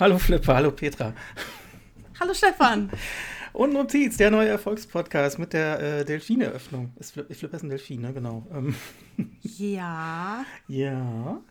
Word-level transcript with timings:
Hallo 0.00 0.16
Flipper, 0.16 0.54
hallo 0.54 0.70
Petra. 0.70 1.12
Hallo 2.20 2.32
Stefan. 2.32 2.88
Und 3.52 3.72
Notiz, 3.72 4.16
der 4.16 4.30
neue 4.30 4.46
Erfolgspodcast 4.46 5.40
mit 5.40 5.52
der 5.52 5.80
äh, 5.80 6.04
Delfine-Öffnung. 6.04 6.92
Flip, 7.00 7.34
Flipper 7.34 7.56
ist 7.56 7.64
ein 7.64 7.68
Delfin, 7.68 8.02
ne? 8.02 8.12
Genau. 8.12 8.46
Ähm. 8.54 8.76
Ja. 9.42 10.44
Ja. 10.68 11.42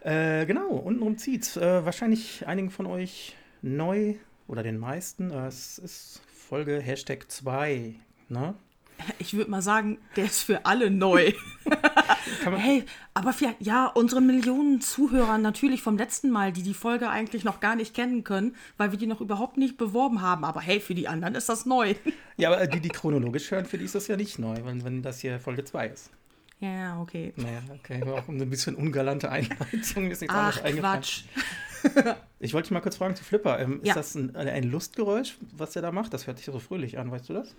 Äh, 0.00 0.44
genau, 0.44 0.70
und 0.70 0.98
Notiz. 0.98 1.56
Äh, 1.56 1.84
wahrscheinlich 1.84 2.44
einigen 2.48 2.70
von 2.70 2.86
euch 2.86 3.36
neu 3.62 4.16
oder 4.48 4.64
den 4.64 4.78
meisten. 4.78 5.30
Äh, 5.30 5.46
es 5.46 5.78
ist 5.78 6.20
Folge 6.26 6.80
Hashtag 6.80 7.30
2. 7.30 7.94
Ne? 8.28 8.54
Ich 9.18 9.34
würde 9.34 9.50
mal 9.50 9.62
sagen, 9.62 9.98
der 10.16 10.24
ist 10.24 10.42
für 10.42 10.66
alle 10.66 10.90
neu. 10.90 11.32
hey, 12.44 12.84
aber 13.12 13.32
für, 13.32 13.54
ja, 13.58 13.86
unsere 13.86 14.20
Millionen 14.20 14.80
Zuhörer 14.80 15.38
natürlich 15.38 15.82
vom 15.82 15.98
letzten 15.98 16.30
Mal, 16.30 16.52
die 16.52 16.62
die 16.62 16.74
Folge 16.74 17.10
eigentlich 17.10 17.44
noch 17.44 17.60
gar 17.60 17.76
nicht 17.76 17.94
kennen 17.94 18.24
können, 18.24 18.54
weil 18.76 18.92
wir 18.92 18.98
die 18.98 19.06
noch 19.06 19.20
überhaupt 19.20 19.56
nicht 19.56 19.76
beworben 19.76 20.22
haben. 20.22 20.44
Aber 20.44 20.60
hey, 20.60 20.80
für 20.80 20.94
die 20.94 21.08
anderen 21.08 21.34
ist 21.34 21.48
das 21.48 21.66
neu. 21.66 21.94
Ja, 22.36 22.52
aber 22.52 22.66
die, 22.66 22.80
die 22.80 22.88
chronologisch 22.88 23.50
hören, 23.50 23.66
für 23.66 23.78
die 23.78 23.84
ist 23.84 23.94
das 23.94 24.08
ja 24.08 24.16
nicht 24.16 24.38
neu, 24.38 24.56
wenn, 24.64 24.84
wenn 24.84 25.02
das 25.02 25.20
hier 25.20 25.38
Folge 25.38 25.64
2 25.64 25.88
ist. 25.88 26.10
Ja, 26.60 27.00
okay. 27.00 27.32
Naja, 27.36 27.62
okay. 27.70 28.02
Auch 28.02 28.28
ein 28.28 28.48
bisschen 28.48 28.74
ungalante 28.74 29.30
Einleitung. 29.30 30.10
Ist 30.10 30.22
nichts 30.22 30.34
Ach, 30.34 30.62
Quatsch. 30.62 31.24
ich 32.40 32.54
wollte 32.54 32.68
dich 32.68 32.72
mal 32.72 32.80
kurz 32.80 32.96
fragen 32.96 33.16
zu 33.16 33.24
Flipper. 33.24 33.58
Ähm, 33.58 33.80
ja. 33.82 33.90
Ist 33.90 33.96
das 33.96 34.14
ein, 34.14 34.34
ein, 34.34 34.64
Lustgeräusch, 34.64 35.36
was 35.52 35.72
der 35.72 35.82
da 35.82 35.92
macht? 35.92 36.14
Das 36.14 36.26
hört 36.26 36.38
sich 36.38 36.46
so 36.46 36.58
fröhlich 36.58 36.98
an, 36.98 37.10
weißt 37.10 37.28
du 37.28 37.34
das? 37.34 37.54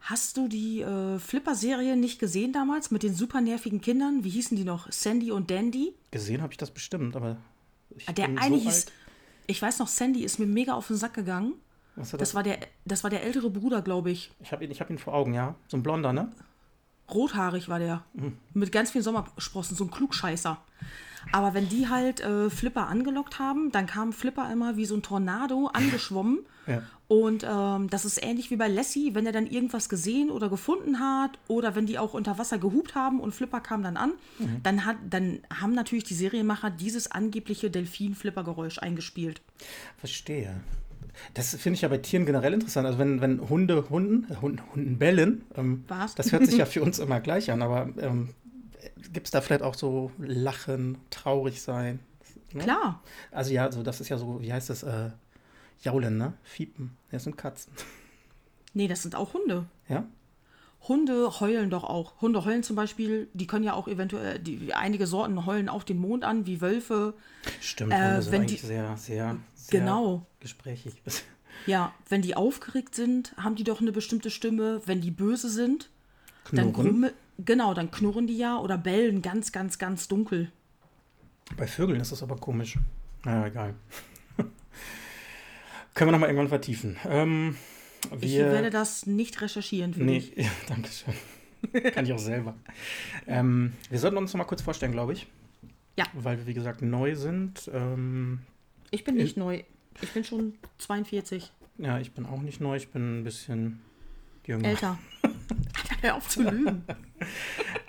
Hast 0.00 0.36
du 0.36 0.48
die 0.48 0.80
äh, 0.80 1.18
Flipper-Serie 1.18 1.96
nicht 1.96 2.18
gesehen 2.18 2.52
damals 2.52 2.90
mit 2.90 3.02
den 3.02 3.14
super 3.14 3.40
nervigen 3.40 3.80
Kindern? 3.80 4.24
Wie 4.24 4.30
hießen 4.30 4.56
die 4.56 4.64
noch? 4.64 4.90
Sandy 4.90 5.30
und 5.30 5.50
Dandy? 5.50 5.94
Gesehen 6.10 6.42
habe 6.42 6.52
ich 6.52 6.58
das 6.58 6.70
bestimmt, 6.70 7.14
aber. 7.14 7.36
der 8.16 8.26
eine 8.26 8.58
so 8.58 8.64
hieß. 8.64 8.86
Alt. 8.86 8.92
Ich 9.46 9.60
weiß 9.60 9.78
noch, 9.78 9.88
Sandy 9.88 10.24
ist 10.24 10.38
mir 10.38 10.46
mega 10.46 10.72
auf 10.72 10.88
den 10.88 10.96
Sack 10.96 11.14
gegangen. 11.14 11.54
Das? 11.96 12.10
das 12.10 12.34
war 12.34 12.42
der, 12.42 12.58
das 12.84 13.04
war 13.04 13.10
der 13.10 13.22
ältere 13.22 13.50
Bruder, 13.50 13.82
glaube 13.82 14.10
ich. 14.10 14.32
Ich 14.40 14.50
habe 14.52 14.64
ihn, 14.64 14.72
hab 14.72 14.88
ihn 14.88 14.98
vor 14.98 15.14
Augen, 15.14 15.34
ja. 15.34 15.54
So 15.68 15.76
ein 15.76 15.82
blonder, 15.82 16.12
ne? 16.12 16.32
Rothaarig 17.14 17.68
war 17.68 17.78
der. 17.78 18.04
Mhm. 18.14 18.36
Mit 18.54 18.72
ganz 18.72 18.90
vielen 18.90 19.04
Sommersprossen, 19.04 19.76
so 19.76 19.84
ein 19.84 19.90
Klugscheißer. 19.90 20.58
Aber 21.30 21.54
wenn 21.54 21.68
die 21.68 21.88
halt 21.88 22.20
äh, 22.20 22.50
Flipper 22.50 22.88
angelockt 22.88 23.38
haben, 23.38 23.70
dann 23.70 23.86
kam 23.86 24.12
Flipper 24.12 24.50
immer 24.52 24.76
wie 24.76 24.86
so 24.86 24.96
ein 24.96 25.02
Tornado 25.02 25.66
angeschwommen. 25.72 26.40
ja. 26.66 26.82
Und 27.08 27.44
ähm, 27.46 27.90
das 27.90 28.06
ist 28.06 28.24
ähnlich 28.24 28.50
wie 28.50 28.56
bei 28.56 28.68
Lassie, 28.68 29.14
wenn 29.14 29.26
er 29.26 29.32
dann 29.32 29.46
irgendwas 29.46 29.90
gesehen 29.90 30.30
oder 30.30 30.48
gefunden 30.48 30.98
hat 30.98 31.38
oder 31.46 31.74
wenn 31.74 31.84
die 31.84 31.98
auch 31.98 32.14
unter 32.14 32.38
Wasser 32.38 32.56
gehupt 32.56 32.94
haben 32.94 33.20
und 33.20 33.34
Flipper 33.34 33.60
kam 33.60 33.82
dann 33.82 33.98
an, 33.98 34.12
mhm. 34.38 34.62
dann, 34.62 34.86
hat, 34.86 34.96
dann 35.10 35.40
haben 35.60 35.74
natürlich 35.74 36.04
die 36.04 36.14
Serienmacher 36.14 36.70
dieses 36.70 37.10
angebliche 37.10 37.70
Delfin-Flipper-Geräusch 37.70 38.78
eingespielt. 38.78 39.42
Verstehe. 39.98 40.58
Das 41.34 41.54
finde 41.54 41.76
ich 41.76 41.82
ja 41.82 41.88
bei 41.88 41.98
Tieren 41.98 42.26
generell 42.26 42.52
interessant. 42.52 42.86
Also 42.86 42.98
wenn, 42.98 43.20
wenn 43.20 43.48
Hunde 43.48 43.88
Hunden, 43.90 44.30
äh, 44.32 44.36
Hunden, 44.36 44.60
Hunden 44.74 44.98
bellen, 44.98 45.44
ähm, 45.56 45.84
das 46.16 46.32
hört 46.32 46.46
sich 46.46 46.56
ja 46.56 46.66
für 46.66 46.82
uns 46.82 46.98
immer 46.98 47.20
gleich 47.20 47.50
an, 47.50 47.62
aber 47.62 47.88
ähm, 47.98 48.30
gibt 49.12 49.26
es 49.26 49.30
da 49.30 49.40
vielleicht 49.40 49.62
auch 49.62 49.74
so 49.74 50.10
Lachen, 50.18 50.98
traurig 51.10 51.62
sein? 51.62 52.00
Ne? 52.52 52.62
Klar. 52.62 53.02
Also 53.30 53.52
ja, 53.52 53.70
so 53.70 53.82
das 53.82 54.00
ist 54.00 54.08
ja 54.08 54.18
so, 54.18 54.40
wie 54.40 54.52
heißt 54.52 54.70
das, 54.70 54.82
äh, 54.82 55.10
Jaulen, 55.82 56.16
ne? 56.16 56.34
Fiepen. 56.44 56.96
Das 57.10 57.24
sind 57.24 57.36
Katzen. 57.36 57.72
Nee, 58.72 58.88
das 58.88 59.02
sind 59.02 59.14
auch 59.14 59.34
Hunde. 59.34 59.66
Ja? 59.88 60.04
Hunde 60.88 61.40
heulen 61.40 61.70
doch 61.70 61.84
auch. 61.84 62.20
Hunde 62.20 62.44
heulen 62.44 62.62
zum 62.62 62.76
Beispiel, 62.76 63.28
die 63.34 63.46
können 63.46 63.64
ja 63.64 63.74
auch 63.74 63.86
eventuell, 63.86 64.38
die, 64.38 64.74
einige 64.74 65.06
Sorten 65.06 65.46
heulen 65.46 65.68
auch 65.68 65.84
den 65.84 65.98
Mond 65.98 66.24
an, 66.24 66.46
wie 66.46 66.60
Wölfe. 66.60 67.14
Stimmt, 67.60 67.94
Hunde 67.94 68.26
äh, 68.26 68.32
wenn 68.32 68.46
die, 68.46 68.56
sehr, 68.56 68.96
sehr, 68.96 69.36
sehr 69.54 69.80
genau. 69.80 70.26
gesprächig. 70.40 70.94
Ja, 71.66 71.94
wenn 72.08 72.22
die 72.22 72.34
aufgeregt 72.34 72.96
sind, 72.96 73.34
haben 73.36 73.54
die 73.54 73.62
doch 73.62 73.80
eine 73.80 73.92
bestimmte 73.92 74.30
Stimme. 74.30 74.80
Wenn 74.84 75.00
die 75.00 75.12
böse 75.12 75.48
sind, 75.48 75.90
Knurren. 76.44 76.56
dann 76.56 76.72
grummel, 76.72 77.12
genau, 77.38 77.72
dann 77.72 77.92
knurren 77.92 78.26
die 78.26 78.36
ja 78.36 78.58
oder 78.58 78.76
bellen 78.76 79.22
ganz, 79.22 79.52
ganz, 79.52 79.78
ganz 79.78 80.08
dunkel. 80.08 80.50
Bei 81.56 81.68
Vögeln 81.68 82.00
ist 82.00 82.10
das 82.10 82.22
aber 82.22 82.36
komisch. 82.36 82.78
Naja, 83.24 83.46
egal. 83.46 83.74
Können 85.94 86.08
wir 86.08 86.12
nochmal 86.12 86.30
irgendwann 86.30 86.48
vertiefen. 86.48 86.96
Ähm, 87.06 87.56
wir, 88.10 88.28
ich 88.28 88.36
werde 88.36 88.70
das 88.70 89.06
nicht 89.06 89.40
recherchieren 89.40 89.94
für 89.94 90.02
nee, 90.02 90.20
dich. 90.20 90.36
Ja, 90.36 90.50
danke 90.68 90.88
schön. 90.90 91.92
Kann 91.92 92.04
ich 92.04 92.12
auch 92.12 92.18
selber. 92.18 92.54
Ähm, 93.26 93.72
wir 93.88 93.98
sollten 93.98 94.16
uns 94.16 94.32
noch 94.32 94.38
mal 94.38 94.44
kurz 94.44 94.62
vorstellen, 94.62 94.92
glaube 94.92 95.12
ich. 95.12 95.26
Ja. 95.96 96.06
Weil 96.12 96.38
wir, 96.38 96.46
wie 96.46 96.54
gesagt, 96.54 96.82
neu 96.82 97.14
sind. 97.14 97.70
Ähm, 97.72 98.40
ich 98.90 99.04
bin 99.04 99.16
nicht 99.16 99.36
neu. 99.36 99.62
Ich 100.00 100.10
bin 100.10 100.24
schon 100.24 100.54
42. 100.78 101.52
Ja, 101.78 101.98
ich 101.98 102.12
bin 102.12 102.26
auch 102.26 102.40
nicht 102.42 102.60
neu. 102.60 102.76
Ich 102.76 102.88
bin 102.88 103.20
ein 103.20 103.24
bisschen 103.24 103.80
jünger. 104.46 104.68
Älter. 104.68 104.98
Hör 106.00 106.16
auf 106.16 106.28
zu 106.28 106.42
lügen. 106.42 106.84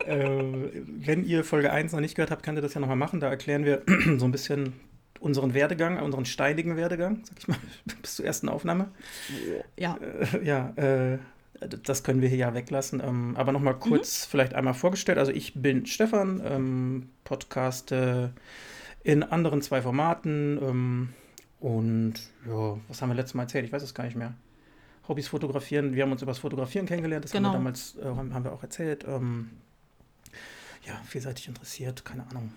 äh, 0.06 0.84
wenn 0.85 1.25
ihr 1.25 1.44
Folge 1.44 1.72
1 1.72 1.94
noch 1.94 2.00
nicht 2.00 2.16
gehört 2.16 2.31
habt, 2.31 2.44
könnt 2.44 2.57
ihr 2.57 2.62
das 2.62 2.74
ja 2.74 2.81
nochmal 2.81 2.97
machen. 2.97 3.19
Da 3.19 3.30
erklären 3.30 3.66
wir 3.66 3.84
so 4.18 4.25
ein 4.25 4.31
bisschen 4.31 4.74
unseren 5.23 5.53
Werdegang, 5.53 6.00
unseren 6.01 6.25
steinigen 6.25 6.75
Werdegang, 6.75 7.22
sag 7.23 7.39
ich 7.39 7.47
mal, 7.47 7.57
bis 8.01 8.16
zur 8.16 8.25
ersten 8.25 8.50
Aufnahme. 8.50 8.91
Ja. 9.78 9.97
Äh, 9.97 10.45
ja, 10.45 10.69
äh, 10.75 11.17
das 11.84 12.03
können 12.03 12.22
wir 12.22 12.28
hier 12.28 12.39
ja 12.39 12.53
weglassen. 12.53 13.01
Ähm, 13.03 13.35
aber 13.38 13.53
nochmal 13.53 13.79
kurz 13.79 14.25
mhm. 14.25 14.31
vielleicht 14.31 14.53
einmal 14.53 14.73
vorgestellt. 14.73 15.17
Also 15.17 15.31
ich 15.31 15.53
bin 15.56 15.85
Stefan, 15.85 16.41
ähm, 16.45 17.09
podcaste 17.23 18.33
in 19.03 19.23
anderen 19.23 19.62
zwei 19.62 19.81
Formaten. 19.81 20.59
Ähm, 20.62 21.09
und 21.62 22.16
ja, 22.45 22.78
was 22.89 23.01
haben 23.01 23.09
wir 23.09 23.16
letztes 23.16 23.35
Mal 23.35 23.44
erzählt? 23.44 23.66
Ich 23.66 23.72
weiß 23.72 23.83
es 23.83 23.94
gar 23.94 24.03
nicht 24.03 24.17
mehr. 24.17 24.33
Hobbys 25.07 25.29
fotografieren. 25.29 25.95
Wir 25.95 26.03
haben 26.03 26.12
uns 26.12 26.22
über 26.22 26.31
das 26.31 26.39
Fotografieren 26.39 26.85
kennengelernt. 26.85 27.23
Das 27.23 27.31
genau. 27.31 27.50
haben 27.50 27.53
wir 27.53 27.57
damals 27.59 27.95
äh, 27.97 28.33
haben 28.33 28.44
wir 28.44 28.51
auch 28.51 28.63
erzählt. 28.63 29.06
Ähm, 29.07 29.51
ja, 30.85 31.00
vielseitig 31.06 31.47
interessiert, 31.47 32.03
keine 32.03 32.28
Ahnung 32.28 32.51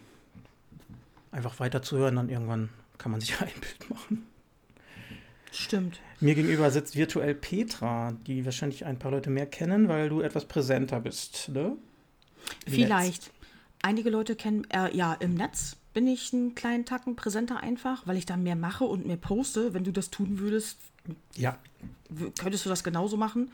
einfach 1.31 1.60
weiterzuhören, 1.60 2.16
dann 2.16 2.28
irgendwann 2.28 2.70
kann 2.98 3.12
man 3.12 3.20
sich 3.20 3.34
ein 3.41 3.60
Bild 3.60 3.91
machen. 3.91 4.26
Stimmt. 5.53 6.00
Mir 6.20 6.34
gegenüber 6.34 6.70
sitzt 6.70 6.97
virtuell 6.97 7.34
Petra, 7.34 8.12
die 8.26 8.44
wahrscheinlich 8.44 8.84
ein 8.84 8.98
paar 8.98 9.10
Leute 9.10 9.31
mehr 9.31 9.47
kennen, 9.47 9.88
weil 9.88 10.09
du 10.09 10.20
etwas 10.20 10.44
präsenter 10.44 11.00
bist, 11.00 11.48
ne? 11.48 11.76
Vielleicht. 12.66 13.22
Netz. 13.22 13.31
Einige 13.82 14.10
Leute 14.10 14.37
kennen, 14.37 14.66
äh, 14.70 14.94
ja, 14.97 15.14
im 15.14 15.34
Netz 15.34 15.76
bin 15.94 16.06
ich 16.06 16.32
einen 16.32 16.54
kleinen 16.54 16.84
Tacken 16.84 17.16
präsenter 17.16 17.60
einfach, 17.60 18.06
weil 18.06 18.16
ich 18.16 18.26
da 18.26 18.37
mehr 18.37 18.56
mache 18.56 18.84
und 18.84 19.06
mehr 19.06 19.16
poste. 19.16 19.75
Wenn 19.75 19.84
du 19.84 19.93
das 19.93 20.10
tun 20.10 20.38
würdest, 20.38 20.78
ja. 21.37 21.58
könntest 22.38 22.66
du 22.66 22.69
das 22.69 22.84
genauso 22.84 23.16
machen. 23.16 23.50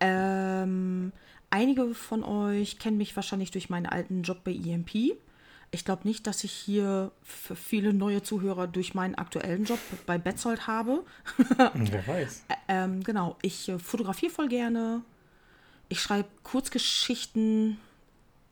Ähm, 0.00 1.12
einige 1.48 1.94
von 1.94 2.22
euch 2.24 2.78
kennen 2.78 2.96
mich 2.96 3.16
wahrscheinlich 3.16 3.50
durch 3.50 3.70
meinen 3.70 3.86
alten 3.86 4.22
Job 4.22 4.44
bei 4.44 4.52
EMP. 4.52 5.16
Ich 5.72 5.84
glaube 5.84 6.06
nicht, 6.06 6.26
dass 6.26 6.42
ich 6.42 6.50
hier 6.50 7.12
viele 7.22 7.92
neue 7.92 8.22
Zuhörer 8.22 8.66
durch 8.66 8.94
meinen 8.94 9.14
aktuellen 9.14 9.64
Job 9.64 9.78
bei 10.04 10.18
Betzold 10.18 10.66
habe. 10.66 11.04
Wer 11.74 12.06
weiß. 12.06 12.44
ähm, 12.68 13.04
genau, 13.04 13.36
ich 13.42 13.68
äh, 13.68 13.78
fotografiere 13.78 14.32
voll 14.32 14.48
gerne. 14.48 15.02
Ich 15.88 16.00
schreibe 16.00 16.28
Kurzgeschichten, 16.42 17.78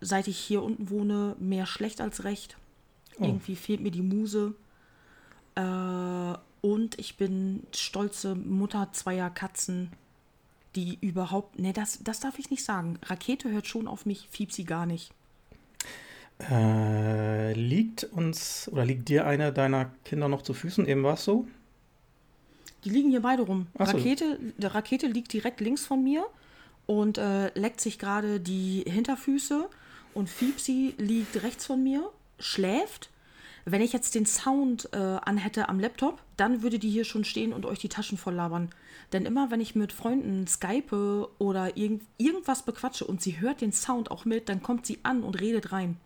seit 0.01 0.29
ich 0.29 0.39
hier 0.39 0.63
unten 0.63 0.91
wohne, 0.91 1.35
mehr 1.41 1.67
schlecht 1.67 2.01
als 2.01 2.23
recht. 2.23 2.57
Oh. 3.19 3.25
Irgendwie 3.25 3.57
fehlt 3.57 3.81
mir 3.81 3.91
die 3.91 4.03
Muse. 4.03 4.55
Äh, 5.57 6.35
und 6.61 6.99
ich 6.99 7.17
bin 7.17 7.67
stolze 7.73 8.37
Mutter 8.37 8.91
zweier 8.93 9.31
Katzen, 9.31 9.91
die 10.77 10.99
überhaupt. 11.01 11.59
Ne, 11.59 11.73
das, 11.73 11.99
das 12.03 12.21
darf 12.21 12.39
ich 12.39 12.51
nicht 12.51 12.65
sagen. 12.65 12.99
Rakete 13.05 13.51
hört 13.51 13.67
schon 13.67 13.89
auf 13.89 14.07
mich, 14.07 14.29
Fiepsi 14.31 14.63
gar 14.65 14.87
nicht. 14.87 15.13
Äh, 16.39 17.53
liegt 17.55 18.05
uns 18.05 18.69
oder 18.73 18.85
liegt 18.85 19.09
dir 19.09 19.27
einer 19.27 19.51
deiner 19.51 19.91
Kinder 20.05 20.29
noch 20.29 20.43
zu 20.43 20.55
Füßen? 20.55 20.87
Eben 20.87 21.03
war 21.03 21.15
es 21.15 21.25
so? 21.25 21.47
Die 22.85 22.91
liegen 22.91 23.11
hier 23.11 23.23
beide 23.23 23.43
rum. 23.43 23.67
So. 23.77 23.85
Rakete, 23.85 24.39
der 24.57 24.75
Rakete 24.75 25.09
liegt 25.09 25.33
direkt 25.33 25.61
links 25.61 25.85
von 25.85 26.03
mir 26.03 26.25
und 26.87 27.19
äh, 27.19 27.49
leckt 27.59 27.81
sich 27.81 27.99
gerade 27.99 28.41
die 28.41 28.85
Hinterfüße. 28.87 29.69
Und 30.15 30.29
Fiepsi 30.29 30.95
liegt 30.97 31.43
rechts 31.43 31.67
von 31.67 31.83
mir, 31.83 32.11
schläft. 32.39 33.11
Wenn 33.65 33.83
ich 33.83 33.93
jetzt 33.93 34.15
den 34.15 34.25
Sound 34.25 34.89
äh, 34.93 34.97
anhätte 34.97 35.69
am 35.69 35.79
Laptop, 35.79 36.23
dann 36.37 36.63
würde 36.63 36.79
die 36.79 36.89
hier 36.89 37.05
schon 37.05 37.25
stehen 37.25 37.53
und 37.53 37.67
euch 37.67 37.79
die 37.79 37.91
Taschen 37.91 38.17
voll 38.17 38.35
labern. 38.35 38.71
Denn 39.13 39.27
immer, 39.27 39.51
wenn 39.51 39.61
ich 39.61 39.75
mit 39.75 39.93
Freunden 39.93 40.47
skype 40.47 41.29
oder 41.39 41.77
irgend, 41.77 42.03
irgendwas 42.17 42.63
bequatsche 42.63 43.05
und 43.05 43.21
sie 43.21 43.41
hört 43.41 43.61
den 43.61 43.73
Sound 43.73 44.11
auch 44.11 44.25
mit, 44.25 44.49
dann 44.49 44.63
kommt 44.63 44.87
sie 44.87 45.01
an 45.03 45.23
und 45.23 45.41
redet 45.41 45.73
rein. 45.73 45.99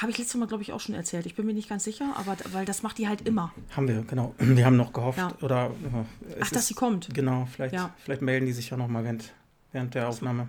Habe 0.00 0.10
ich 0.10 0.18
letztes 0.18 0.36
Mal, 0.36 0.46
glaube 0.46 0.62
ich, 0.62 0.72
auch 0.72 0.80
schon 0.80 0.94
erzählt. 0.94 1.26
Ich 1.26 1.34
bin 1.34 1.46
mir 1.46 1.54
nicht 1.54 1.68
ganz 1.68 1.84
sicher, 1.84 2.12
aber 2.16 2.36
weil 2.52 2.64
das 2.64 2.82
macht 2.82 2.98
die 2.98 3.08
halt 3.08 3.26
immer. 3.26 3.52
Haben 3.76 3.88
wir, 3.88 4.02
genau. 4.02 4.34
Wir 4.38 4.64
haben 4.66 4.76
noch 4.76 4.92
gehofft. 4.92 5.18
Ja. 5.18 5.32
Oder, 5.40 5.66
äh, 6.28 6.34
Ach, 6.40 6.50
dass 6.50 6.66
sie 6.68 6.74
kommt. 6.74 7.08
Genau, 7.14 7.46
vielleicht, 7.46 7.74
ja. 7.74 7.94
vielleicht 8.02 8.22
melden 8.22 8.46
die 8.46 8.52
sich 8.52 8.70
ja 8.70 8.76
noch 8.76 8.88
mal 8.88 9.04
während, 9.04 9.32
während 9.72 9.94
der 9.94 10.08
Aufnahme. 10.08 10.48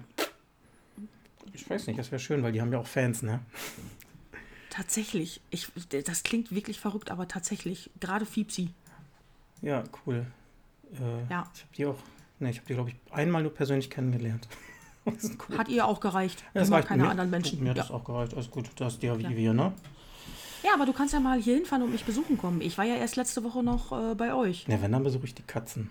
Ich 1.53 1.69
weiß 1.69 1.88
nicht, 1.88 2.00
das 2.00 2.12
wäre 2.12 2.19
schön, 2.19 2.44
weil 2.44 2.51
die 2.53 2.62
haben 2.62 2.71
ja 2.71 2.79
auch 2.79 2.88
Fans, 2.88 3.21
ne? 3.23 3.39
Tatsächlich. 4.69 5.41
Ich, 5.50 5.67
das 6.06 6.24
klingt 6.24 6.53
wirklich 6.56 6.79
verrückt, 6.79 7.12
aber 7.12 7.27
tatsächlich. 7.27 7.89
Gerade 8.00 8.25
Fiepsi. 8.25 8.69
Ja, 9.62 9.83
cool. 10.06 10.25
Äh, 10.94 11.31
Ja. 11.31 11.50
Ich 11.53 11.62
habe 11.62 11.75
die 11.77 11.85
auch, 11.85 12.00
ne, 12.39 12.50
ich 12.50 12.57
habe 12.57 12.67
die, 12.67 12.74
glaube 12.74 12.89
ich, 12.91 12.95
einmal 13.12 13.41
nur 13.44 13.53
persönlich 13.53 13.89
kennengelernt. 13.89 14.47
Cool. 15.06 15.57
Hat 15.57 15.68
ihr 15.68 15.86
auch 15.86 16.00
gereicht. 16.00 16.44
Ja, 16.53 16.62
das 16.62 16.71
reicht 16.71 16.88
keine 16.88 17.03
mir. 17.03 17.09
anderen 17.09 17.30
Menschen. 17.30 17.63
Mir 17.63 17.71
hat 17.71 17.77
ja. 17.77 17.83
das 17.83 17.92
auch 17.92 18.03
gereicht. 18.03 18.33
Alles 18.36 18.51
gut, 18.51 18.69
das 18.75 18.94
ist 18.94 19.03
ja 19.03 19.18
wie 19.18 19.24
Ja. 19.24 19.30
wir, 19.36 19.53
ne? 19.53 19.74
ja, 20.63 20.74
aber 20.75 20.86
du 20.86 20.94
kannst 20.94 21.13
ja 21.13 21.19
mal 21.19 21.42
hier 21.42 21.56
hinfahren 21.56 21.83
und 21.83 21.92
mich 21.92 22.06
besuchen 22.06 22.38
kommen. 22.38 22.62
Ich 22.62 22.77
war 22.77 22.86
ja 22.86 22.95
erst 22.95 23.15
letzte 23.15 23.44
Woche 23.44 23.63
noch 23.63 23.92
äh, 23.92 24.13
bei 24.15 24.33
euch. 24.33 24.65
Ja, 24.68 24.80
wenn, 24.81 24.92
dann 24.92 25.03
besuche 25.03 25.25
ich 25.25 25.33
die 25.33 25.42
Katzen. 25.44 25.89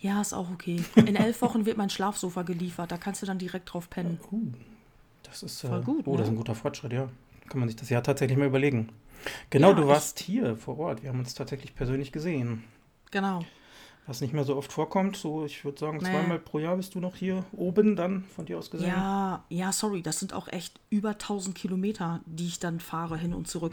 Ja, 0.00 0.20
ist 0.20 0.32
auch 0.34 0.50
okay. 0.50 0.82
In 0.94 1.16
elf 1.16 1.40
Wochen 1.42 1.64
wird 1.66 1.76
mein 1.78 1.90
Schlafsofa 1.90 2.42
geliefert. 2.42 2.90
Da 2.92 2.96
kannst 2.98 3.22
du 3.22 3.26
dann 3.26 3.38
direkt 3.38 3.72
drauf 3.72 3.88
pennen. 3.88 4.18
Uh, 4.30 4.52
das 5.22 5.42
ist, 5.42 5.64
äh, 5.64 5.68
Voll 5.68 5.82
gut, 5.82 6.06
oh, 6.06 6.12
das 6.16 6.22
ist 6.22 6.26
ne? 6.28 6.34
ein 6.34 6.36
guter 6.36 6.54
Fortschritt, 6.54 6.92
ja. 6.92 7.08
Kann 7.48 7.60
man 7.60 7.68
sich 7.68 7.76
das 7.76 7.88
ja 7.90 8.00
tatsächlich 8.00 8.38
mal 8.38 8.46
überlegen. 8.46 8.90
Genau, 9.50 9.70
Ja, 9.70 9.74
du 9.74 9.86
warst 9.86 10.20
hier 10.20 10.56
vor 10.56 10.78
Ort. 10.78 11.02
Wir 11.02 11.10
haben 11.10 11.18
uns 11.18 11.34
tatsächlich 11.34 11.74
persönlich 11.74 12.12
gesehen. 12.12 12.64
Genau. 13.10 13.44
Was 14.10 14.20
nicht 14.20 14.34
mehr 14.34 14.42
so 14.42 14.56
oft 14.56 14.72
vorkommt. 14.72 15.16
So, 15.16 15.44
ich 15.44 15.64
würde 15.64 15.78
sagen, 15.78 15.98
Nee. 15.98 16.10
zweimal 16.10 16.40
pro 16.40 16.58
Jahr 16.58 16.76
bist 16.76 16.96
du 16.96 16.98
noch 16.98 17.14
hier 17.14 17.44
oben 17.52 17.94
dann 17.94 18.24
von 18.24 18.44
dir 18.44 18.58
aus 18.58 18.68
gesehen. 18.68 18.88
Ja, 18.88 19.44
ja, 19.50 19.70
sorry, 19.70 20.02
das 20.02 20.18
sind 20.18 20.32
auch 20.32 20.48
echt 20.48 20.80
über 20.90 21.10
1000 21.10 21.54
Kilometer, 21.54 22.18
die 22.26 22.48
ich 22.48 22.58
dann 22.58 22.80
fahre 22.80 23.16
hin 23.16 23.32
und 23.32 23.46
zurück. 23.46 23.72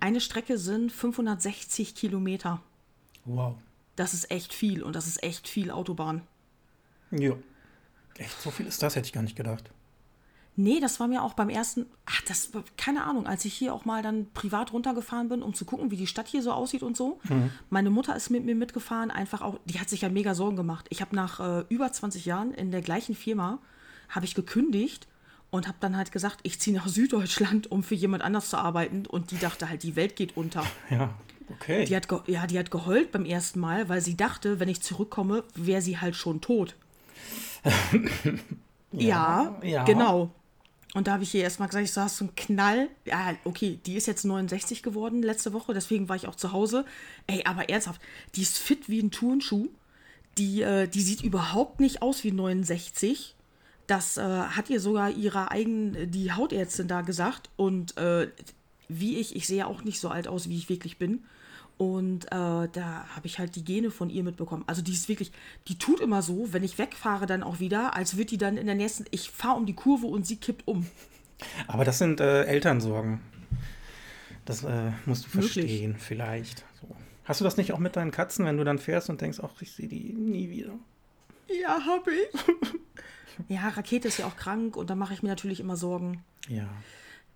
Eine 0.00 0.20
Strecke 0.20 0.58
sind 0.58 0.90
560 0.90 1.94
Kilometer. 1.94 2.60
Wow. 3.26 3.54
Das 3.94 4.12
ist 4.12 4.28
echt 4.32 4.52
viel 4.52 4.82
und 4.82 4.96
das 4.96 5.06
ist 5.06 5.22
echt 5.22 5.46
viel 5.46 5.70
Autobahn. 5.70 6.22
Ja. 7.12 7.34
Echt, 8.18 8.42
so 8.42 8.50
viel 8.50 8.66
ist 8.66 8.82
das, 8.82 8.96
hätte 8.96 9.06
ich 9.06 9.12
gar 9.12 9.22
nicht 9.22 9.36
gedacht. 9.36 9.70
Nee, 10.58 10.80
das 10.80 10.98
war 11.00 11.06
mir 11.06 11.22
auch 11.22 11.34
beim 11.34 11.50
ersten, 11.50 11.84
ach, 12.06 12.22
das, 12.26 12.54
war- 12.54 12.64
keine 12.78 13.04
Ahnung, 13.04 13.26
als 13.26 13.44
ich 13.44 13.52
hier 13.54 13.74
auch 13.74 13.84
mal 13.84 14.02
dann 14.02 14.26
privat 14.32 14.72
runtergefahren 14.72 15.28
bin, 15.28 15.42
um 15.42 15.52
zu 15.52 15.66
gucken, 15.66 15.90
wie 15.90 15.96
die 15.96 16.06
Stadt 16.06 16.28
hier 16.28 16.42
so 16.42 16.50
aussieht 16.52 16.82
und 16.82 16.96
so. 16.96 17.20
Meine 17.68 17.90
Mutter 17.90 18.16
ist 18.16 18.30
mit 18.30 18.44
mir 18.44 18.54
mitgefahren, 18.54 19.10
einfach 19.10 19.42
auch, 19.42 19.58
die 19.66 19.78
hat 19.80 19.90
sich 19.90 20.00
ja 20.00 20.08
mega 20.08 20.34
Sorgen 20.34 20.56
gemacht. 20.56 20.86
Ich 20.88 21.02
habe 21.02 21.14
nach 21.14 21.40
äh, 21.40 21.64
über 21.68 21.92
20 21.92 22.24
Jahren 22.24 22.54
in 22.54 22.70
der 22.70 22.80
gleichen 22.80 23.14
Firma, 23.14 23.58
habe 24.08 24.24
ich 24.24 24.34
gekündigt 24.34 25.06
und 25.50 25.68
habe 25.68 25.76
dann 25.80 25.96
halt 25.96 26.10
gesagt, 26.10 26.38
ich 26.42 26.58
ziehe 26.58 26.74
nach 26.74 26.88
Süddeutschland, 26.88 27.70
um 27.70 27.82
für 27.82 27.94
jemand 27.94 28.22
anders 28.24 28.48
zu 28.48 28.56
arbeiten 28.56 29.04
und 29.06 29.30
die 29.32 29.38
dachte 29.38 29.68
halt, 29.68 29.82
die 29.82 29.94
Welt 29.94 30.16
geht 30.16 30.36
unter. 30.38 30.64
Ja, 30.88 31.10
okay. 31.50 31.84
Die 31.84 31.94
hat, 31.94 32.08
ja, 32.28 32.46
die 32.46 32.58
hat 32.58 32.70
geheult 32.70 33.12
beim 33.12 33.26
ersten 33.26 33.60
Mal, 33.60 33.88
weil 33.90 34.00
sie 34.00 34.16
dachte, 34.16 34.58
wenn 34.58 34.68
ich 34.70 34.80
zurückkomme, 34.80 35.44
wäre 35.54 35.82
sie 35.82 35.98
halt 35.98 36.16
schon 36.16 36.40
tot. 36.40 36.74
ja, 38.92 39.56
ja. 39.62 39.84
genau. 39.84 40.30
Und 40.96 41.08
da 41.08 41.12
habe 41.12 41.24
ich 41.24 41.34
ihr 41.34 41.42
erstmal 41.42 41.68
gesagt, 41.68 41.84
ich 41.84 41.92
so, 41.92 42.00
hast 42.00 42.20
du 42.20 42.24
einen 42.24 42.34
Knall? 42.36 42.88
Ja, 43.04 43.34
okay, 43.44 43.78
die 43.84 43.96
ist 43.96 44.06
jetzt 44.06 44.24
69 44.24 44.82
geworden 44.82 45.22
letzte 45.22 45.52
Woche, 45.52 45.74
deswegen 45.74 46.08
war 46.08 46.16
ich 46.16 46.26
auch 46.26 46.36
zu 46.36 46.52
Hause. 46.52 46.86
Ey, 47.26 47.44
aber 47.44 47.68
ernsthaft, 47.68 48.00
die 48.34 48.40
ist 48.40 48.56
fit 48.56 48.88
wie 48.88 49.02
ein 49.02 49.10
Turnschuh. 49.10 49.68
Die, 50.38 50.62
äh, 50.62 50.88
die 50.88 51.02
sieht 51.02 51.20
überhaupt 51.20 51.80
nicht 51.80 52.00
aus 52.00 52.24
wie 52.24 52.32
69. 52.32 53.34
Das 53.86 54.16
äh, 54.16 54.22
hat 54.22 54.70
ihr 54.70 54.80
sogar 54.80 55.10
ihre 55.10 55.50
eigene, 55.50 56.06
die 56.06 56.32
Hautärztin 56.32 56.88
da 56.88 57.02
gesagt. 57.02 57.50
Und 57.56 57.98
äh, 57.98 58.28
wie 58.88 59.18
ich, 59.18 59.36
ich 59.36 59.46
sehe 59.46 59.66
auch 59.66 59.84
nicht 59.84 60.00
so 60.00 60.08
alt 60.08 60.26
aus, 60.26 60.48
wie 60.48 60.56
ich 60.56 60.70
wirklich 60.70 60.96
bin. 60.96 61.24
Und 61.78 62.26
äh, 62.26 62.28
da 62.30 63.06
habe 63.14 63.26
ich 63.26 63.38
halt 63.38 63.54
die 63.54 63.64
Gene 63.64 63.90
von 63.90 64.08
ihr 64.08 64.22
mitbekommen. 64.22 64.64
Also 64.66 64.80
die 64.80 64.92
ist 64.92 65.08
wirklich, 65.08 65.30
die 65.68 65.76
tut 65.76 66.00
immer 66.00 66.22
so, 66.22 66.52
wenn 66.52 66.64
ich 66.64 66.78
wegfahre 66.78 67.26
dann 67.26 67.42
auch 67.42 67.60
wieder, 67.60 67.94
als 67.94 68.16
wird 68.16 68.30
die 68.30 68.38
dann 68.38 68.56
in 68.56 68.66
der 68.66 68.74
nächsten, 68.74 69.04
ich 69.10 69.30
fahre 69.30 69.56
um 69.56 69.66
die 69.66 69.74
Kurve 69.74 70.06
und 70.06 70.26
sie 70.26 70.36
kippt 70.36 70.66
um. 70.66 70.86
Aber 71.66 71.84
das 71.84 71.98
sind 71.98 72.20
äh, 72.20 72.44
Elternsorgen. 72.44 73.20
Das 74.46 74.64
äh, 74.64 74.92
musst 75.04 75.26
du 75.26 75.28
verstehen, 75.28 75.96
vielleicht. 75.98 76.64
So. 76.80 76.88
Hast 77.24 77.40
du 77.40 77.44
das 77.44 77.56
nicht 77.56 77.72
auch 77.72 77.78
mit 77.78 77.96
deinen 77.96 78.10
Katzen, 78.10 78.46
wenn 78.46 78.56
du 78.56 78.64
dann 78.64 78.78
fährst 78.78 79.10
und 79.10 79.20
denkst, 79.20 79.40
ach, 79.42 79.60
ich 79.60 79.72
sehe 79.72 79.88
die 79.88 80.14
nie 80.14 80.48
wieder? 80.48 80.78
Ja, 81.60 81.84
habe 81.84 82.10
ich. 82.12 83.48
ja, 83.48 83.68
Rakete 83.68 84.08
ist 84.08 84.18
ja 84.18 84.26
auch 84.26 84.36
krank 84.36 84.76
und 84.76 84.88
da 84.88 84.94
mache 84.94 85.12
ich 85.12 85.22
mir 85.22 85.28
natürlich 85.28 85.60
immer 85.60 85.76
Sorgen. 85.76 86.24
Ja. 86.48 86.68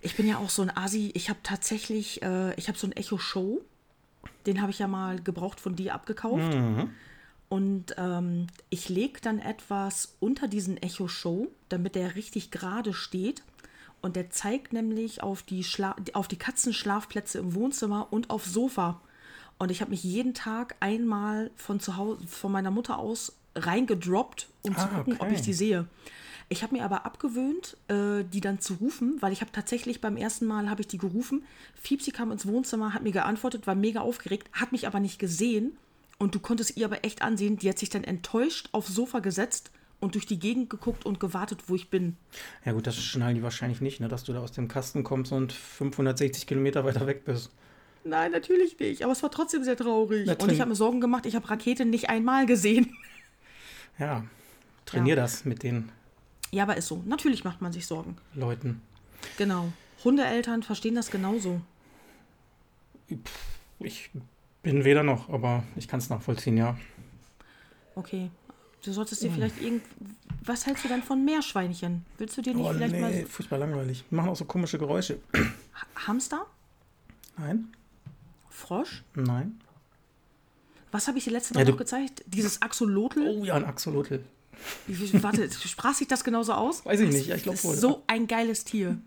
Ich 0.01 0.17
bin 0.17 0.27
ja 0.27 0.39
auch 0.39 0.51
so 0.51 0.63
ein 0.63 0.75
Asi. 0.75 1.11
Ich 1.15 1.29
habe 1.29 1.41
tatsächlich, 1.43 2.23
äh, 2.23 2.55
ich 2.55 2.69
habe 2.69 2.79
so 2.79 2.87
ein 2.87 2.93
Echo 2.93 3.19
Show. 3.19 3.61
Den 4.47 4.61
habe 4.61 4.71
ich 4.71 4.79
ja 4.79 4.89
mal 4.89 5.21
gebraucht 5.21 5.61
von 5.61 5.77
dir 5.77 5.95
abgekauft. 5.95 6.55
Und 7.49 7.95
ähm, 7.99 8.47
ich 8.71 8.89
lege 8.89 9.21
dann 9.21 9.41
etwas 9.41 10.15
unter 10.21 10.47
diesen 10.47 10.77
Echo 10.77 11.09
Show, 11.09 11.49
damit 11.69 11.95
der 11.97 12.15
richtig 12.15 12.51
gerade 12.51 12.93
steht. 12.93 13.43
Und 14.03 14.17
der 14.17 14.31
zeigt 14.31 14.73
nämlich 14.73 15.23
auf 15.23 15.43
die, 15.43 15.65
Schla 15.65 15.97
auf 16.15 16.29
die 16.29 16.39
Katzenschlafplätze 16.39 17.39
im 17.39 17.55
Wohnzimmer 17.55 18.09
und 18.13 18.31
aufs 18.31 18.53
Sofa. 18.53 19.01
Und 19.59 19.71
ich 19.71 19.81
habe 19.83 19.91
mich 19.91 20.03
jeden 20.05 20.33
Tag 20.33 20.77
einmal 20.81 21.51
von 21.57 21.81
zu 21.81 21.97
Hause, 21.97 22.27
von 22.27 22.51
meiner 22.51 22.71
Mutter 22.71 22.99
aus 22.99 23.37
reingedroppt, 23.57 24.49
um 24.63 24.75
zu 24.75 24.81
Ah, 24.83 24.87
gucken, 24.87 25.15
ob 25.15 25.23
okay. 25.23 25.35
ich 25.35 25.43
die 25.43 25.53
sehe. 25.53 25.87
Ich 26.53 26.65
habe 26.65 26.75
mir 26.75 26.85
aber 26.85 27.07
abgewöhnt, 27.07 27.77
äh, 27.87 28.25
die 28.25 28.41
dann 28.41 28.59
zu 28.59 28.75
rufen, 28.75 29.17
weil 29.21 29.33
ich 29.33 29.41
habe 29.41 29.53
tatsächlich 29.53 30.01
beim 30.01 30.17
ersten 30.17 30.47
Mal 30.47 30.69
habe 30.69 30.81
ich 30.81 30.89
die 30.89 30.99
gerufen. 30.99 31.45
Fiepsi 31.81 32.11
kam 32.11 32.33
ins 32.33 32.45
Wohnzimmer, 32.45 32.93
hat 32.93 33.05
mir 33.05 33.13
geantwortet, 33.13 33.69
war 33.69 33.77
mega 33.77 34.01
aufgeregt, 34.01 34.49
hat 34.53 34.73
mich 34.73 34.89
aber 34.89 34.99
nicht 34.99 35.21
gesehen. 35.21 35.77
Und 36.19 36.35
du 36.35 36.41
konntest 36.41 36.77
ihr 36.77 36.87
aber 36.87 37.05
echt 37.05 37.23
ansehen, 37.23 37.57
die 37.57 37.69
hat 37.69 37.79
sich 37.79 37.89
dann 37.89 38.03
enttäuscht 38.03 38.69
aufs 38.73 38.93
Sofa 38.93 39.21
gesetzt 39.21 39.71
und 40.01 40.17
durch 40.17 40.27
die 40.27 40.41
Gegend 40.41 40.71
geguckt 40.71 41.07
und 41.07 41.21
gewartet, 41.21 41.69
wo 41.69 41.77
ich 41.77 41.89
bin. 41.89 42.17
Ja 42.65 42.73
gut, 42.73 42.85
das 42.87 42.97
schnallen 43.01 43.37
die 43.37 43.43
wahrscheinlich 43.45 43.81
nicht, 43.81 44.01
ne, 44.01 44.09
dass 44.09 44.25
du 44.25 44.33
da 44.33 44.41
aus 44.41 44.51
dem 44.53 44.67
Kasten 44.67 45.05
kommst 45.05 45.31
und 45.31 45.53
560 45.53 46.49
Kilometer 46.49 46.85
weiter 46.85 47.07
weg 47.07 47.25
bist. 47.25 47.53
Nein, 48.03 48.33
natürlich 48.33 48.77
nicht. 48.79 49.05
Aber 49.05 49.13
es 49.13 49.23
war 49.23 49.31
trotzdem 49.31 49.63
sehr 49.63 49.77
traurig. 49.77 50.25
Na, 50.27 50.33
und 50.35 50.51
ich 50.51 50.61
habe 50.61 50.71
mir 50.71 50.75
Sorgen 50.75 51.01
gemacht, 51.01 51.27
ich 51.27 51.37
habe 51.37 51.49
Rakete 51.49 51.85
nicht 51.85 52.11
einmal 52.11 52.45
gesehen. 52.47 52.93
Ja, 53.99 54.25
trainier 54.87 55.15
Ja. 55.15 55.23
das 55.23 55.45
mit 55.45 55.63
den 55.63 55.91
Ja, 56.51 56.65
aber 56.65 56.77
ist 56.77 56.89
so. 56.89 57.03
Natürlich 57.07 57.45
macht 57.45 57.61
man 57.63 57.73
sich 57.73 57.87
Sorgen. 57.87 58.17
Leuten. 58.35 58.81
Genau. 59.39 59.73
Hundeeltern 60.03 60.63
verstehen 60.63 60.95
das 60.95 61.11
genauso. 61.11 61.61
Ich 63.79 64.11
bin 64.63 64.85
weder 64.85 65.03
noch, 65.03 65.29
aber 65.29 65.63
ich 65.77 65.89
kann 65.89 65.99
es 66.01 66.09
nachvollziehen, 66.11 66.57
ja. 66.57 66.77
Okay. 67.95 68.31
Du 68.83 68.93
solltest 68.93 69.23
dir 69.23 69.29
Hm. 69.29 69.35
vielleicht 69.35 69.61
irgend. 69.61 69.83
Was 70.45 70.65
hältst 70.67 70.85
du 70.85 70.89
denn 70.89 71.03
von 71.03 71.23
Meerschweinchen? 71.25 72.05
Willst 72.19 72.37
du 72.39 72.43
dir 72.43 72.55
nicht 72.55 72.65
Oh 72.67 72.73
vielleicht 72.73 72.95
nee, 72.95 73.01
mal. 73.01 73.27
furchtbar 73.27 73.59
langweilig. 73.59 74.05
Die 74.11 74.15
machen 74.15 74.31
auch 74.31 74.37
so 74.37 74.47
komische 74.47 74.79
Geräusche. 74.79 75.19
Ha- 75.35 76.07
Hamster? 76.07 76.47
Nein, 77.37 77.69
Frosch? 78.49 79.03
nein. 79.15 79.61
Was 80.93 81.07
habe 81.09 81.19
ich 81.19 81.25
dir 81.25 81.31
letzte 81.31 81.55
Ja, 81.55 81.61
Mal 81.61 81.65
du- 81.67 81.73
noch 81.73 81.79
gezeigt? 81.79 82.25
Dieses 82.27 82.61
Axolotl? 82.63 83.21
Oh 83.29 83.45
ja, 83.45 83.55
ein 83.55 83.65
Axolotl. 83.65 84.25
Wie- 84.87 85.23
Warte, 85.23 85.49
sprach 85.51 85.95
sich 85.95 86.09
das 86.09 86.25
genauso 86.25 86.53
aus? 86.53 86.85
Weiß 86.85 87.01
ich 87.01 87.07
Das 87.07 87.15
nicht, 87.17 87.29
ja, 87.29 87.37
ich 87.37 87.43
glaub 87.43 87.55
ist 87.55 87.65
wohl. 87.65 87.75
So 87.77 88.03
ein 88.07 88.27
geiles 88.27 88.65
Tier. 88.65 88.99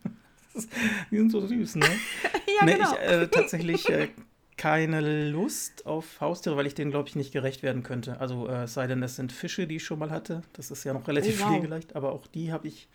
Die 1.11 1.17
sind 1.17 1.31
so 1.31 1.45
süß, 1.45 1.75
ne? 1.75 1.85
Ja, 2.59 2.65
nee, 2.65 2.73
genau. 2.75 2.93
ich 2.93 2.99
äh, 2.99 3.27
tatsächlich 3.27 3.89
äh, 3.89 4.09
keine 4.57 5.29
Lust 5.31 5.85
auf 5.87 6.21
Haustiere, 6.21 6.55
weil 6.55 6.67
ich 6.67 6.75
denen, 6.75 6.91
glaube 6.91 7.09
ich, 7.09 7.15
nicht 7.15 7.31
gerecht 7.33 7.63
werden 7.63 7.81
könnte. 7.81 8.19
Also 8.19 8.47
äh, 8.47 8.67
sei 8.67 8.85
denn, 8.85 9.01
es 9.01 9.15
sind 9.15 9.31
Fische, 9.31 9.65
die 9.65 9.77
ich 9.77 9.83
schon 9.83 9.97
mal 9.97 10.11
hatte. 10.11 10.43
Das 10.53 10.69
ist 10.69 10.83
ja 10.83 10.93
noch 10.93 11.07
relativ 11.07 11.39
Oh, 11.41 11.45
wow. 11.45 11.49
pflegeleicht, 11.51 11.95
aber 11.95 12.11
auch 12.11 12.27
die 12.27 12.51
habe 12.51 12.67
ich 12.67 12.87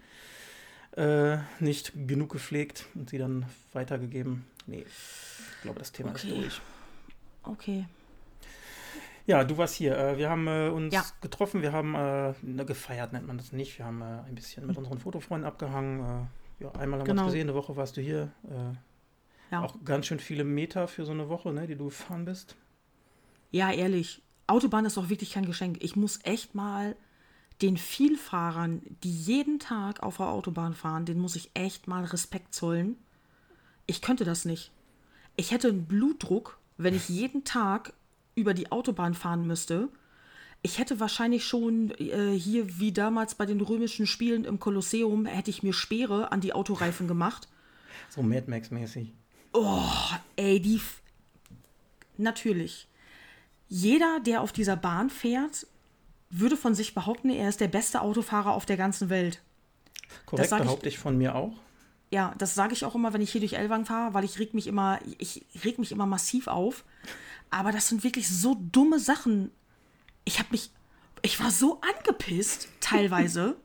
äh, 0.97 1.39
nicht 1.59 1.93
genug 2.07 2.31
gepflegt 2.31 2.87
und 2.95 3.11
sie 3.11 3.19
dann 3.19 3.47
weitergegeben. 3.73 4.45
Nee, 4.67 4.85
ich 4.87 5.63
glaube, 5.63 5.81
das 5.81 5.91
Thema 5.91 6.11
Okay. 6.11 6.29
ist 6.29 6.37
durch. 6.37 6.61
Okay. 7.43 7.85
Ja, 9.29 9.45
du 9.45 9.59
warst 9.59 9.75
hier. 9.75 9.97
Äh, 9.97 10.17
wir 10.17 10.31
haben 10.31 10.49
äh, 10.49 10.69
uns 10.71 10.93
Ja. 10.95 11.05
getroffen, 11.21 11.61
wir 11.63 11.73
haben 11.73 11.95
äh, 11.95 12.33
ne, 12.43 12.65
gefeiert, 12.65 13.13
nennt 13.13 13.27
man 13.27 13.37
das 13.37 13.53
nicht. 13.53 13.79
Wir 13.79 13.85
haben 13.85 14.03
ein 14.03 14.35
bisschen 14.35 14.67
mit 14.67 14.77
unseren 14.77 14.99
Fotofreunden 14.99 15.47
abgehangen. 15.47 16.29
Ja, 16.61 16.71
einmal 16.73 16.99
haben 17.01 17.07
wir 17.07 17.13
Genau. 17.13 17.23
uns 17.25 17.33
gesehen, 17.33 17.49
eine 17.49 17.55
Woche 17.55 17.77
warst 17.77 17.97
du 17.97 18.01
hier. 18.01 18.33
Ja. 19.51 19.63
Auch 19.63 19.77
ganz 19.85 20.07
schön 20.07 20.19
viele 20.19 20.45
Meter 20.45 20.89
für 20.89 21.05
so 21.05 21.13
eine 21.13 21.29
Woche, 21.29 21.53
ne, 21.53 21.67
die 21.67 21.77
du 21.77 21.85
gefahren 21.87 22.25
bist. 22.25 22.57
Ja, 23.51 23.71
ehrlich. 23.71 24.23
Autobahn 24.47 24.87
ist 24.87 24.97
auch 24.99 25.11
wirklich 25.11 25.33
kein 25.35 25.45
Geschenk. 25.47 25.77
Ich 25.85 25.95
muss 25.95 26.21
echt 26.25 26.55
mal 26.55 26.97
den 27.61 27.77
Vielfahrern, 27.77 28.81
die 29.03 29.11
jeden 29.13 29.59
Tag 29.59 30.03
auf 30.03 30.17
der 30.19 30.29
Autobahn 30.29 30.75
fahren, 30.75 31.05
den 31.05 31.19
muss 31.19 31.37
ich 31.37 31.51
echt 31.55 31.87
mal 31.87 32.05
Respekt 32.05 32.55
zollen. 32.55 32.97
Ich 33.87 34.01
könnte 34.01 34.25
das 34.25 34.45
nicht. 34.47 34.71
Ich 35.37 35.51
hätte 35.51 35.69
einen 35.69 35.85
Blutdruck, 35.87 36.59
wenn 36.79 36.95
ich 36.95 37.09
jeden 37.11 37.45
Tag 37.45 37.93
über 38.39 38.55
die 38.55 38.71
Autobahn 38.73 39.15
fahren 39.15 39.47
müsste. 39.47 39.89
Ich 40.63 40.79
hätte 40.79 40.99
wahrscheinlich 41.01 41.45
schon 41.45 41.91
äh, 41.99 42.33
hier 42.37 42.79
wie 42.81 42.93
damals 42.93 43.35
bei 43.35 43.47
den 43.47 43.61
römischen 43.61 44.07
Spielen 44.07 44.45
im 44.45 44.59
Kolosseum, 44.59 45.27
hätte 45.27 45.51
ich 45.51 45.63
mir 45.63 45.73
Speere 45.73 46.33
an 46.33 46.41
die 46.41 46.53
Autoreifen 46.53 47.07
gemacht. 47.09 47.49
So 48.11 48.23
Mad 48.23 48.45
Max-mäßig. 48.51 49.13
Ey, 50.37 50.61
die. 50.61 50.77
F 50.77 51.03
Natürlich. 52.17 52.89
Jeder, 53.69 54.21
der 54.21 54.41
auf 54.41 54.53
dieser 54.53 54.77
Bahn 54.77 55.11
fährt, 55.11 55.67
würde 56.31 56.57
von 56.57 56.75
sich 56.75 56.95
behaupten, 56.95 57.31
er 57.31 57.49
ist 57.49 57.61
der 57.61 57.69
beste 57.69 58.01
Autofahrer 58.01 58.53
auf 58.53 58.67
der 58.67 58.77
ganzen 58.77 59.09
Welt. 59.11 59.41
Korrekt, 60.27 60.51
ich- 60.53 60.59
behaupte 60.59 60.89
ich 60.89 60.99
von 60.99 61.17
mir 61.17 61.35
auch. 61.35 61.53
Ja, 62.11 62.35
das 62.39 62.55
sage 62.55 62.73
ich 62.73 62.87
auch 62.87 62.95
immer, 62.95 63.13
wenn 63.13 63.21
ich 63.21 63.31
hier 63.33 63.43
durch 63.43 63.53
Elwang 63.53 63.85
fahre, 63.85 64.15
weil 64.15 64.25
ich 64.25 64.39
reg 64.39 64.55
mich 64.55 64.67
immer, 64.67 64.99
ich 65.19 65.45
reg 65.63 65.79
mich 65.79 65.93
immer 65.93 66.07
massiv 66.07 66.47
auf. 66.47 66.85
Aber 67.51 67.73
das 67.73 67.89
sind 67.89 68.05
wirklich 68.05 68.29
so 68.29 68.57
dumme 68.73 68.99
Sachen. 68.99 69.51
Ich 70.25 70.39
habe 70.39 70.49
mich, 70.53 70.71
ich 71.23 71.41
war 71.41 71.51
so 71.51 71.81
angepisst, 71.81 72.69
teilweise. 72.81 73.57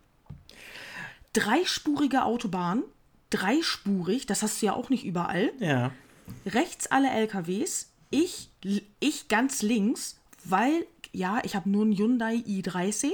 Dreispurige 1.34 2.24
Autobahn, 2.24 2.84
dreispurig, 3.30 4.26
das 4.28 4.44
hast 4.44 4.62
du 4.62 4.68
ja 4.68 4.74
auch 4.74 4.90
nicht 4.90 5.04
überall. 5.04 5.52
Ja. 5.60 5.92
Rechts 6.46 6.88
alle 6.88 7.10
LKWs, 7.10 7.92
ich, 8.12 8.52
ich 9.00 9.28
ganz 9.28 9.64
links, 9.64 10.20
weil, 10.44 10.86
ja, 11.12 11.42
ich 11.44 11.56
habe 11.56 11.70
nur 11.70 11.84
einen 11.84 11.98
Hyundai 11.98 12.36
i30. 12.36 13.12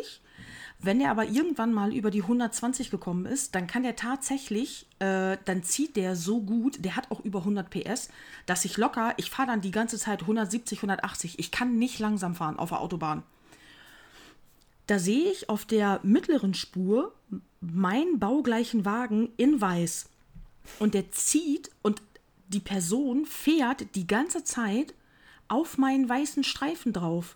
Wenn 0.82 1.02
er 1.02 1.12
aber 1.12 1.26
irgendwann 1.28 1.74
mal 1.74 1.94
über 1.94 2.10
die 2.10 2.22
120 2.22 2.90
gekommen 2.90 3.26
ist, 3.26 3.54
dann 3.54 3.68
kann 3.68 3.84
der 3.84 3.98
tatsächlich, 3.98 4.88
äh, 5.00 5.38
dann 5.44 5.62
zieht 5.62 5.98
der 5.98 6.16
so 6.16 6.42
gut, 6.42 6.86
der 6.86 6.96
hat 6.96 7.12
auch 7.12 7.20
über 7.20 7.40
100 7.40 7.70
PS, 7.70 8.10
dass 8.46 8.64
ich 8.64 8.78
locker, 8.78 9.14
ich 9.18 9.30
fahre 9.30 9.50
dann 9.50 9.62
die 9.62 9.72
ganze 9.72 9.98
Zeit 9.98 10.22
170, 10.22 10.80
180. 10.80 11.38
Ich 11.38 11.52
kann 11.52 11.78
nicht 11.78 12.00
langsam 12.00 12.34
fahren 12.34 12.58
auf 12.58 12.70
der 12.70 12.80
Autobahn. 12.80 13.24
Da 14.88 15.00
sehe 15.00 15.30
ich 15.30 15.50
auf 15.50 15.66
der 15.66 16.00
mittleren 16.04 16.54
Spur 16.54 17.14
meinen 17.60 18.18
baugleichen 18.18 18.86
Wagen 18.86 19.30
in 19.36 19.60
weiß. 19.60 20.08
Und 20.80 20.94
der 20.94 21.12
zieht 21.12 21.72
und 21.82 22.02
die 22.48 22.62
Person 22.62 23.26
fährt 23.26 23.96
die 23.96 24.08
ganze 24.08 24.46
Zeit 24.46 24.94
auf 25.50 25.78
meinen 25.78 26.08
weißen 26.08 26.46
Streifen 26.46 26.94
drauf. 26.94 27.36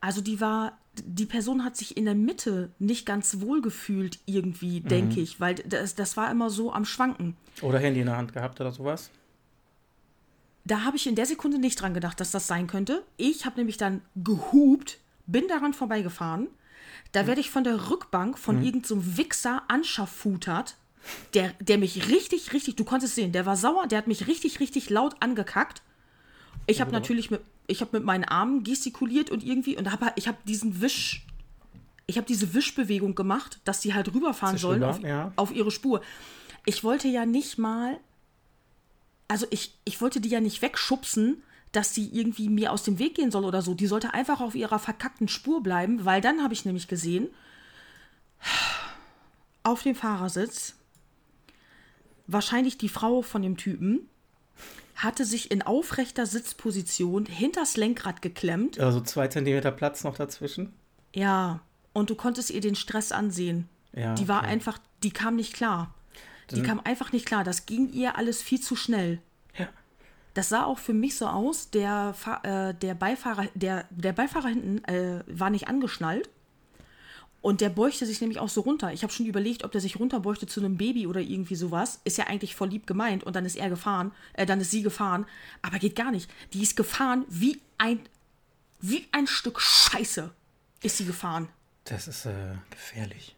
Also 0.00 0.20
die 0.20 0.40
war, 0.40 0.78
die 0.94 1.26
Person 1.26 1.64
hat 1.64 1.76
sich 1.76 1.96
in 1.96 2.04
der 2.04 2.14
Mitte 2.14 2.70
nicht 2.78 3.06
ganz 3.06 3.40
wohl 3.40 3.60
gefühlt 3.60 4.18
irgendwie, 4.26 4.80
mhm. 4.80 4.88
denke 4.88 5.20
ich, 5.20 5.40
weil 5.40 5.56
das, 5.56 5.94
das 5.94 6.16
war 6.16 6.30
immer 6.30 6.50
so 6.50 6.72
am 6.72 6.84
Schwanken. 6.84 7.36
Oder 7.62 7.78
Handy 7.78 8.00
in 8.00 8.06
der 8.06 8.16
Hand 8.16 8.32
gehabt 8.32 8.60
oder 8.60 8.72
sowas? 8.72 9.10
Da 10.64 10.84
habe 10.84 10.96
ich 10.96 11.06
in 11.06 11.14
der 11.14 11.26
Sekunde 11.26 11.58
nicht 11.58 11.80
dran 11.80 11.94
gedacht, 11.94 12.20
dass 12.20 12.30
das 12.30 12.46
sein 12.46 12.66
könnte. 12.66 13.02
Ich 13.16 13.46
habe 13.46 13.56
nämlich 13.56 13.78
dann 13.78 14.02
gehupt, 14.16 14.98
bin 15.26 15.48
daran 15.48 15.72
vorbeigefahren. 15.72 16.48
Da 17.12 17.26
werde 17.26 17.40
ich 17.40 17.50
von 17.50 17.64
der 17.64 17.90
Rückbank 17.90 18.38
von 18.38 18.56
mhm. 18.56 18.62
irgendeinem 18.62 19.02
so 19.02 19.16
Wichser 19.16 19.62
anschaffutert, 19.68 20.76
der, 21.34 21.54
der 21.60 21.78
mich 21.78 22.08
richtig, 22.08 22.52
richtig, 22.52 22.76
du 22.76 22.84
konntest 22.84 23.14
sehen, 23.14 23.32
der 23.32 23.46
war 23.46 23.56
sauer, 23.56 23.86
der 23.86 23.98
hat 23.98 24.08
mich 24.08 24.26
richtig, 24.26 24.60
richtig 24.60 24.90
laut 24.90 25.16
angekackt. 25.20 25.82
Ich 26.66 26.82
habe 26.82 26.92
natürlich 26.92 27.30
mit, 27.30 27.40
ich 27.68 27.82
habe 27.82 27.98
mit 27.98 28.04
meinen 28.04 28.24
Armen 28.24 28.64
gestikuliert 28.64 29.30
und 29.30 29.44
irgendwie 29.44 29.76
und 29.76 29.92
hab, 29.92 30.18
ich 30.18 30.26
habe 30.26 30.38
diesen 30.44 30.80
Wisch, 30.80 31.24
ich 32.06 32.16
habe 32.16 32.26
diese 32.26 32.54
Wischbewegung 32.54 33.14
gemacht, 33.14 33.60
dass 33.64 33.80
die 33.80 33.94
halt 33.94 34.12
rüberfahren 34.12 34.56
sollen 34.56 34.82
auf, 34.82 35.00
ja. 35.00 35.32
auf 35.36 35.54
ihre 35.54 35.70
Spur. 35.70 36.00
Ich 36.64 36.82
wollte 36.82 37.08
ja 37.08 37.26
nicht 37.26 37.58
mal, 37.58 38.00
also 39.28 39.46
ich, 39.50 39.78
ich 39.84 40.00
wollte 40.00 40.20
die 40.20 40.30
ja 40.30 40.40
nicht 40.40 40.62
wegschubsen, 40.62 41.42
dass 41.72 41.94
sie 41.94 42.08
irgendwie 42.08 42.48
mir 42.48 42.72
aus 42.72 42.82
dem 42.82 42.98
Weg 42.98 43.14
gehen 43.14 43.30
soll 43.30 43.44
oder 43.44 43.60
so. 43.60 43.74
Die 43.74 43.86
sollte 43.86 44.14
einfach 44.14 44.40
auf 44.40 44.54
ihrer 44.54 44.78
verkackten 44.78 45.28
Spur 45.28 45.62
bleiben, 45.62 46.06
weil 46.06 46.22
dann 46.22 46.42
habe 46.42 46.54
ich 46.54 46.64
nämlich 46.64 46.88
gesehen, 46.88 47.28
auf 49.62 49.82
dem 49.82 49.94
Fahrersitz, 49.94 50.76
wahrscheinlich 52.26 52.78
die 52.78 52.88
Frau 52.88 53.20
von 53.20 53.42
dem 53.42 53.58
Typen, 53.58 54.08
hatte 54.98 55.24
sich 55.24 55.50
in 55.50 55.62
aufrechter 55.62 56.26
Sitzposition 56.26 57.24
hinters 57.24 57.76
Lenkrad 57.76 58.20
geklemmt. 58.20 58.78
Also 58.78 59.00
zwei 59.00 59.28
Zentimeter 59.28 59.70
Platz 59.70 60.04
noch 60.04 60.16
dazwischen. 60.16 60.74
Ja, 61.14 61.60
und 61.92 62.10
du 62.10 62.14
konntest 62.14 62.50
ihr 62.50 62.60
den 62.60 62.74
Stress 62.74 63.12
ansehen. 63.12 63.68
Ja, 63.92 64.14
die 64.14 64.28
war 64.28 64.40
okay. 64.40 64.50
einfach, 64.50 64.78
die 65.02 65.10
kam 65.10 65.36
nicht 65.36 65.54
klar. 65.54 65.94
Die 66.50 66.62
kam 66.62 66.80
einfach 66.80 67.12
nicht 67.12 67.26
klar. 67.26 67.44
Das 67.44 67.66
ging 67.66 67.92
ihr 67.92 68.16
alles 68.16 68.40
viel 68.40 68.60
zu 68.60 68.74
schnell. 68.74 69.20
Ja. 69.58 69.68
Das 70.32 70.48
sah 70.48 70.64
auch 70.64 70.78
für 70.78 70.94
mich 70.94 71.16
so 71.16 71.26
aus, 71.26 71.70
der, 71.70 72.14
äh, 72.42 72.74
der 72.74 72.94
Beifahrer, 72.94 73.46
der, 73.54 73.84
der 73.90 74.12
Beifahrer 74.12 74.48
hinten 74.48 74.82
äh, 74.84 75.22
war 75.26 75.50
nicht 75.50 75.68
angeschnallt. 75.68 76.30
Und 77.40 77.60
der 77.60 77.68
beuchte 77.68 78.04
sich 78.04 78.20
nämlich 78.20 78.40
auch 78.40 78.48
so 78.48 78.62
runter. 78.62 78.92
Ich 78.92 79.02
habe 79.02 79.12
schon 79.12 79.26
überlegt, 79.26 79.64
ob 79.64 79.70
der 79.70 79.80
sich 79.80 79.98
runterbeuchte 79.98 80.46
zu 80.46 80.60
einem 80.60 80.76
Baby 80.76 81.06
oder 81.06 81.20
irgendwie 81.20 81.54
sowas. 81.54 82.00
Ist 82.04 82.18
ja 82.18 82.26
eigentlich 82.26 82.56
voll 82.56 82.68
lieb 82.68 82.86
gemeint. 82.86 83.24
Und 83.24 83.36
dann 83.36 83.44
ist 83.44 83.56
er 83.56 83.70
gefahren, 83.70 84.12
äh, 84.32 84.44
dann 84.44 84.60
ist 84.60 84.70
sie 84.70 84.82
gefahren. 84.82 85.24
Aber 85.62 85.78
geht 85.78 85.94
gar 85.94 86.10
nicht. 86.10 86.28
Die 86.52 86.62
ist 86.62 86.76
gefahren 86.76 87.24
wie 87.28 87.60
ein, 87.78 88.00
wie 88.80 89.06
ein 89.12 89.26
Stück 89.26 89.60
Scheiße 89.60 90.30
ist 90.82 90.96
sie 90.96 91.04
gefahren. 91.04 91.48
Das 91.84 92.08
ist 92.08 92.26
äh, 92.26 92.56
gefährlich. 92.70 93.34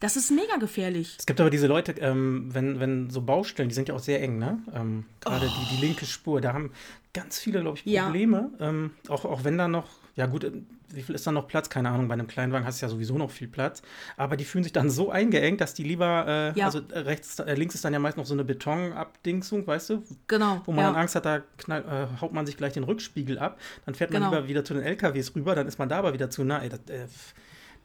Das 0.00 0.16
ist 0.16 0.30
mega 0.30 0.56
gefährlich. 0.56 1.16
Es 1.18 1.26
gibt 1.26 1.40
aber 1.40 1.50
diese 1.50 1.66
Leute, 1.66 1.92
ähm, 1.92 2.48
wenn, 2.52 2.80
wenn 2.80 3.10
so 3.10 3.22
Baustellen, 3.22 3.68
die 3.68 3.74
sind 3.74 3.88
ja 3.88 3.94
auch 3.94 4.00
sehr 4.00 4.22
eng, 4.22 4.38
ne? 4.38 4.58
Ähm, 4.74 5.06
Gerade 5.20 5.46
oh. 5.46 5.50
die, 5.60 5.76
die 5.76 5.86
linke 5.86 6.04
Spur, 6.04 6.40
da 6.40 6.52
haben 6.52 6.72
ganz 7.14 7.38
viele, 7.38 7.60
glaube 7.60 7.78
ich, 7.78 7.84
Probleme. 7.84 8.50
Ja. 8.58 8.68
Ähm, 8.68 8.90
auch, 9.08 9.24
auch 9.24 9.44
wenn 9.44 9.56
da 9.56 9.68
noch 9.68 9.88
ja 10.16 10.26
gut, 10.26 10.50
wie 10.90 11.02
viel 11.02 11.14
ist 11.14 11.26
da 11.26 11.32
noch 11.32 11.48
Platz? 11.48 11.68
Keine 11.68 11.90
Ahnung, 11.90 12.06
bei 12.06 12.14
einem 12.14 12.28
Kleinwagen 12.28 12.66
hast 12.66 12.80
du 12.80 12.86
ja 12.86 12.90
sowieso 12.90 13.18
noch 13.18 13.30
viel 13.30 13.48
Platz. 13.48 13.82
Aber 14.16 14.36
die 14.36 14.44
fühlen 14.44 14.62
sich 14.62 14.72
dann 14.72 14.88
so 14.90 15.10
eingeengt, 15.10 15.60
dass 15.60 15.74
die 15.74 15.82
lieber, 15.82 16.52
äh, 16.54 16.58
ja. 16.58 16.66
also 16.66 16.80
äh, 16.92 17.00
rechts, 17.00 17.40
äh, 17.40 17.54
links 17.54 17.74
ist 17.74 17.84
dann 17.84 17.92
ja 17.92 17.98
meist 17.98 18.16
noch 18.16 18.26
so 18.26 18.34
eine 18.34 18.44
Betonabdingsung, 18.44 19.66
weißt 19.66 19.90
du? 19.90 20.02
Genau. 20.28 20.62
Wo 20.64 20.72
man 20.72 20.84
ja. 20.84 20.92
dann 20.92 21.00
Angst 21.00 21.16
hat, 21.16 21.26
da 21.26 21.42
knall, 21.58 21.84
äh, 21.84 22.20
haut 22.20 22.32
man 22.32 22.46
sich 22.46 22.56
gleich 22.56 22.74
den 22.74 22.84
Rückspiegel 22.84 23.38
ab. 23.38 23.58
Dann 23.86 23.94
fährt 23.94 24.12
man 24.12 24.22
genau. 24.22 24.34
lieber 24.34 24.48
wieder 24.48 24.64
zu 24.64 24.74
den 24.74 24.84
LKWs 24.84 25.34
rüber, 25.34 25.54
dann 25.54 25.66
ist 25.66 25.78
man 25.78 25.88
da 25.88 25.98
aber 25.98 26.12
wieder 26.12 26.30
zu 26.30 26.44
nah. 26.44 26.62
Ey, 26.62 26.68
das, 26.68 26.80
äh, 26.88 27.06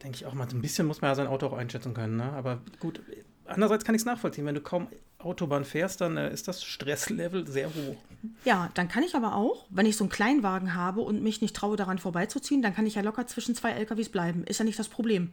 denke 0.02 0.16
ich 0.16 0.26
auch 0.26 0.34
mal, 0.34 0.48
ein 0.48 0.62
bisschen 0.62 0.86
muss 0.86 1.00
man 1.00 1.10
ja 1.10 1.14
sein 1.14 1.26
Auto 1.26 1.46
auch 1.46 1.52
einschätzen 1.52 1.94
können. 1.94 2.16
Ne? 2.16 2.32
Aber 2.32 2.60
gut, 2.78 3.00
andererseits 3.46 3.84
kann 3.84 3.94
ich 3.94 4.02
es 4.02 4.06
nachvollziehen. 4.06 4.46
Wenn 4.46 4.54
du 4.54 4.60
kaum 4.60 4.88
Autobahn 5.18 5.64
fährst, 5.64 6.00
dann 6.00 6.16
äh, 6.16 6.32
ist 6.32 6.48
das 6.48 6.64
Stresslevel 6.64 7.46
sehr 7.46 7.68
hoch. 7.68 7.96
Ja, 8.44 8.70
dann 8.74 8.88
kann 8.88 9.02
ich 9.02 9.14
aber 9.14 9.34
auch, 9.34 9.66
wenn 9.70 9.86
ich 9.86 9.96
so 9.96 10.04
einen 10.04 10.10
Kleinwagen 10.10 10.74
habe 10.74 11.00
und 11.00 11.22
mich 11.22 11.40
nicht 11.40 11.54
traue, 11.54 11.76
daran 11.76 11.98
vorbeizuziehen, 11.98 12.62
dann 12.62 12.74
kann 12.74 12.86
ich 12.86 12.94
ja 12.94 13.02
locker 13.02 13.26
zwischen 13.26 13.54
zwei 13.54 13.72
LKWs 13.72 14.08
bleiben. 14.08 14.44
Ist 14.44 14.58
ja 14.58 14.64
nicht 14.64 14.78
das 14.78 14.88
Problem. 14.88 15.32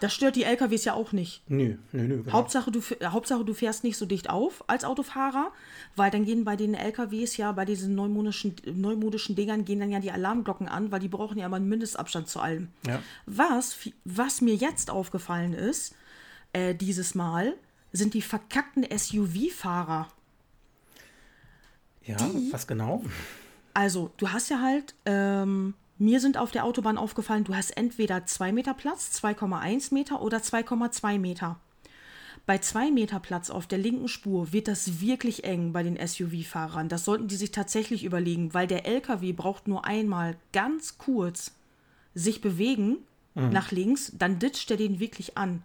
Das 0.00 0.12
stört 0.12 0.36
die 0.36 0.44
LKWs 0.44 0.84
ja 0.84 0.94
auch 0.94 1.12
nicht. 1.12 1.42
Nö, 1.48 1.76
nö, 1.92 2.02
nö. 2.02 2.22
Genau. 2.22 2.32
Hauptsache, 2.32 2.70
du, 2.70 2.80
Hauptsache, 3.04 3.44
du 3.44 3.54
fährst 3.54 3.84
nicht 3.84 3.96
so 3.96 4.06
dicht 4.06 4.30
auf 4.30 4.64
als 4.68 4.84
Autofahrer, 4.84 5.52
weil 5.96 6.10
dann 6.10 6.24
gehen 6.24 6.44
bei 6.44 6.56
den 6.56 6.74
LKWs 6.74 7.36
ja, 7.36 7.52
bei 7.52 7.64
diesen 7.64 7.94
neumodischen, 7.94 8.56
neumodischen 8.66 9.36
Dingern, 9.36 9.64
gehen 9.64 9.80
dann 9.80 9.90
ja 9.90 10.00
die 10.00 10.10
Alarmglocken 10.10 10.68
an, 10.68 10.92
weil 10.92 11.00
die 11.00 11.08
brauchen 11.08 11.38
ja 11.38 11.46
immer 11.46 11.56
einen 11.56 11.68
Mindestabstand 11.68 12.28
zu 12.28 12.40
allem. 12.40 12.68
Ja. 12.86 13.02
Was, 13.26 13.78
was 14.04 14.40
mir 14.40 14.54
jetzt 14.54 14.90
aufgefallen 14.90 15.54
ist, 15.54 15.94
äh, 16.52 16.74
dieses 16.74 17.14
Mal, 17.14 17.54
sind 17.92 18.14
die 18.14 18.22
verkackten 18.22 18.84
SUV-Fahrer. 18.84 20.08
Ja, 22.04 22.16
die, 22.16 22.52
was 22.52 22.66
genau? 22.66 23.04
Also, 23.72 24.10
du 24.18 24.28
hast 24.28 24.50
ja 24.50 24.60
halt, 24.60 24.94
ähm, 25.06 25.74
mir 26.04 26.20
sind 26.20 26.36
auf 26.36 26.50
der 26.50 26.64
Autobahn 26.64 26.98
aufgefallen, 26.98 27.44
du 27.44 27.54
hast 27.54 27.70
entweder 27.70 28.26
2 28.26 28.52
Meter 28.52 28.74
Platz, 28.74 29.10
2,1 29.22 29.92
Meter 29.92 30.22
oder 30.22 30.38
2,2 30.38 31.18
Meter. 31.18 31.58
Bei 32.46 32.58
2 32.58 32.90
Meter 32.90 33.20
Platz 33.20 33.48
auf 33.48 33.66
der 33.66 33.78
linken 33.78 34.08
Spur 34.08 34.52
wird 34.52 34.68
das 34.68 35.00
wirklich 35.00 35.44
eng 35.44 35.72
bei 35.72 35.82
den 35.82 35.96
SUV-Fahrern. 35.96 36.90
Das 36.90 37.06
sollten 37.06 37.26
die 37.26 37.36
sich 37.36 37.52
tatsächlich 37.52 38.04
überlegen, 38.04 38.52
weil 38.52 38.66
der 38.66 38.86
LKW 38.86 39.32
braucht 39.32 39.66
nur 39.66 39.86
einmal 39.86 40.36
ganz 40.52 40.98
kurz 40.98 41.52
sich 42.14 42.42
bewegen 42.42 42.98
mhm. 43.34 43.50
nach 43.50 43.70
links, 43.70 44.12
dann 44.18 44.38
ditcht 44.38 44.70
er 44.70 44.76
den 44.76 45.00
wirklich 45.00 45.38
an. 45.38 45.62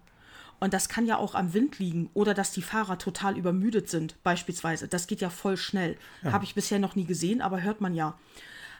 Und 0.62 0.74
das 0.74 0.90
kann 0.90 1.06
ja 1.06 1.18
auch 1.18 1.36
am 1.36 1.54
Wind 1.54 1.80
liegen 1.80 2.10
oder 2.14 2.34
dass 2.34 2.52
die 2.52 2.62
Fahrer 2.62 2.98
total 2.98 3.38
übermüdet 3.38 3.90
sind, 3.90 4.22
beispielsweise. 4.24 4.88
Das 4.88 5.08
geht 5.08 5.22
ja 5.22 5.30
voll 5.30 5.58
schnell. 5.58 5.98
Ja. 6.22 6.34
Habe 6.34 6.44
ich 6.44 6.56
bisher 6.56 6.80
noch 6.80 6.96
nie 6.96 7.06
gesehen, 7.06 7.42
aber 7.42 7.62
hört 7.62 7.82
man 7.82 7.94
ja. 7.94 8.18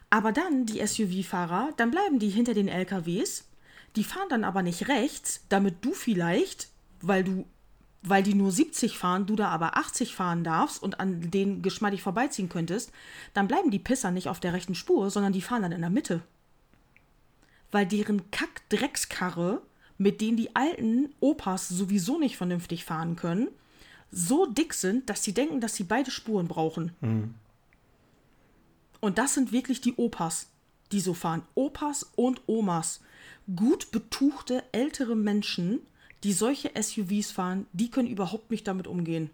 Aber 0.10 0.32
dann 0.32 0.66
die 0.66 0.86
SUV-Fahrer, 0.86 1.74
dann 1.78 1.92
bleiben 1.92 2.20
die 2.20 2.30
hinter 2.30 2.54
den 2.54 2.68
LKWs. 2.68 3.46
Die 3.96 4.04
fahren 4.04 4.30
dann 4.30 4.44
aber 4.44 4.62
nicht 4.62 4.88
rechts, 4.88 5.44
damit 5.50 5.84
du 5.86 5.94
vielleicht, 5.94 6.70
weil 7.02 7.24
du, 7.24 7.46
weil 8.02 8.24
die 8.24 8.34
nur 8.34 8.52
70 8.52 8.98
fahren, 8.98 9.26
du 9.26 9.36
da 9.36 9.50
aber 9.50 9.78
80 9.78 10.16
fahren 10.16 10.44
darfst 10.44 10.82
und 10.82 11.00
an 11.00 11.32
denen 11.32 11.62
geschmeidig 11.62 12.02
vorbeiziehen 12.02 12.50
könntest, 12.50 12.92
dann 13.34 13.48
bleiben 13.48 13.72
die 13.72 13.80
Pisser 13.80 14.12
nicht 14.12 14.30
auf 14.30 14.40
der 14.40 14.54
rechten 14.54 14.76
Spur, 14.76 15.10
sondern 15.10 15.34
die 15.34 15.42
fahren 15.42 15.64
dann 15.64 15.72
in 15.72 15.82
der 15.82 15.90
Mitte. 15.90 16.22
Weil 17.72 17.86
deren 17.86 18.32
Kack-Dreckskarre 18.32 19.62
mit 20.00 20.22
denen 20.22 20.38
die 20.38 20.56
alten 20.56 21.14
Opas 21.20 21.70
sowieso 21.70 22.18
nicht 22.18 22.38
vernünftig 22.38 22.86
fahren 22.86 23.16
können, 23.16 23.50
so 24.12 24.48
dick 24.48 24.74
sind, 24.74 25.10
dass 25.10 25.24
sie 25.24 25.34
denken, 25.34 25.62
dass 25.62 25.76
sie 25.76 25.84
beide 25.84 26.10
Spuren 26.10 26.48
brauchen. 26.48 26.94
Mhm. 27.02 27.36
Und 29.00 29.18
das 29.18 29.34
sind 29.34 29.52
wirklich 29.52 29.82
die 29.82 29.96
Opas, 29.96 30.48
die 30.92 31.00
so 31.00 31.14
fahren. 31.14 31.44
Opas 31.56 32.12
und 32.16 32.42
Omas. 32.48 33.02
Gut 33.56 33.92
betuchte 33.92 34.64
ältere 34.72 35.16
Menschen, 35.16 35.80
die 36.24 36.34
solche 36.34 36.72
SUVs 36.80 37.32
fahren, 37.32 37.66
die 37.74 37.90
können 37.90 38.08
überhaupt 38.08 38.52
nicht 38.52 38.68
damit 38.68 38.88
umgehen. 38.88 39.30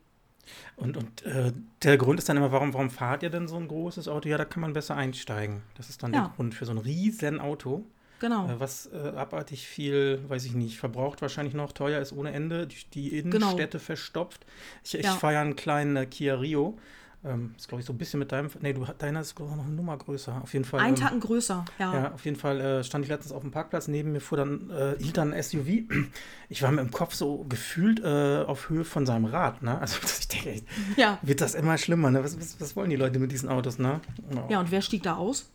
Und, 0.75 0.97
und 0.97 1.23
äh, 1.23 1.51
der 1.83 1.97
Grund 1.97 2.19
ist 2.19 2.29
dann 2.29 2.37
immer, 2.37 2.51
warum, 2.51 2.73
warum 2.73 2.89
fahrt 2.89 3.23
ihr 3.23 3.29
denn 3.29 3.47
so 3.47 3.55
ein 3.55 3.67
großes 3.67 4.07
Auto? 4.07 4.29
Ja, 4.29 4.37
da 4.37 4.45
kann 4.45 4.61
man 4.61 4.73
besser 4.73 4.95
einsteigen. 4.95 5.63
Das 5.75 5.89
ist 5.89 6.03
dann 6.03 6.13
ja. 6.13 6.21
der 6.21 6.35
Grund 6.35 6.53
für 6.53 6.65
so 6.65 6.71
ein 6.71 6.77
riesen 6.77 7.39
Auto. 7.39 7.83
Genau. 8.19 8.47
Äh, 8.47 8.59
was 8.59 8.89
äh, 8.93 9.09
abartig 9.15 9.67
viel, 9.67 10.23
weiß 10.27 10.45
ich 10.45 10.53
nicht, 10.53 10.77
verbraucht 10.77 11.21
wahrscheinlich 11.21 11.53
noch, 11.53 11.71
teuer 11.71 12.01
ist 12.01 12.13
ohne 12.13 12.31
Ende, 12.31 12.67
die, 12.67 12.77
die 12.93 13.17
Innenstädte 13.17 13.77
genau. 13.77 13.83
verstopft. 13.83 14.45
Ich, 14.83 14.95
ich 14.95 15.05
ja. 15.05 15.15
fahre 15.15 15.33
ja 15.33 15.41
einen 15.41 15.55
kleinen 15.55 15.95
äh, 15.95 16.05
Kia 16.05 16.35
Rio. 16.35 16.77
Ähm, 17.25 17.55
ist, 17.57 17.67
glaube 17.67 17.81
ich, 17.81 17.87
so 17.87 17.93
ein 17.93 17.97
bisschen 17.97 18.19
mit 18.19 18.31
deinem. 18.31 18.49
Nee, 18.61 18.73
du, 18.73 18.85
deiner 18.97 19.21
ist, 19.21 19.35
glaube 19.35 19.51
ich, 19.51 19.57
noch 19.57 19.65
eine 19.65 19.73
Nummer 19.73 19.97
größer. 19.97 20.41
Auf 20.43 20.53
jeden 20.53 20.63
Fall. 20.63 20.79
Ein 20.79 20.89
ähm, 20.89 20.95
Tacken 20.95 21.19
größer, 21.19 21.65
ja. 21.79 21.93
Ja, 21.93 22.11
auf 22.13 22.23
jeden 22.23 22.37
Fall 22.37 22.61
äh, 22.61 22.83
stand 22.83 23.03
ich 23.03 23.09
letztens 23.09 23.33
auf 23.33 23.41
dem 23.41 23.51
Parkplatz. 23.51 23.87
Neben 23.87 24.11
mir 24.11 24.19
fuhr 24.19 24.37
dann, 24.37 24.69
äh, 24.69 24.95
hielt 24.99 25.17
dann 25.17 25.33
ein 25.33 25.41
SUV. 25.41 25.67
Ich 26.47 26.61
war 26.61 26.71
mir 26.71 26.81
im 26.81 26.91
Kopf 26.91 27.15
so 27.15 27.43
gefühlt 27.49 28.03
äh, 28.03 28.43
auf 28.45 28.69
Höhe 28.69 28.85
von 28.85 29.07
seinem 29.07 29.25
Rad. 29.25 29.63
Ne? 29.63 29.79
Also 29.79 29.97
ich 30.19 30.27
denke, 30.27 30.51
echt, 30.51 30.65
Ja. 30.95 31.17
wird 31.23 31.41
das 31.41 31.55
immer 31.55 31.75
schlimmer. 31.79 32.11
Ne? 32.11 32.23
Was, 32.23 32.39
was, 32.39 32.61
was 32.61 32.75
wollen 32.75 32.91
die 32.91 32.95
Leute 32.95 33.17
mit 33.17 33.31
diesen 33.31 33.49
Autos? 33.49 33.79
Ne? 33.79 33.99
Ja. 34.31 34.45
Ja, 34.49 34.59
und 34.59 34.69
wer 34.69 34.83
stieg 34.83 35.01
da 35.01 35.15
aus? 35.15 35.49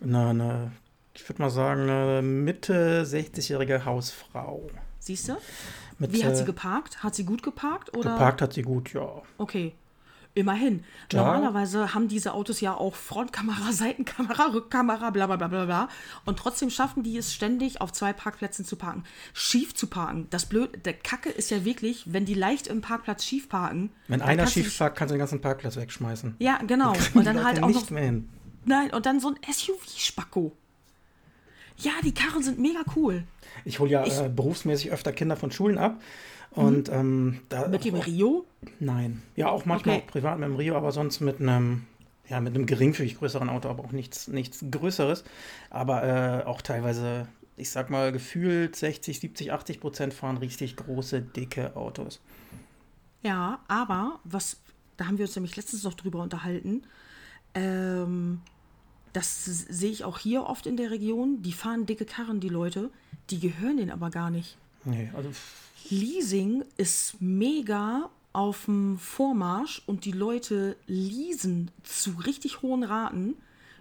Na, 0.00 0.32
na, 0.32 0.70
ich 1.12 1.28
würde 1.28 1.42
mal 1.42 1.50
sagen, 1.50 1.82
eine 1.82 2.22
Mitte 2.22 3.02
60-jährige 3.04 3.84
Hausfrau. 3.84 4.70
Siehst 5.00 5.28
du? 5.28 5.36
Wie 5.98 6.24
hat 6.24 6.36
sie 6.36 6.44
äh, 6.44 6.46
geparkt? 6.46 7.02
Hat 7.02 7.14
sie 7.14 7.24
gut 7.24 7.42
geparkt? 7.42 7.96
Oder? 7.96 8.12
geparkt 8.12 8.40
hat 8.40 8.52
sie 8.52 8.62
gut, 8.62 8.92
ja. 8.94 9.22
Okay. 9.36 9.74
Immerhin. 10.38 10.84
Ja. 11.12 11.18
Normalerweise 11.24 11.94
haben 11.94 12.06
diese 12.08 12.32
Autos 12.32 12.60
ja 12.60 12.74
auch 12.74 12.94
Frontkamera, 12.94 13.72
Seitenkamera, 13.72 14.46
Rückkamera, 14.52 15.10
bla 15.10 15.26
bla 15.26 15.36
bla 15.36 15.48
bla 15.48 15.64
bla. 15.64 15.88
Und 16.24 16.38
trotzdem 16.38 16.70
schaffen 16.70 17.02
die 17.02 17.16
es 17.18 17.34
ständig, 17.34 17.80
auf 17.80 17.92
zwei 17.92 18.12
Parkplätzen 18.12 18.64
zu 18.64 18.76
parken. 18.76 19.04
Schief 19.32 19.74
zu 19.74 19.88
parken. 19.88 20.26
Das 20.30 20.46
Blöd, 20.46 20.86
der 20.86 20.92
Kacke 20.94 21.28
ist 21.30 21.50
ja 21.50 21.64
wirklich, 21.64 22.04
wenn 22.12 22.24
die 22.24 22.34
leicht 22.34 22.68
im 22.68 22.80
Parkplatz 22.80 23.24
schief 23.24 23.48
parken. 23.48 23.90
Wenn 24.06 24.20
dann 24.20 24.28
einer 24.28 24.46
schief 24.46 24.78
parkt, 24.78 24.96
kannst 24.96 25.10
du 25.10 25.14
den 25.14 25.18
ganzen 25.20 25.40
Parkplatz 25.40 25.76
wegschmeißen. 25.76 26.36
Ja, 26.38 26.58
genau. 26.66 26.92
Kriegen 26.92 27.18
Und 27.18 27.24
dann 27.26 27.44
halt 27.44 27.62
auch 27.62 27.66
nicht 27.68 27.80
noch. 27.80 27.90
mehr 27.90 28.04
hin. 28.04 28.28
Nein, 28.64 28.92
und 28.92 29.06
dann 29.06 29.18
so 29.18 29.28
ein 29.30 29.36
SUV-Spacko. 29.52 30.52
Ja, 31.78 31.92
die 32.04 32.12
Karren 32.12 32.42
sind 32.42 32.58
mega 32.58 32.80
cool. 32.96 33.24
Ich 33.64 33.78
hole 33.78 33.90
ja 33.90 34.04
Ich- 34.04 34.18
äh, 34.18 34.28
berufsmäßig 34.28 34.90
öfter 34.90 35.12
Kinder 35.12 35.36
von 35.36 35.50
Schulen 35.50 35.78
ab. 35.78 36.00
Und 36.50 36.88
ähm, 36.88 37.40
da. 37.48 37.66
Mhm. 37.66 37.70
Mit 37.70 37.84
dem 37.84 37.94
Rio. 37.94 38.44
Nein. 38.80 39.22
Ja, 39.36 39.48
auch 39.48 39.64
manchmal 39.64 39.96
Okay. 39.96 40.04
auch 40.06 40.10
privat 40.12 40.38
mit 40.38 40.48
dem 40.48 40.56
Rio, 40.56 40.76
aber 40.76 40.92
sonst 40.92 41.20
mit 41.20 41.40
einem, 41.40 41.84
ja, 42.28 42.40
mit 42.40 42.54
einem 42.54 42.66
geringfügig 42.66 43.18
größeren 43.18 43.48
Auto, 43.48 43.68
aber 43.68 43.84
auch 43.84 43.92
nichts, 43.92 44.28
nichts 44.28 44.64
Größeres. 44.70 45.24
Aber 45.70 46.02
äh, 46.04 46.44
auch 46.44 46.62
teilweise, 46.62 47.28
ich 47.56 47.70
sag 47.70 47.90
mal, 47.90 48.12
gefühlt 48.12 48.74
60, 48.76 49.20
70, 49.20 49.52
80 49.52 49.80
Prozent 49.80 50.14
fahren 50.14 50.38
richtig 50.38 50.76
große, 50.76 51.20
dicke 51.20 51.76
Autos. 51.76 52.20
Ja, 53.22 53.60
aber 53.68 54.20
was, 54.24 54.58
da 54.96 55.06
haben 55.06 55.18
wir 55.18 55.26
uns 55.26 55.36
nämlich 55.36 55.56
letztens 55.56 55.84
noch 55.84 55.94
drüber 55.94 56.22
unterhalten. 56.22 56.82
Ähm, 57.54 58.40
das 59.12 59.44
sehe 59.44 59.90
ich 59.90 60.04
auch 60.04 60.18
hier 60.18 60.44
oft 60.44 60.66
in 60.66 60.76
der 60.76 60.90
Region. 60.90 61.42
Die 61.42 61.52
fahren 61.52 61.86
dicke 61.86 62.04
Karren, 62.04 62.40
die 62.40 62.48
Leute. 62.48 62.90
Die 63.30 63.40
gehören 63.40 63.76
denen 63.78 63.90
aber 63.90 64.10
gar 64.10 64.30
nicht. 64.30 64.56
Nee, 64.84 65.10
also 65.16 65.30
Leasing 65.90 66.64
ist 66.76 67.20
mega 67.20 68.10
auf 68.32 68.66
dem 68.66 68.98
Vormarsch 68.98 69.82
und 69.86 70.04
die 70.04 70.12
Leute 70.12 70.76
leasen 70.86 71.70
zu 71.82 72.10
richtig 72.24 72.62
hohen 72.62 72.84
Raten 72.84 73.34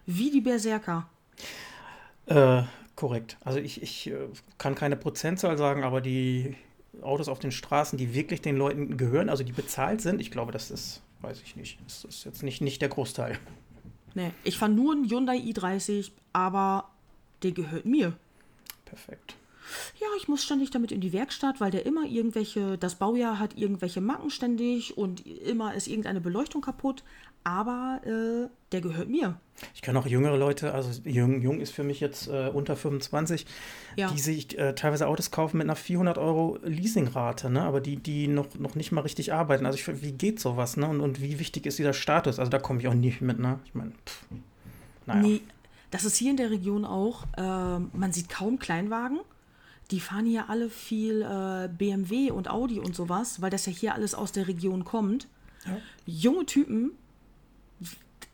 wie 0.05 0.31
die 0.31 0.41
Berserker. 0.41 1.09
Äh, 2.27 2.63
korrekt. 2.95 3.37
Also 3.43 3.59
ich, 3.59 3.81
ich 3.81 4.07
äh, 4.07 4.27
kann 4.57 4.75
keine 4.75 4.95
Prozentzahl 4.95 5.57
sagen, 5.57 5.83
aber 5.83 6.01
die 6.01 6.55
Autos 7.01 7.27
auf 7.27 7.39
den 7.39 7.51
Straßen, 7.51 7.97
die 7.97 8.13
wirklich 8.13 8.41
den 8.41 8.57
Leuten 8.57 8.97
gehören, 8.97 9.29
also 9.29 9.43
die 9.43 9.51
bezahlt 9.51 10.01
sind, 10.01 10.19
ich 10.21 10.31
glaube, 10.31 10.51
das 10.51 10.71
ist, 10.71 11.01
weiß 11.21 11.41
ich 11.41 11.55
nicht, 11.55 11.77
das 11.85 12.05
ist 12.05 12.23
jetzt 12.23 12.41
nicht, 12.41 12.61
nicht 12.61 12.81
der 12.81 12.89
Großteil. 12.89 13.37
Nee, 14.15 14.31
ich 14.43 14.57
fahre 14.57 14.71
nur 14.71 14.93
einen 14.93 15.09
Hyundai 15.09 15.37
i30, 15.37 16.11
aber 16.33 16.89
der 17.43 17.51
gehört 17.51 17.85
mir. 17.85 18.13
Perfekt. 18.85 19.35
Ja, 19.99 20.07
ich 20.17 20.27
muss 20.27 20.43
ständig 20.43 20.69
damit 20.71 20.91
in 20.91 21.01
die 21.01 21.13
Werkstatt, 21.13 21.59
weil 21.59 21.71
der 21.71 21.85
immer 21.85 22.05
irgendwelche, 22.05 22.77
das 22.77 22.95
Baujahr 22.95 23.39
hat 23.39 23.57
irgendwelche 23.57 24.01
Macken 24.01 24.29
ständig 24.29 24.97
und 24.97 25.25
immer 25.25 25.73
ist 25.73 25.87
irgendeine 25.87 26.21
Beleuchtung 26.21 26.61
kaputt. 26.61 27.03
Aber 27.43 28.01
äh, 28.03 28.49
der 28.73 28.81
gehört 28.81 29.07
mir. 29.07 29.39
Ich 29.73 29.81
kenne 29.81 29.97
auch 29.99 30.05
jüngere 30.05 30.35
Leute, 30.37 30.73
also 30.73 31.01
jung, 31.05 31.41
jung 31.41 31.61
ist 31.61 31.71
für 31.71 31.83
mich 31.83 32.01
jetzt 32.01 32.27
äh, 32.27 32.49
unter 32.53 32.75
25, 32.75 33.45
Ja. 33.95 34.11
die 34.11 34.19
sich 34.19 34.57
äh, 34.57 34.75
teilweise 34.75 35.07
Autos 35.07 35.31
kaufen 35.31 35.57
mit 35.57 35.65
einer 35.65 35.77
400 35.77 36.17
Euro 36.17 36.59
Leasingrate, 36.63 37.49
ne? 37.49 37.61
aber 37.61 37.79
die, 37.79 37.95
die 37.95 38.27
noch, 38.27 38.53
noch 38.55 38.75
nicht 38.75 38.91
mal 38.91 39.01
richtig 39.01 39.31
arbeiten. 39.33 39.65
Also 39.65 39.77
ich, 39.77 40.01
wie 40.01 40.11
geht 40.11 40.41
sowas 40.41 40.75
ne? 40.75 40.89
und, 40.89 40.99
und 40.99 41.21
wie 41.21 41.39
wichtig 41.39 41.65
ist 41.65 41.79
dieser 41.79 41.93
Status? 41.93 42.37
Also 42.37 42.49
da 42.51 42.59
komme 42.59 42.81
ich 42.81 42.87
auch 42.89 42.93
nicht 42.93 43.21
mit. 43.21 43.39
Ne? 43.39 43.59
Ich 43.65 43.73
meine, 43.73 43.93
naja. 45.05 45.21
Nee, 45.21 45.41
das 45.89 46.03
ist 46.03 46.17
hier 46.17 46.31
in 46.31 46.37
der 46.37 46.51
Region 46.51 46.83
auch. 46.83 47.25
ähm, 47.37 47.91
man 47.93 48.11
sieht 48.11 48.27
kaum 48.27 48.59
Kleinwagen. 48.59 49.19
Die 49.91 49.99
fahren 49.99 50.25
hier 50.25 50.49
alle 50.49 50.69
viel 50.69 51.21
äh, 51.21 51.69
BMW 51.69 52.31
und 52.31 52.49
Audi 52.49 52.79
und 52.79 52.95
sowas, 52.95 53.41
weil 53.41 53.49
das 53.49 53.65
ja 53.65 53.71
hier 53.71 53.93
alles 53.93 54.13
aus 54.13 54.31
der 54.31 54.47
Region 54.47 54.83
kommt. 54.83 55.27
Ja. 55.65 55.77
Junge 56.05 56.45
Typen, 56.45 56.91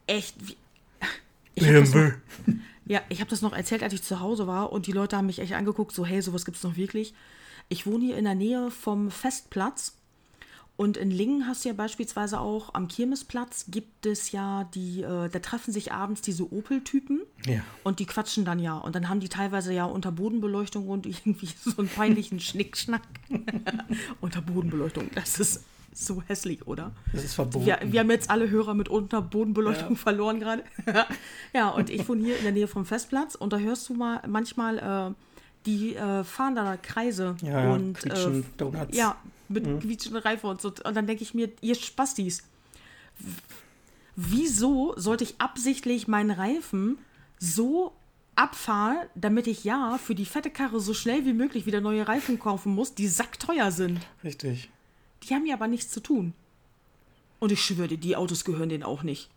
echt. 0.07 0.35
Wie, 0.47 0.57
ich 1.55 1.67
hab 1.67 1.83
das 1.83 1.93
noch, 1.93 2.11
Ja, 2.85 3.01
ich 3.09 3.19
habe 3.19 3.29
das 3.29 3.41
noch 3.41 3.53
erzählt, 3.53 3.83
als 3.83 3.93
ich 3.93 4.03
zu 4.03 4.19
Hause 4.19 4.47
war 4.47 4.71
und 4.71 4.87
die 4.87 4.91
Leute 4.91 5.15
haben 5.15 5.27
mich 5.27 5.39
echt 5.39 5.53
angeguckt, 5.53 5.93
so 5.93 6.05
hey, 6.05 6.21
sowas 6.21 6.45
gibt's 6.45 6.63
noch 6.63 6.75
wirklich. 6.75 7.13
Ich 7.69 7.85
wohne 7.85 8.05
hier 8.05 8.17
in 8.17 8.25
der 8.25 8.35
Nähe 8.35 8.71
vom 8.71 9.09
Festplatz 9.09 9.95
und 10.75 10.97
in 10.97 11.11
Lingen 11.11 11.45
hast 11.47 11.63
du 11.63 11.69
ja 11.69 11.75
beispielsweise 11.75 12.39
auch 12.39 12.73
am 12.73 12.87
Kirmesplatz 12.87 13.65
gibt 13.69 14.05
es 14.07 14.31
ja 14.31 14.63
die, 14.73 15.01
äh, 15.03 15.29
da 15.29 15.39
treffen 15.39 15.71
sich 15.71 15.91
abends 15.91 16.21
diese 16.21 16.51
Opel-Typen 16.51 17.21
Ja. 17.45 17.61
und 17.83 17.99
die 17.99 18.05
quatschen 18.05 18.43
dann 18.43 18.57
ja 18.59 18.77
und 18.77 18.95
dann 18.95 19.07
haben 19.09 19.19
die 19.19 19.29
teilweise 19.29 19.71
ja 19.73 19.85
unter 19.85 20.11
Bodenbeleuchtung 20.11 20.87
und 20.89 21.05
irgendwie 21.25 21.47
so 21.63 21.77
einen 21.77 21.89
peinlichen 21.89 22.39
Schnickschnack. 22.39 23.03
unter 24.21 24.41
Bodenbeleuchtung, 24.41 25.09
das 25.15 25.39
ist 25.39 25.63
so 25.95 26.23
hässlich, 26.25 26.65
oder? 26.65 26.91
Das 27.11 27.23
ist 27.23 27.35
verboten. 27.35 27.67
Wir, 27.67 27.77
wir 27.85 27.99
haben 27.99 28.09
jetzt 28.09 28.31
alle 28.31 28.49
Hörer 28.49 28.73
mit 28.73 28.89
Unterbodenbeleuchtung 28.89 29.91
Ja. 29.91 29.95
verloren 29.95 30.39
gerade. 30.39 30.63
ja, 31.53 31.69
und 31.69 31.91
ich 31.91 32.07
wohne 32.09 32.23
hier 32.25 32.35
in 32.37 32.43
der 32.43 32.51
Nähe 32.51 32.67
vom 32.67 32.83
Festplatz 32.85 33.35
und 33.35 33.53
da 33.53 33.57
hörst 33.57 33.89
du 33.89 33.93
mal 33.93 34.21
manchmal, 34.27 34.79
äh, 34.79 35.13
die 35.67 35.95
äh, 35.95 36.23
fahren 36.23 36.55
da 36.55 36.77
Kreise 36.77 37.35
Ja, 37.43 37.71
und 37.73 38.03
äh, 38.05 38.41
Donuts. 38.57 38.97
ja, 38.97 39.15
mit 39.49 39.81
quietschenden 39.81 40.21
Reifen 40.21 40.49
und 40.49 40.61
so. 40.61 40.69
Und 40.69 40.95
dann 40.95 41.07
denke 41.07 41.23
ich 41.23 41.33
mir, 41.33 41.49
ihr 41.61 41.75
Spastis, 41.75 42.43
wieso 44.15 44.93
sollte 44.97 45.23
ich 45.23 45.35
absichtlich 45.39 46.07
meinen 46.07 46.31
Reifen 46.31 46.97
so 47.39 47.93
abfahren, 48.35 49.07
damit 49.15 49.47
ich 49.47 49.63
ja 49.63 49.99
für 50.03 50.15
die 50.15 50.25
fette 50.25 50.49
Karre 50.49 50.79
so 50.79 50.93
schnell 50.93 51.25
wie 51.25 51.33
möglich 51.33 51.65
wieder 51.65 51.81
neue 51.81 52.07
Reifen 52.07 52.39
kaufen 52.39 52.73
muss, 52.73 52.95
die 52.95 53.07
sackteuer 53.07 53.71
sind. 53.71 53.99
Richtig. 54.23 54.69
Die 55.23 55.33
haben 55.33 55.45
ja 55.45 55.55
aber 55.55 55.67
nichts 55.67 55.91
zu 55.91 55.99
tun. 55.99 56.33
Und 57.39 57.51
ich 57.51 57.61
schwöre 57.61 57.89
dir, 57.89 57.97
die 57.97 58.15
Autos 58.15 58.45
gehören 58.45 58.69
denen 58.69 58.83
auch 58.83 59.03
nicht. 59.03 59.29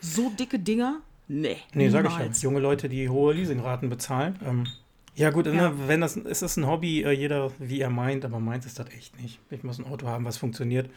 So 0.00 0.30
dicke 0.30 0.58
Dinger? 0.58 1.00
Nee. 1.28 1.56
Nee, 1.74 1.88
sag 1.88 2.04
ich 2.06 2.12
ja. 2.12 2.18
niemals. 2.18 2.42
Junge 2.42 2.60
Leute, 2.60 2.88
die 2.88 3.08
hohe 3.08 3.34
Leasingraten 3.34 3.88
bezahlen. 3.88 4.38
Ähm, 4.44 4.66
ja, 5.14 5.30
gut, 5.30 5.46
Ja. 5.46 5.52
Ne, 5.52 5.88
wenn 5.88 6.00
das, 6.00 6.16
es 6.16 6.42
ist 6.42 6.56
ein 6.56 6.66
Hobby, 6.66 7.02
äh, 7.02 7.10
jeder 7.10 7.50
wie 7.58 7.80
er 7.80 7.90
meint, 7.90 8.24
aber 8.24 8.40
meint 8.40 8.64
ist 8.64 8.78
das 8.78 8.88
echt 8.90 9.20
nicht. 9.20 9.38
Ich 9.50 9.62
muss 9.62 9.78
ein 9.78 9.86
Auto 9.86 10.06
haben, 10.06 10.24
was 10.24 10.38
funktioniert 10.38 10.90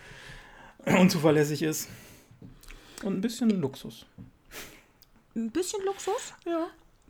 und 0.85 1.09
zuverlässig 1.11 1.61
ist. 1.63 1.89
Und 3.03 3.17
ein 3.17 3.21
bisschen 3.21 3.49
Luxus. 3.49 4.05
Ein 5.35 5.51
bisschen 5.51 5.83
Luxus. 5.85 6.33
Ja. 6.45 6.67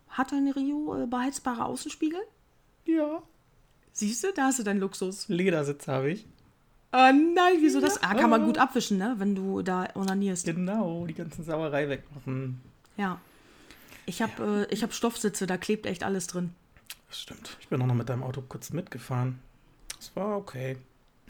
Hat 0.09 0.31
dein 0.31 0.47
Rio 0.49 1.03
äh, 1.03 1.07
beheizbare 1.07 1.65
Außenspiegel? 1.65 2.19
Ja. 2.85 3.21
Siehst 3.91 4.23
du, 4.23 4.33
da 4.33 4.45
hast 4.45 4.59
du 4.59 4.63
deinen 4.63 4.79
Luxus. 4.79 5.27
Ledersitz 5.29 5.87
habe 5.87 6.11
ich. 6.11 6.25
Ah 6.91 7.11
nein, 7.11 7.57
wieso 7.59 7.81
das? 7.81 8.01
Ah, 8.01 8.13
kann 8.13 8.29
man 8.29 8.45
gut 8.45 8.57
abwischen, 8.57 8.97
ne? 8.97 9.15
Wenn 9.17 9.35
du 9.35 9.61
da 9.61 9.87
onanierst. 9.95 10.45
Genau, 10.45 11.05
die 11.05 11.13
ganzen 11.13 11.43
Sauerei 11.43 11.89
wegmachen. 11.89 12.61
Ja. 12.97 13.19
Ich 14.05 14.21
habe 14.21 14.67
äh, 14.69 14.73
ich 14.73 14.81
hab 14.81 14.93
Stoffsitze, 14.93 15.45
da 15.45 15.57
klebt 15.57 15.85
echt 15.85 16.03
alles 16.03 16.27
drin. 16.27 16.51
Das 17.15 17.21
stimmt. 17.21 17.55
Ich 17.61 17.69
bin 17.69 17.81
auch 17.81 17.85
noch 17.85 17.95
mit 17.95 18.09
deinem 18.09 18.23
Auto 18.23 18.41
kurz 18.41 18.71
mitgefahren. 18.73 19.39
Das 19.95 20.13
war 20.17 20.35
okay. 20.35 20.75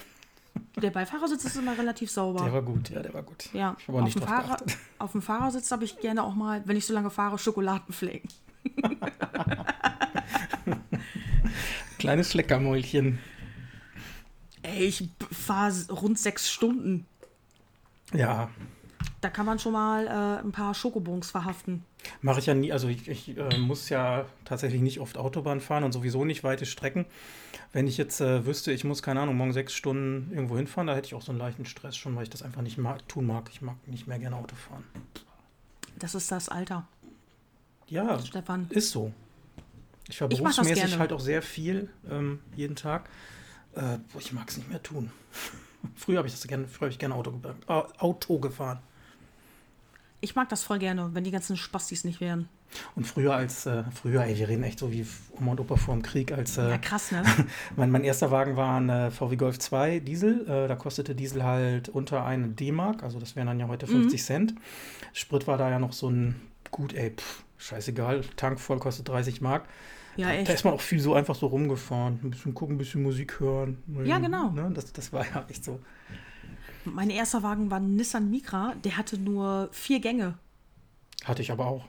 Der 0.82 0.90
Beifahrersitz 0.90 1.46
ist 1.46 1.58
immer 1.58 1.78
relativ 1.78 2.10
sauber. 2.10 2.44
Der 2.44 2.54
war 2.54 2.64
gut, 2.64 2.90
ja, 2.90 3.04
der 3.04 3.14
war 3.14 3.22
gut. 3.22 3.50
ja, 3.54 3.76
Ich 3.78 3.88
habe 3.88 4.00
auch 4.00 4.02
auf 4.02 4.06
nicht 4.06 4.16
dem, 4.16 4.22
drauf 4.22 4.30
Fahrer, 4.30 4.48
geachtet. 4.48 4.78
auf 4.98 5.12
dem 5.12 5.22
Fahrersitz 5.22 5.72
habe 5.72 5.84
ich 5.86 6.00
gerne 6.00 6.24
auch 6.24 6.34
mal, 6.34 6.64
wenn 6.66 6.76
ich 6.76 6.88
so 6.88 6.94
lange 6.96 7.12
fahre, 7.12 7.38
Schokoladenflecken. 7.38 8.32
Kleines 12.00 12.32
Schleckermäulchen. 12.32 13.20
Ey, 14.64 14.86
ich 14.86 15.08
fahre 15.32 15.72
rund 15.92 16.18
sechs 16.18 16.50
Stunden. 16.50 17.06
Ja, 18.12 18.50
Da 19.22 19.30
kann 19.30 19.46
man 19.46 19.58
schon 19.58 19.74
mal 19.74 20.06
äh, 20.06 20.46
ein 20.46 20.52
paar 20.52 20.74
Schokobons 20.76 21.32
verhaften. 21.32 21.84
Mache 22.22 22.40
ich 22.40 22.46
ja 22.46 22.54
nie, 22.54 22.72
also 22.72 22.88
ich, 22.88 23.08
ich 23.08 23.38
äh, 23.38 23.58
muss 23.58 23.90
ja 23.90 24.26
tatsächlich 24.44 24.82
nicht 24.82 25.00
oft 25.00 25.18
Autobahn 25.18 25.62
fahren 25.62 25.84
und 25.84 25.92
sowieso 25.94 26.26
nicht 26.26 26.44
weite 26.44 26.66
Strecken. 26.66 27.06
Wenn 27.72 27.88
ich 27.88 27.98
jetzt 27.98 28.22
äh, 28.22 28.46
wüsste, 28.46 28.72
ich 28.72 28.84
muss, 28.84 29.02
keine 29.02 29.22
Ahnung, 29.22 29.36
morgen 29.36 29.54
sechs 29.54 29.74
Stunden 29.74 30.32
irgendwo 30.32 30.58
hinfahren, 30.58 30.88
da 30.88 30.96
hätte 30.96 31.08
ich 31.08 31.16
auch 31.16 31.22
so 31.22 31.32
einen 31.32 31.40
leichten 31.40 31.66
Stress 31.66 31.98
schon, 31.98 32.16
weil 32.16 32.24
ich 32.24 32.30
das 32.30 32.44
einfach 32.44 32.62
nicht 32.62 32.78
mag, 32.78 33.08
tun 33.08 33.26
mag. 33.26 33.50
Ich 33.52 33.62
mag 33.62 33.76
nicht 33.88 34.06
mehr 34.06 34.20
gerne 34.20 34.36
Auto 34.36 34.56
fahren. 34.56 34.84
Das 35.98 36.14
ist 36.14 36.32
das 36.32 36.50
Alter, 36.50 36.88
Ja, 37.88 38.20
Stefan. 38.20 38.68
ist 38.70 38.92
so. 38.92 39.12
Ich 40.08 40.22
war 40.22 40.30
das 40.30 40.38
berufsmäßig 40.38 41.00
halt 41.00 41.12
auch 41.14 41.20
sehr 41.20 41.42
viel, 41.42 41.90
ähm, 42.12 42.40
jeden 42.56 42.76
Tag. 42.76 43.10
Äh, 43.76 43.98
ich 44.20 44.34
mag 44.34 44.50
es 44.50 44.58
nicht 44.58 44.70
mehr 44.70 44.84
tun. 44.84 45.12
früher 45.96 46.18
habe 46.20 46.28
ich 46.28 46.34
das 46.34 46.46
gerne, 46.48 46.68
früher 46.68 46.88
habe 46.88 46.92
ich 46.92 47.00
gerne 47.00 47.16
Auto, 47.16 47.34
äh, 47.68 47.72
Auto 47.98 48.38
gefahren. 48.40 48.80
Ich 50.26 50.36
mag 50.36 50.50
das 50.50 50.64
voll 50.64 50.80
gerne, 50.80 51.12
wenn 51.14 51.24
die 51.24 51.32
ganzen 51.32 51.56
Spastis 51.56 52.04
nicht 52.04 52.20
wären. 52.20 52.50
Und 52.96 53.06
früher 53.06 53.36
als, 53.36 53.68
äh, 53.68 53.84
früher, 53.94 54.24
ey, 54.24 54.38
wir 54.38 54.50
reden 54.50 54.64
echt 54.64 54.80
so 54.80 54.92
wie 54.92 55.06
Oma 55.38 55.52
und 55.52 55.60
Opa 55.62 55.76
vor 55.78 55.94
dem 55.94 56.02
Krieg, 56.02 56.32
als. 56.32 56.58
Äh, 56.58 56.72
ja, 56.72 56.78
krass, 56.80 57.12
ne? 57.12 57.24
mein, 57.76 57.92
mein 57.92 58.04
erster 58.04 58.32
Wagen 58.32 58.58
war 58.58 58.80
ein 58.80 58.90
äh, 58.90 59.12
VW 59.12 59.36
Golf 59.36 59.60
2 59.60 60.00
Diesel. 60.00 60.42
Äh, 60.50 60.68
da 60.68 60.76
kostete 60.76 61.16
Diesel 61.16 61.44
halt 61.44 61.90
unter 61.90 62.26
eine 62.26 62.50
D-Mark, 62.50 63.04
also 63.04 63.20
das 63.20 63.36
wären 63.36 63.48
dann 63.48 63.60
ja 63.60 63.68
heute 63.68 63.88
50 63.88 64.20
mhm. 64.20 64.24
Cent. 64.26 64.56
Sprit 65.14 65.48
war 65.48 65.58
da 65.58 65.70
ja 65.70 65.80
noch 65.80 65.94
so 65.94 66.10
ein, 66.10 66.42
gut, 66.72 66.94
ey, 66.94 67.12
pff, 67.12 67.44
scheißegal, 67.58 68.22
Tank 68.36 68.60
voll 68.60 68.80
kostet 68.80 69.08
30 69.08 69.42
Mark. 69.42 69.66
Ja, 70.18 70.32
echt. 70.32 70.50
Da 70.50 70.54
ist 70.54 70.64
man 70.64 70.74
auch 70.74 70.82
viel 70.82 71.00
so 71.00 71.14
einfach 71.14 71.36
so 71.36 71.48
rumgefahren. 71.48 72.20
Ein 72.24 72.32
bisschen 72.32 72.54
gucken, 72.54 72.76
ein 72.76 72.78
bisschen 72.78 73.04
Musik 73.04 73.40
hören. 73.40 73.78
Ja, 74.06 74.18
genau. 74.20 74.50
Ne? 74.50 74.72
Das, 74.74 74.92
das 74.94 75.12
war 75.14 75.26
ja 75.26 75.46
echt 75.50 75.64
so. 75.64 75.80
Mein 76.86 77.10
erster 77.10 77.44
Wagen 77.44 77.72
war 77.72 77.80
ein 77.80 77.96
Nissan 77.96 78.30
Micra, 78.30 78.74
der 78.84 78.98
hatte 78.98 79.18
nur 79.18 79.70
vier 79.72 80.00
Gänge. 80.00 80.38
Hatte 81.24 81.42
ich 81.42 81.52
aber 81.52 81.66
auch. 81.68 81.86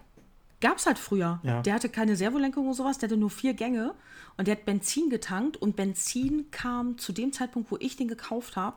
Gab 0.60 0.78
es 0.78 0.86
halt 0.86 0.98
früher. 0.98 1.40
Ja. 1.42 1.62
Der 1.62 1.74
hatte 1.74 1.88
keine 1.88 2.16
Servolenkung 2.16 2.66
oder 2.66 2.74
sowas, 2.74 2.98
der 2.98 3.08
hatte 3.08 3.18
nur 3.18 3.30
vier 3.30 3.54
Gänge 3.54 3.94
und 4.36 4.48
der 4.48 4.56
hat 4.56 4.64
Benzin 4.64 5.10
getankt 5.10 5.56
und 5.56 5.76
Benzin 5.76 6.50
kam 6.50 6.98
zu 6.98 7.12
dem 7.12 7.32
Zeitpunkt, 7.32 7.70
wo 7.70 7.76
ich 7.78 7.96
den 7.96 8.08
gekauft 8.08 8.56
habe, 8.56 8.76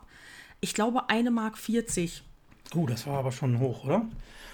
ich 0.60 0.74
glaube 0.74 1.08
eine 1.08 1.30
Mark 1.30 1.56
40. 1.56 2.22
Oh, 2.74 2.86
das 2.86 3.06
war 3.06 3.18
aber 3.18 3.32
schon 3.32 3.58
hoch, 3.58 3.84
oder? 3.84 4.06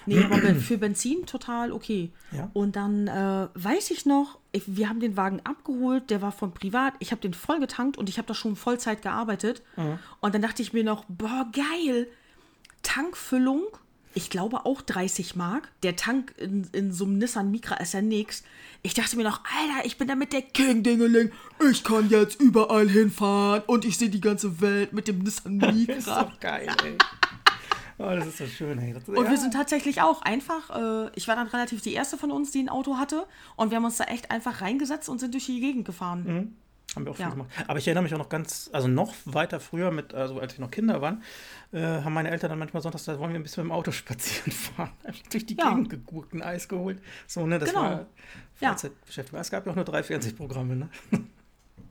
Nee, 0.05 0.23
aber 0.31 0.55
für 0.55 0.77
Benzin 0.77 1.25
total 1.25 1.71
okay. 1.71 2.11
Ja. 2.31 2.49
Und 2.53 2.75
dann 2.75 3.07
äh, 3.07 3.47
weiß 3.53 3.91
ich 3.91 4.05
noch, 4.05 4.39
ich, 4.51 4.63
wir 4.65 4.89
haben 4.89 4.99
den 4.99 5.17
Wagen 5.17 5.41
abgeholt, 5.43 6.09
der 6.09 6.21
war 6.21 6.31
von 6.31 6.53
privat. 6.53 6.93
Ich 6.99 7.11
habe 7.11 7.21
den 7.21 7.33
voll 7.33 7.59
getankt 7.59 7.97
und 7.97 8.09
ich 8.09 8.17
habe 8.17 8.27
da 8.27 8.33
schon 8.33 8.55
Vollzeit 8.55 9.01
gearbeitet. 9.01 9.61
Mhm. 9.75 9.99
Und 10.19 10.33
dann 10.33 10.41
dachte 10.41 10.61
ich 10.61 10.73
mir 10.73 10.83
noch, 10.83 11.05
boah, 11.07 11.47
geil. 11.51 12.07
Tankfüllung, 12.83 13.63
ich 14.13 14.29
glaube 14.29 14.65
auch 14.65 14.81
30 14.81 15.35
Mark. 15.35 15.69
Der 15.83 15.95
Tank 15.95 16.33
in, 16.37 16.67
in 16.71 16.91
so 16.91 17.05
einem 17.05 17.17
Nissan 17.17 17.51
Micra 17.51 17.75
ist 17.75 17.93
ja 17.93 18.01
nix. 18.01 18.43
Ich 18.81 18.93
dachte 18.93 19.17
mir 19.17 19.23
noch, 19.23 19.41
Alter, 19.43 19.85
ich 19.85 19.97
bin 19.97 20.07
damit 20.07 20.33
der 20.33 20.41
King 20.41 20.83
Dingeling. 20.83 21.31
Ich 21.69 21.83
kann 21.83 22.09
jetzt 22.09 22.39
überall 22.39 22.89
hinfahren 22.89 23.63
und 23.67 23.85
ich 23.85 23.97
sehe 23.97 24.09
die 24.09 24.21
ganze 24.21 24.61
Welt 24.61 24.93
mit 24.93 25.07
dem 25.07 25.19
Nissan 25.19 25.57
Micra. 25.57 25.93
ist 25.93 26.07
doch 26.07 26.39
geil, 26.39 26.67
ey. 26.83 26.97
Oh, 27.99 28.11
das 28.15 28.27
ist 28.27 28.37
so 28.37 28.45
schön. 28.45 28.77
Ey. 28.79 28.93
Das, 28.93 29.07
und 29.07 29.15
ja. 29.15 29.29
wir 29.29 29.37
sind 29.37 29.53
tatsächlich 29.53 30.01
auch 30.01 30.21
einfach, 30.21 30.69
äh, 30.69 31.11
ich 31.15 31.27
war 31.27 31.35
dann 31.35 31.47
relativ 31.47 31.81
die 31.81 31.93
erste 31.93 32.17
von 32.17 32.31
uns, 32.31 32.51
die 32.51 32.59
ein 32.59 32.69
Auto 32.69 32.97
hatte. 32.97 33.25
Und 33.55 33.71
wir 33.71 33.77
haben 33.77 33.85
uns 33.85 33.97
da 33.97 34.05
echt 34.05 34.29
einfach 34.29 34.61
reingesetzt 34.61 35.09
und 35.09 35.19
sind 35.19 35.33
durch 35.33 35.47
die 35.47 35.59
Gegend 35.59 35.85
gefahren. 35.85 36.23
Mhm. 36.23 36.55
Haben 36.95 37.05
wir 37.05 37.11
auch 37.11 37.15
viel 37.15 37.25
ja. 37.25 37.31
gemacht. 37.31 37.49
Aber 37.67 37.79
ich 37.79 37.87
erinnere 37.87 38.03
mich 38.03 38.13
auch 38.13 38.19
noch 38.19 38.29
ganz, 38.29 38.69
also 38.71 38.87
noch 38.87 39.13
weiter 39.25 39.59
früher, 39.59 39.91
mit, 39.91 40.13
also 40.13 40.39
als 40.39 40.57
wir 40.57 40.63
noch 40.63 40.71
Kinder 40.71 41.01
waren, 41.01 41.21
äh, 41.71 41.81
haben 41.81 42.13
meine 42.13 42.31
Eltern 42.31 42.49
dann 42.49 42.59
manchmal 42.59 42.81
sonntags, 42.81 43.05
da 43.05 43.19
wollen 43.19 43.33
wir 43.33 43.39
ein 43.39 43.43
bisschen 43.43 43.63
mit 43.63 43.71
dem 43.71 43.75
Auto 43.75 43.91
spazieren 43.91 44.51
fahren. 44.51 44.91
durch 45.31 45.45
die 45.45 45.57
ja. 45.57 45.69
Gegend 45.69 45.89
gegurkt, 45.89 46.33
ein 46.33 46.41
Eis 46.41 46.67
geholt. 46.67 47.01
So, 47.25 47.45
ne, 47.45 47.59
das 47.59 47.69
genau. 47.69 47.81
war 47.81 48.05
Freizeitbeschäftigung. 48.55 49.39
Es 49.41 49.51
gab 49.51 49.65
ja 49.65 49.71
auch 49.71 49.75
nur 49.75 49.85
drei 49.85 50.01
Fernsehprogramme, 50.03 50.75
ne? 50.75 50.89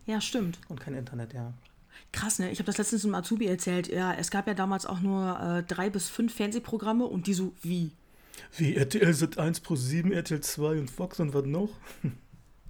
Ja, 0.07 0.21
stimmt. 0.21 0.61
Und 0.69 0.81
kein 0.81 0.95
Internet, 0.95 1.35
ja. 1.35 1.53
Krass, 2.13 2.39
ne? 2.39 2.51
Ich 2.51 2.59
habe 2.59 2.67
das 2.67 2.79
letztens 2.79 3.05
im 3.05 3.15
Azubi 3.15 3.47
erzählt. 3.47 3.89
Ja, 3.89 4.15
es 4.15 4.31
gab 4.31 4.47
ja 4.47 4.55
damals 4.55 4.87
auch 4.87 5.01
nur 5.01 5.39
äh, 5.41 5.63
drei 5.63 5.91
bis 5.91 6.09
fünf 6.09 6.35
Fernsehprogramme 6.35 7.05
und 7.05 7.27
die 7.27 7.35
so 7.35 7.53
wie? 7.63 7.93
Wie 8.57 8.75
RTL 8.75 9.13
Sat 9.13 9.39
1 9.39 9.61
Pro 9.61 9.77
7, 9.77 10.13
RTL 10.13 10.41
2 10.41 10.79
und 10.79 10.91
Fox 10.91 11.21
und 11.21 11.35
was 11.35 11.45
noch? 11.45 11.71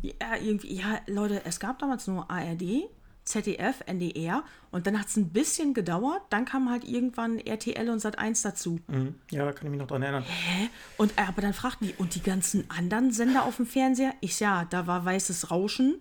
ja, 0.02 0.36
irgendwie, 0.42 0.74
ja, 0.74 1.00
Leute, 1.06 1.44
es 1.44 1.60
gab 1.60 1.78
damals 1.78 2.06
nur 2.06 2.30
ARD, 2.30 2.88
ZDF, 3.24 3.82
NDR 3.86 4.44
und 4.70 4.86
dann 4.86 4.98
hat 4.98 5.08
es 5.08 5.16
ein 5.16 5.30
bisschen 5.30 5.74
gedauert. 5.74 6.22
Dann 6.30 6.44
kam 6.44 6.70
halt 6.70 6.84
irgendwann 6.84 7.38
RTL 7.38 7.90
und 7.90 7.98
Sat 7.98 8.18
1 8.18 8.42
dazu. 8.42 8.80
Mhm. 8.86 9.16
Ja, 9.30 9.44
da 9.44 9.52
kann 9.52 9.66
ich 9.66 9.70
mich 9.70 9.80
noch 9.80 9.88
dran 9.88 10.02
erinnern. 10.02 10.24
Hä? 10.24 10.68
Und 10.96 11.12
äh, 11.16 11.22
aber 11.26 11.42
dann 11.42 11.52
fragten 11.52 11.88
die, 11.88 11.94
und 11.94 12.14
die 12.14 12.22
ganzen 12.22 12.70
anderen 12.70 13.12
Sender 13.12 13.44
auf 13.44 13.56
dem 13.56 13.66
Fernseher? 13.66 14.14
Ich 14.20 14.38
ja, 14.40 14.64
da 14.64 14.86
war 14.86 15.04
weißes 15.04 15.50
Rauschen 15.50 16.00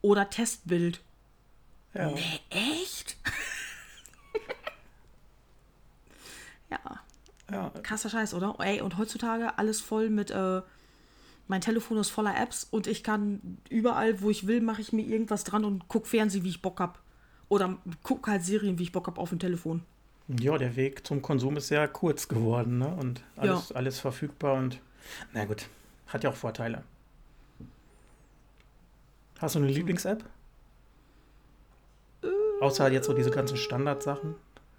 oder 0.00 0.30
Testbild. 0.30 1.00
Ja. 1.94 2.10
Nee, 2.10 2.40
echt? 2.50 3.16
ja. 6.70 6.78
ja. 7.50 7.72
Krasser 7.82 8.10
Scheiß, 8.10 8.34
oder? 8.34 8.56
Ey, 8.58 8.80
und 8.80 8.98
heutzutage 8.98 9.58
alles 9.58 9.80
voll 9.80 10.10
mit, 10.10 10.30
äh, 10.30 10.62
mein 11.48 11.60
Telefon 11.60 11.98
ist 11.98 12.10
voller 12.10 12.40
Apps 12.40 12.66
und 12.70 12.86
ich 12.86 13.04
kann 13.04 13.58
überall, 13.68 14.22
wo 14.22 14.30
ich 14.30 14.46
will, 14.46 14.60
mache 14.60 14.80
ich 14.80 14.92
mir 14.92 15.04
irgendwas 15.04 15.44
dran 15.44 15.64
und 15.64 15.88
gucke 15.88 16.08
Fernsehen, 16.08 16.44
wie 16.44 16.50
ich 16.50 16.62
Bock 16.62 16.80
habe. 16.80 16.98
Oder 17.48 17.76
gucke 18.02 18.30
halt 18.30 18.42
Serien, 18.42 18.78
wie 18.78 18.84
ich 18.84 18.92
Bock 18.92 19.06
habe 19.06 19.20
auf 19.20 19.28
dem 19.28 19.38
Telefon. 19.38 19.82
Ja, 20.28 20.56
der 20.56 20.76
Weg 20.76 21.06
zum 21.06 21.20
Konsum 21.20 21.58
ist 21.58 21.68
sehr 21.68 21.86
kurz 21.88 22.28
geworden, 22.28 22.78
ne? 22.78 22.88
Und 22.88 23.22
alles, 23.36 23.68
ja. 23.68 23.76
alles 23.76 23.98
verfügbar 23.98 24.54
und 24.54 24.80
na 25.32 25.44
gut, 25.44 25.66
hat 26.06 26.24
ja 26.24 26.30
auch 26.30 26.36
Vorteile. 26.36 26.84
Hast 29.40 29.56
du 29.56 29.58
eine 29.58 29.68
Lieblings-App? 29.68 30.24
Außer 32.62 32.92
jetzt 32.92 33.06
so 33.06 33.12
diese 33.12 33.32
ganzen 33.32 33.56
Standardsachen. 33.56 34.36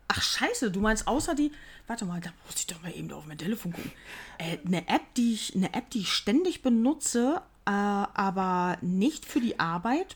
Ach 0.07 0.21
scheiße, 0.21 0.71
du 0.71 0.79
meinst 0.79 1.05
außer 1.05 1.35
die. 1.35 1.51
Warte 1.85 2.05
mal, 2.05 2.21
da 2.21 2.29
muss 2.45 2.55
ich 2.55 2.67
doch 2.67 2.81
mal 2.81 2.95
eben 2.95 3.11
auf 3.11 3.25
mein 3.25 3.37
Telefon 3.37 3.73
gucken. 3.73 3.91
Äh, 4.37 4.57
eine 4.65 4.87
App, 4.87 5.01
die 5.17 5.33
ich, 5.33 5.53
eine 5.53 5.73
App, 5.73 5.89
die 5.89 5.99
ich 5.99 6.13
ständig 6.13 6.61
benutze, 6.61 7.41
äh, 7.65 7.71
aber 7.71 8.77
nicht 8.79 9.25
für 9.25 9.41
die 9.41 9.59
Arbeit. 9.59 10.15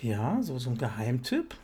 Ja, 0.00 0.40
so, 0.42 0.60
so 0.60 0.70
ein 0.70 0.78
Geheimtipp. 0.78 1.56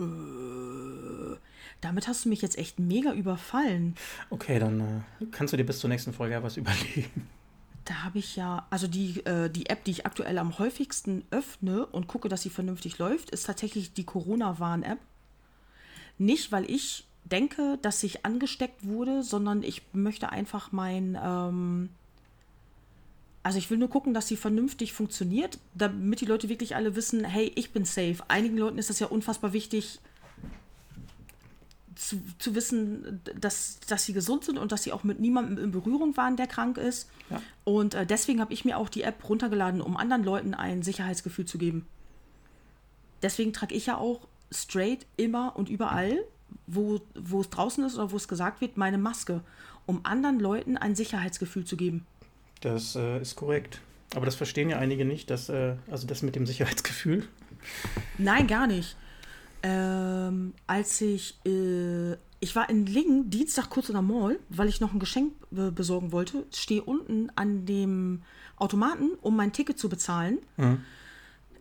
Äh, 0.00 1.36
damit 1.80 2.08
hast 2.08 2.24
du 2.24 2.28
mich 2.28 2.42
jetzt 2.42 2.58
echt 2.58 2.80
mega 2.80 3.12
überfallen. 3.12 3.94
Okay, 4.30 4.58
dann 4.58 5.04
äh, 5.20 5.26
kannst 5.30 5.52
du 5.52 5.56
dir 5.56 5.64
bis 5.64 5.78
zur 5.78 5.90
nächsten 5.90 6.12
Folge 6.12 6.34
ja 6.34 6.42
was 6.42 6.56
überlegen. 6.56 7.28
Da 7.84 8.04
habe 8.04 8.18
ich 8.18 8.36
ja, 8.36 8.66
also 8.70 8.86
die, 8.86 9.24
äh, 9.26 9.50
die 9.50 9.66
App, 9.66 9.84
die 9.84 9.90
ich 9.90 10.06
aktuell 10.06 10.38
am 10.38 10.58
häufigsten 10.58 11.24
öffne 11.30 11.86
und 11.86 12.06
gucke, 12.06 12.28
dass 12.28 12.42
sie 12.42 12.50
vernünftig 12.50 12.98
läuft, 12.98 13.30
ist 13.30 13.46
tatsächlich 13.46 13.92
die 13.92 14.04
Corona-Warn-App. 14.04 14.98
Nicht, 16.18 16.52
weil 16.52 16.70
ich 16.70 17.06
denke, 17.24 17.78
dass 17.82 18.02
ich 18.02 18.24
angesteckt 18.24 18.84
wurde, 18.86 19.22
sondern 19.22 19.62
ich 19.62 19.82
möchte 19.92 20.30
einfach 20.30 20.70
mein, 20.70 21.18
ähm, 21.20 21.88
also 23.42 23.58
ich 23.58 23.70
will 23.70 23.78
nur 23.78 23.90
gucken, 23.90 24.14
dass 24.14 24.28
sie 24.28 24.36
vernünftig 24.36 24.92
funktioniert, 24.92 25.58
damit 25.74 26.20
die 26.20 26.26
Leute 26.26 26.48
wirklich 26.48 26.76
alle 26.76 26.94
wissen, 26.94 27.24
hey, 27.24 27.50
ich 27.56 27.72
bin 27.72 27.84
safe. 27.84 28.18
Einigen 28.28 28.58
Leuten 28.58 28.78
ist 28.78 28.90
das 28.90 29.00
ja 29.00 29.08
unfassbar 29.08 29.52
wichtig, 29.52 29.98
zu, 31.96 32.22
zu 32.38 32.54
wissen, 32.54 33.20
dass, 33.38 33.80
dass 33.80 34.04
sie 34.04 34.12
gesund 34.12 34.44
sind 34.44 34.58
und 34.58 34.72
dass 34.72 34.82
sie 34.82 34.92
auch 34.92 35.04
mit 35.04 35.20
niemandem 35.20 35.62
in 35.62 35.70
Berührung 35.70 36.16
waren, 36.16 36.36
der 36.36 36.46
krank 36.46 36.78
ist. 36.78 37.08
Ja. 37.30 37.42
Und 37.64 37.94
äh, 37.94 38.06
deswegen 38.06 38.40
habe 38.40 38.52
ich 38.52 38.64
mir 38.64 38.78
auch 38.78 38.88
die 38.88 39.02
App 39.02 39.28
runtergeladen, 39.28 39.80
um 39.80 39.96
anderen 39.96 40.24
Leuten 40.24 40.54
ein 40.54 40.82
Sicherheitsgefühl 40.82 41.44
zu 41.44 41.58
geben. 41.58 41.86
Deswegen 43.22 43.52
trage 43.52 43.74
ich 43.74 43.86
ja 43.86 43.96
auch 43.96 44.26
straight 44.50 45.06
immer 45.16 45.56
und 45.56 45.68
überall, 45.68 46.18
wo, 46.66 47.00
wo 47.14 47.40
es 47.40 47.50
draußen 47.50 47.84
ist 47.84 47.96
oder 47.96 48.10
wo 48.10 48.16
es 48.16 48.28
gesagt 48.28 48.60
wird, 48.60 48.76
meine 48.76 48.98
Maske, 48.98 49.40
um 49.86 50.04
anderen 50.04 50.40
Leuten 50.40 50.76
ein 50.76 50.94
Sicherheitsgefühl 50.94 51.64
zu 51.64 51.76
geben. 51.76 52.06
Das 52.60 52.96
äh, 52.96 53.20
ist 53.20 53.36
korrekt. 53.36 53.80
Aber 54.14 54.26
das 54.26 54.34
verstehen 54.34 54.68
ja 54.68 54.78
einige 54.78 55.04
nicht, 55.04 55.30
dass, 55.30 55.48
äh, 55.48 55.76
also 55.90 56.06
das 56.06 56.22
mit 56.22 56.36
dem 56.36 56.46
Sicherheitsgefühl. 56.46 57.26
Nein, 58.18 58.46
gar 58.46 58.66
nicht 58.66 58.96
ähm, 59.62 60.54
als 60.66 61.00
ich, 61.00 61.38
äh, 61.46 62.12
ich 62.40 62.56
war 62.56 62.68
in 62.68 62.86
Lingen 62.86 63.30
Dienstag 63.30 63.70
kurz 63.70 63.88
in 63.88 63.94
der 63.94 64.02
Mall, 64.02 64.38
weil 64.48 64.68
ich 64.68 64.80
noch 64.80 64.92
ein 64.92 64.98
Geschenk 64.98 65.32
äh, 65.56 65.70
besorgen 65.70 66.12
wollte, 66.12 66.46
stehe 66.52 66.82
unten 66.82 67.30
an 67.36 67.66
dem 67.66 68.22
Automaten, 68.56 69.10
um 69.20 69.36
mein 69.36 69.52
Ticket 69.52 69.78
zu 69.78 69.88
bezahlen. 69.88 70.38
Mhm. 70.56 70.80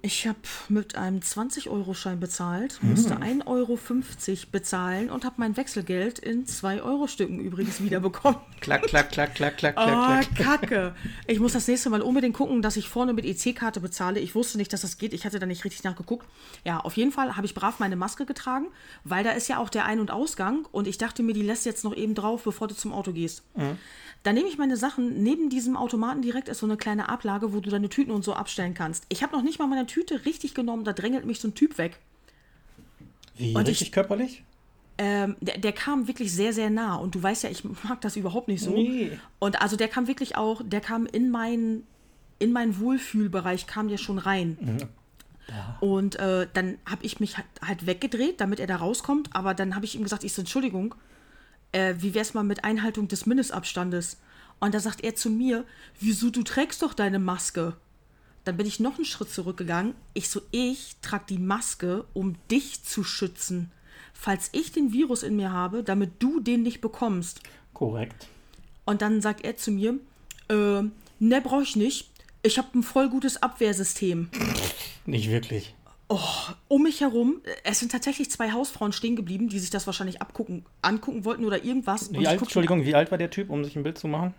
Ich 0.03 0.27
habe 0.27 0.39
mit 0.69 0.95
einem 0.95 1.19
20-Euro-Schein 1.19 2.19
bezahlt, 2.19 2.79
musste 2.81 3.15
mhm. 3.15 3.43
1,50 3.43 3.47
Euro 3.47 3.77
bezahlen 4.51 5.11
und 5.11 5.25
habe 5.25 5.35
mein 5.37 5.55
Wechselgeld 5.57 6.17
in 6.17 6.45
2-Euro-Stücken 6.45 7.39
übrigens 7.39 7.83
wiederbekommen. 7.83 8.39
klack, 8.61 8.83
klack, 8.83 9.11
klack, 9.11 9.35
klack, 9.35 9.57
klack, 9.57 9.75
oh, 9.77 9.83
klack. 9.83 10.35
Kacke. 10.35 10.95
Ich 11.27 11.39
muss 11.39 11.53
das 11.53 11.67
nächste 11.67 11.91
Mal 11.91 12.01
unbedingt 12.01 12.35
gucken, 12.35 12.63
dass 12.63 12.77
ich 12.77 12.89
vorne 12.89 13.13
mit 13.13 13.25
EC-Karte 13.25 13.79
bezahle. 13.79 14.19
Ich 14.19 14.33
wusste 14.33 14.57
nicht, 14.57 14.73
dass 14.73 14.81
das 14.81 14.97
geht. 14.97 15.13
Ich 15.13 15.23
hatte 15.25 15.37
da 15.37 15.45
nicht 15.45 15.65
richtig 15.65 15.83
nachgeguckt. 15.83 16.27
Ja, 16.63 16.79
auf 16.79 16.97
jeden 16.97 17.11
Fall 17.11 17.37
habe 17.37 17.45
ich 17.45 17.53
brav 17.53 17.79
meine 17.79 17.95
Maske 17.95 18.25
getragen, 18.25 18.67
weil 19.03 19.23
da 19.23 19.31
ist 19.31 19.49
ja 19.49 19.59
auch 19.59 19.69
der 19.69 19.85
Ein- 19.85 19.99
und 19.99 20.09
Ausgang 20.09 20.67
und 20.71 20.87
ich 20.87 20.97
dachte 20.97 21.21
mir, 21.21 21.33
die 21.33 21.43
lässt 21.43 21.65
jetzt 21.67 21.83
noch 21.83 21.95
eben 21.95 22.15
drauf, 22.15 22.43
bevor 22.43 22.67
du 22.67 22.73
zum 22.73 22.91
Auto 22.91 23.11
gehst. 23.11 23.43
Mhm. 23.55 23.77
Dann 24.23 24.35
nehme 24.35 24.47
ich 24.47 24.57
meine 24.57 24.77
Sachen. 24.77 25.23
Neben 25.23 25.49
diesem 25.49 25.75
Automaten 25.75 26.21
direkt 26.21 26.47
ist 26.47 26.59
so 26.59 26.67
eine 26.67 26.77
kleine 26.77 27.09
Ablage, 27.09 27.53
wo 27.53 27.59
du 27.59 27.69
deine 27.71 27.89
Tüten 27.89 28.11
und 28.11 28.23
so 28.23 28.33
abstellen 28.33 28.75
kannst. 28.75 29.05
Ich 29.09 29.23
habe 29.23 29.35
noch 29.35 29.41
nicht 29.41 29.57
mal 29.57 29.65
meine 29.65 29.87
Tüte 29.91 30.25
richtig 30.25 30.53
genommen, 30.53 30.83
da 30.83 30.93
drängelt 30.93 31.25
mich 31.25 31.39
so 31.39 31.47
ein 31.47 31.55
Typ 31.55 31.77
weg. 31.77 31.99
Wie, 33.35 33.55
und 33.55 33.67
richtig 33.67 33.87
ich, 33.87 33.91
körperlich? 33.91 34.43
Ähm, 34.97 35.35
der, 35.41 35.57
der, 35.57 35.73
kam 35.73 36.07
wirklich 36.07 36.31
sehr, 36.31 36.53
sehr 36.53 36.69
nah. 36.69 36.95
Und 36.95 37.15
du 37.15 37.23
weißt 37.23 37.43
ja, 37.43 37.49
ich 37.49 37.63
mag 37.63 38.01
das 38.01 38.15
überhaupt 38.15 38.47
nicht 38.47 38.61
so. 38.61 38.71
Nee. 38.71 39.17
Und 39.39 39.61
also 39.61 39.75
der 39.75 39.87
kam 39.87 40.07
wirklich 40.07 40.37
auch, 40.37 40.61
der 40.63 40.81
kam 40.81 41.05
in 41.05 41.31
meinen 41.31 41.83
in 42.41 42.51
meinen 42.51 42.79
Wohlfühlbereich, 42.79 43.67
kam 43.67 43.87
der 43.87 43.97
schon 43.97 44.17
rein. 44.17 44.57
Mhm. 44.59 44.77
Ja. 45.47 45.77
Und 45.79 46.15
äh, 46.15 46.47
dann 46.53 46.79
habe 46.89 47.05
ich 47.05 47.19
mich 47.19 47.37
halt, 47.37 47.45
halt, 47.65 47.85
weggedreht, 47.85 48.41
damit 48.41 48.59
er 48.59 48.67
da 48.67 48.77
rauskommt. 48.77 49.29
Aber 49.35 49.53
dann 49.53 49.75
habe 49.75 49.85
ich 49.85 49.95
ihm 49.95 50.03
gesagt, 50.03 50.23
ich 50.23 50.33
so, 50.33 50.41
Entschuldigung, 50.41 50.95
äh, 51.71 51.93
wie 51.99 52.15
wär's 52.15 52.33
mal 52.33 52.43
mit 52.43 52.63
Einhaltung 52.63 53.07
des 53.07 53.27
Mindestabstandes? 53.27 54.17
Und 54.59 54.73
da 54.73 54.79
sagt 54.79 55.03
er 55.03 55.15
zu 55.15 55.29
mir, 55.29 55.65
wieso, 55.99 56.31
du 56.31 56.41
trägst 56.41 56.81
doch 56.81 56.93
deine 56.93 57.19
Maske. 57.19 57.75
Dann 58.43 58.57
bin 58.57 58.65
ich 58.65 58.79
noch 58.79 58.95
einen 58.95 59.05
Schritt 59.05 59.29
zurückgegangen. 59.31 59.93
Ich 60.13 60.29
so, 60.29 60.41
ich 60.51 60.95
trage 61.01 61.25
die 61.29 61.37
Maske, 61.37 62.05
um 62.13 62.35
dich 62.49 62.83
zu 62.83 63.03
schützen. 63.03 63.71
Falls 64.13 64.49
ich 64.51 64.71
den 64.71 64.93
Virus 64.93 65.23
in 65.23 65.35
mir 65.35 65.51
habe, 65.51 65.83
damit 65.83 66.11
du 66.19 66.39
den 66.39 66.63
nicht 66.63 66.81
bekommst. 66.81 67.41
Korrekt. 67.73 68.27
Und 68.85 69.01
dann 69.01 69.21
sagt 69.21 69.43
er 69.43 69.57
zu 69.57 69.71
mir, 69.71 69.99
äh, 70.49 70.81
ne, 71.19 71.41
brauche 71.41 71.63
ich 71.63 71.75
nicht. 71.75 72.09
Ich 72.43 72.57
habe 72.57 72.67
ein 72.77 72.83
voll 72.83 73.09
gutes 73.09 73.41
Abwehrsystem. 73.41 74.29
Nicht 75.05 75.29
wirklich. 75.29 75.75
Oh, 76.09 76.19
um 76.67 76.83
mich 76.83 76.99
herum, 76.99 77.41
es 77.63 77.79
sind 77.79 77.91
tatsächlich 77.91 78.29
zwei 78.29 78.51
Hausfrauen 78.51 78.91
stehen 78.91 79.15
geblieben, 79.15 79.47
die 79.47 79.59
sich 79.59 79.69
das 79.69 79.85
wahrscheinlich 79.85 80.21
abgucken, 80.21 80.65
angucken 80.81 81.23
wollten 81.23 81.45
oder 81.45 81.63
irgendwas. 81.63 82.11
Wie 82.11 82.27
alt, 82.27 82.41
Entschuldigung, 82.41 82.83
wie 82.83 82.95
alt 82.95 83.11
war 83.11 83.17
der 83.17 83.29
Typ, 83.29 83.49
um 83.49 83.63
sich 83.63 83.77
ein 83.77 83.83
Bild 83.83 83.97
zu 83.97 84.09
machen? 84.09 84.33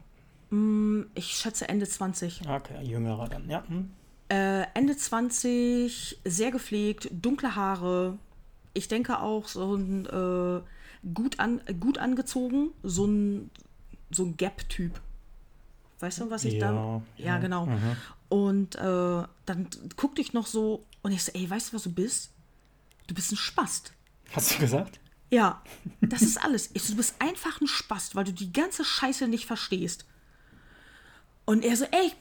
Mm, 0.53 1.05
ich 1.15 1.35
schätze 1.35 1.67
Ende 1.69 1.89
20. 1.89 2.43
Okay, 2.47 2.85
jüngerer 2.85 3.27
dann, 3.27 3.49
ja. 3.49 3.65
Hm. 3.67 3.91
Äh, 4.29 4.67
Ende 4.75 4.97
20, 4.97 6.19
sehr 6.27 6.51
gepflegt, 6.51 7.09
dunkle 7.11 7.57
Haare. 7.57 8.19
Ich 8.75 8.87
denke 8.87 9.21
auch 9.21 9.49
so 9.49 9.75
ein 9.75 10.05
äh, 10.07 10.61
gut, 11.15 11.41
an, 11.41 11.63
gut 11.81 11.97
angezogen, 11.97 12.71
so 12.83 13.07
ein, 13.07 13.51
so 14.11 14.25
ein 14.25 14.37
Gap-Typ. 14.37 15.01
Weißt 16.01 16.21
du, 16.21 16.31
was 16.31 16.45
ich 16.45 16.55
ja, 16.55 16.71
da. 16.71 17.03
Ja, 17.17 17.27
ja. 17.27 17.39
genau. 17.39 17.67
Mhm. 17.67 17.97
Und 18.29 18.75
äh, 18.77 19.23
dann 19.47 19.69
guckte 19.97 20.21
ich 20.21 20.35
noch 20.35 20.47
so 20.47 20.85
und 21.03 21.13
ich 21.13 21.25
so, 21.25 21.33
ey, 21.33 21.49
weißt 21.49 21.71
du, 21.71 21.77
was 21.77 21.85
du 21.85 21.93
bist? 21.93 22.31
Du 23.07 23.15
bist 23.15 23.33
ein 23.33 23.37
Spast. 23.37 23.95
Hast 24.33 24.55
du 24.55 24.59
gesagt? 24.59 25.01
Ja, 25.31 25.63
das 26.03 26.21
ist 26.21 26.43
alles. 26.45 26.71
Ich 26.75 26.83
so, 26.83 26.93
du 26.93 26.99
bist 26.99 27.15
einfach 27.21 27.59
ein 27.63 27.67
Spast, 27.67 28.15
weil 28.17 28.25
du 28.25 28.33
die 28.33 28.53
ganze 28.53 28.85
Scheiße 28.85 29.29
nicht 29.29 29.47
verstehst. 29.47 30.05
Und 31.45 31.65
er 31.65 31.77
so, 31.77 31.85
ey, 31.87 32.13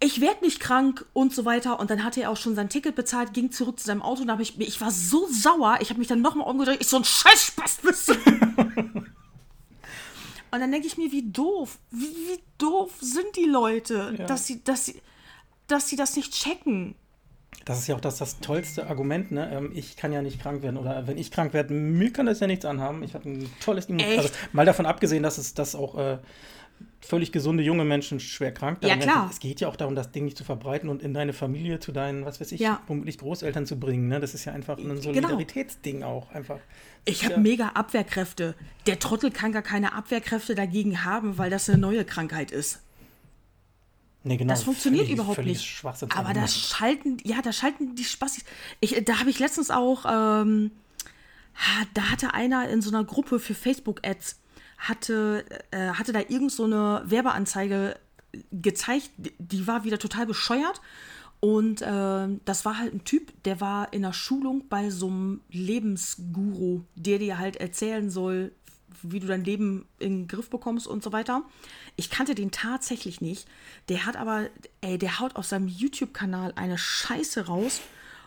ich 0.00 0.20
werde 0.20 0.44
nicht 0.44 0.60
krank 0.60 1.04
und 1.12 1.34
so 1.34 1.44
weiter. 1.44 1.78
Und 1.78 1.90
dann 1.90 2.04
hatte 2.04 2.22
er 2.22 2.30
auch 2.30 2.36
schon 2.36 2.54
sein 2.54 2.68
Ticket 2.68 2.94
bezahlt, 2.94 3.34
ging 3.34 3.50
zurück 3.52 3.78
zu 3.78 3.86
seinem 3.86 4.02
Auto 4.02 4.22
und 4.22 4.30
habe 4.30 4.42
ich, 4.42 4.58
ich 4.58 4.80
war 4.80 4.90
so 4.90 5.26
sauer, 5.28 5.78
ich 5.80 5.90
habe 5.90 5.98
mich 5.98 6.08
dann 6.08 6.22
nochmal 6.22 6.48
umgedreht, 6.48 6.80
ich 6.80 6.88
so 6.88 6.96
ein 6.96 7.04
Scheißspast 7.04 7.82
bist 7.82 8.08
du. 8.08 8.14
und 10.50 10.60
dann 10.60 10.70
denke 10.72 10.86
ich 10.86 10.96
mir, 10.96 11.10
wie 11.12 11.22
doof, 11.30 11.78
wie, 11.90 12.06
wie 12.06 12.40
doof 12.58 12.92
sind 13.00 13.36
die 13.36 13.44
Leute, 13.46 14.14
Ja. 14.18 14.26
dass 14.26 14.46
sie, 14.46 14.62
dass 14.64 14.86
sie, 14.86 15.02
dass 15.66 15.88
sie 15.88 15.96
das 15.96 16.16
nicht 16.16 16.32
checken. 16.32 16.94
Das 17.64 17.78
ist 17.78 17.86
ja 17.86 17.96
auch 17.96 18.00
das, 18.00 18.18
das 18.18 18.40
tollste 18.40 18.86
Argument, 18.88 19.32
ne? 19.32 19.50
Ähm, 19.52 19.72
ich 19.74 19.96
kann 19.96 20.12
ja 20.12 20.20
nicht 20.22 20.40
krank 20.40 20.62
werden. 20.62 20.76
Oder 20.76 21.06
wenn 21.06 21.16
ich 21.16 21.30
krank 21.30 21.52
werde, 21.54 21.72
mir 21.72 22.12
kann 22.12 22.26
das 22.26 22.40
ja 22.40 22.46
nichts 22.46 22.64
anhaben. 22.66 23.02
Ich 23.02 23.14
habe 23.14 23.28
ein 23.30 23.50
tolles 23.60 23.86
Immun. 23.86 24.00
Echt? 24.00 24.18
Also, 24.18 24.30
mal 24.52 24.66
davon 24.66 24.84
abgesehen, 24.86 25.22
dass 25.22 25.38
es 25.38 25.54
dass 25.54 25.74
auch 25.74 25.96
äh, 25.96 26.18
völlig 27.00 27.32
gesunde 27.32 27.62
junge 27.62 27.84
Menschen 27.84 28.18
schwer 28.18 28.52
krank 28.52 28.78
Ja, 28.82 28.96
klar. 28.96 29.28
Es 29.30 29.38
geht 29.40 29.60
ja 29.60 29.68
auch 29.68 29.76
darum, 29.76 29.94
das 29.94 30.10
Ding 30.10 30.24
nicht 30.24 30.38
zu 30.38 30.44
verbreiten 30.44 30.88
und 30.88 31.02
in 31.02 31.12
deine 31.12 31.32
Familie, 31.34 31.78
zu 31.78 31.92
deinen, 31.92 32.24
was 32.24 32.40
weiß 32.40 32.52
ich, 32.52 32.60
Ja. 32.60 32.80
womöglich 32.86 33.18
Großeltern 33.18 33.66
zu 33.66 33.78
bringen. 33.78 34.08
Ne? 34.08 34.20
Das 34.20 34.32
ist 34.34 34.46
ja 34.46 34.52
einfach 34.54 34.78
ein 34.78 34.84
Genau. 34.88 35.00
Solidaritätsding 35.02 36.02
auch. 36.02 36.30
Einfach. 36.32 36.58
Ich 37.04 37.22
Ja. 37.22 37.30
habe 37.30 37.40
mega 37.40 37.68
Abwehrkräfte. 37.74 38.54
Der 38.86 38.98
Trottel 38.98 39.30
kann 39.30 39.52
gar 39.52 39.60
keine 39.62 39.92
Abwehrkräfte 39.92 40.54
dagegen 40.54 41.04
haben, 41.04 41.36
weil 41.36 41.50
das 41.50 41.68
eine 41.68 41.76
neue 41.78 42.04
Krankheit 42.06 42.50
ist. 42.50 42.80
Nee, 44.26 44.38
genau. 44.38 44.54
Das 44.54 44.62
funktioniert 44.62 45.04
völlig- 45.04 45.18
überhaupt 45.18 45.36
völlig 45.36 45.58
nicht. 45.84 46.16
Aber 46.16 46.32
da 46.32 46.48
schalten, 46.48 47.18
ja, 47.24 47.42
da 47.42 47.52
schalten 47.52 47.94
die 47.94 48.04
Spaß. 48.04 48.38
Ich, 48.80 49.04
da 49.04 49.20
habe 49.20 49.28
ich 49.28 49.38
letztens 49.38 49.70
auch, 49.70 50.06
ähm, 50.10 50.70
da 51.92 52.10
hatte 52.10 52.32
einer 52.32 52.68
in 52.70 52.80
so 52.80 52.88
einer 52.88 53.04
Gruppe 53.04 53.38
für 53.38 53.54
Facebook-Ads, 53.54 54.40
hatte, 54.88 55.44
äh, 55.70 55.88
hatte 55.90 56.12
da 56.12 56.20
irgend 56.20 56.52
so 56.52 56.64
eine 56.64 57.02
Werbeanzeige 57.06 57.96
gezeigt, 58.52 59.10
die- 59.16 59.66
war 59.66 59.84
wieder 59.84 59.98
total 59.98 60.26
bescheuert. 60.26 60.80
Und 61.40 61.82
ähm, 61.86 62.40
das 62.46 62.64
war 62.64 62.78
halt 62.78 62.94
ein 62.94 63.04
Typ, 63.04 63.32
der 63.44 63.60
war 63.60 63.92
in 63.92 64.02
einer 64.04 64.14
Schulung 64.14 64.66
bei 64.68 64.88
so 64.88 65.08
einem 65.08 65.40
Lebensguru, 65.50 66.82
der 66.94 67.18
dir 67.18 67.38
halt 67.38 67.56
erzählen 67.56 68.08
soll, 68.10 68.52
wie 69.02 69.20
du 69.20 69.26
dein 69.26 69.44
Leben 69.44 69.86
in 69.98 70.20
den 70.20 70.28
Griff 70.28 70.48
bekommst 70.48 70.86
und 70.86 71.02
so 71.02 71.12
weiter. 71.12 71.42
Ich 71.96 72.08
kannte 72.08 72.34
den 72.34 72.50
tatsächlich 72.50 73.20
nicht. 73.20 73.46
Der 73.90 74.06
hat 74.06 74.16
aber, 74.16 74.48
ey, 74.80 74.96
der 74.96 75.20
haut 75.20 75.36
auf 75.36 75.44
seinem 75.44 75.68
YouTube-Kanal 75.68 76.52
eine 76.56 76.78
Scheiße 76.78 77.46
raus. 77.46 77.82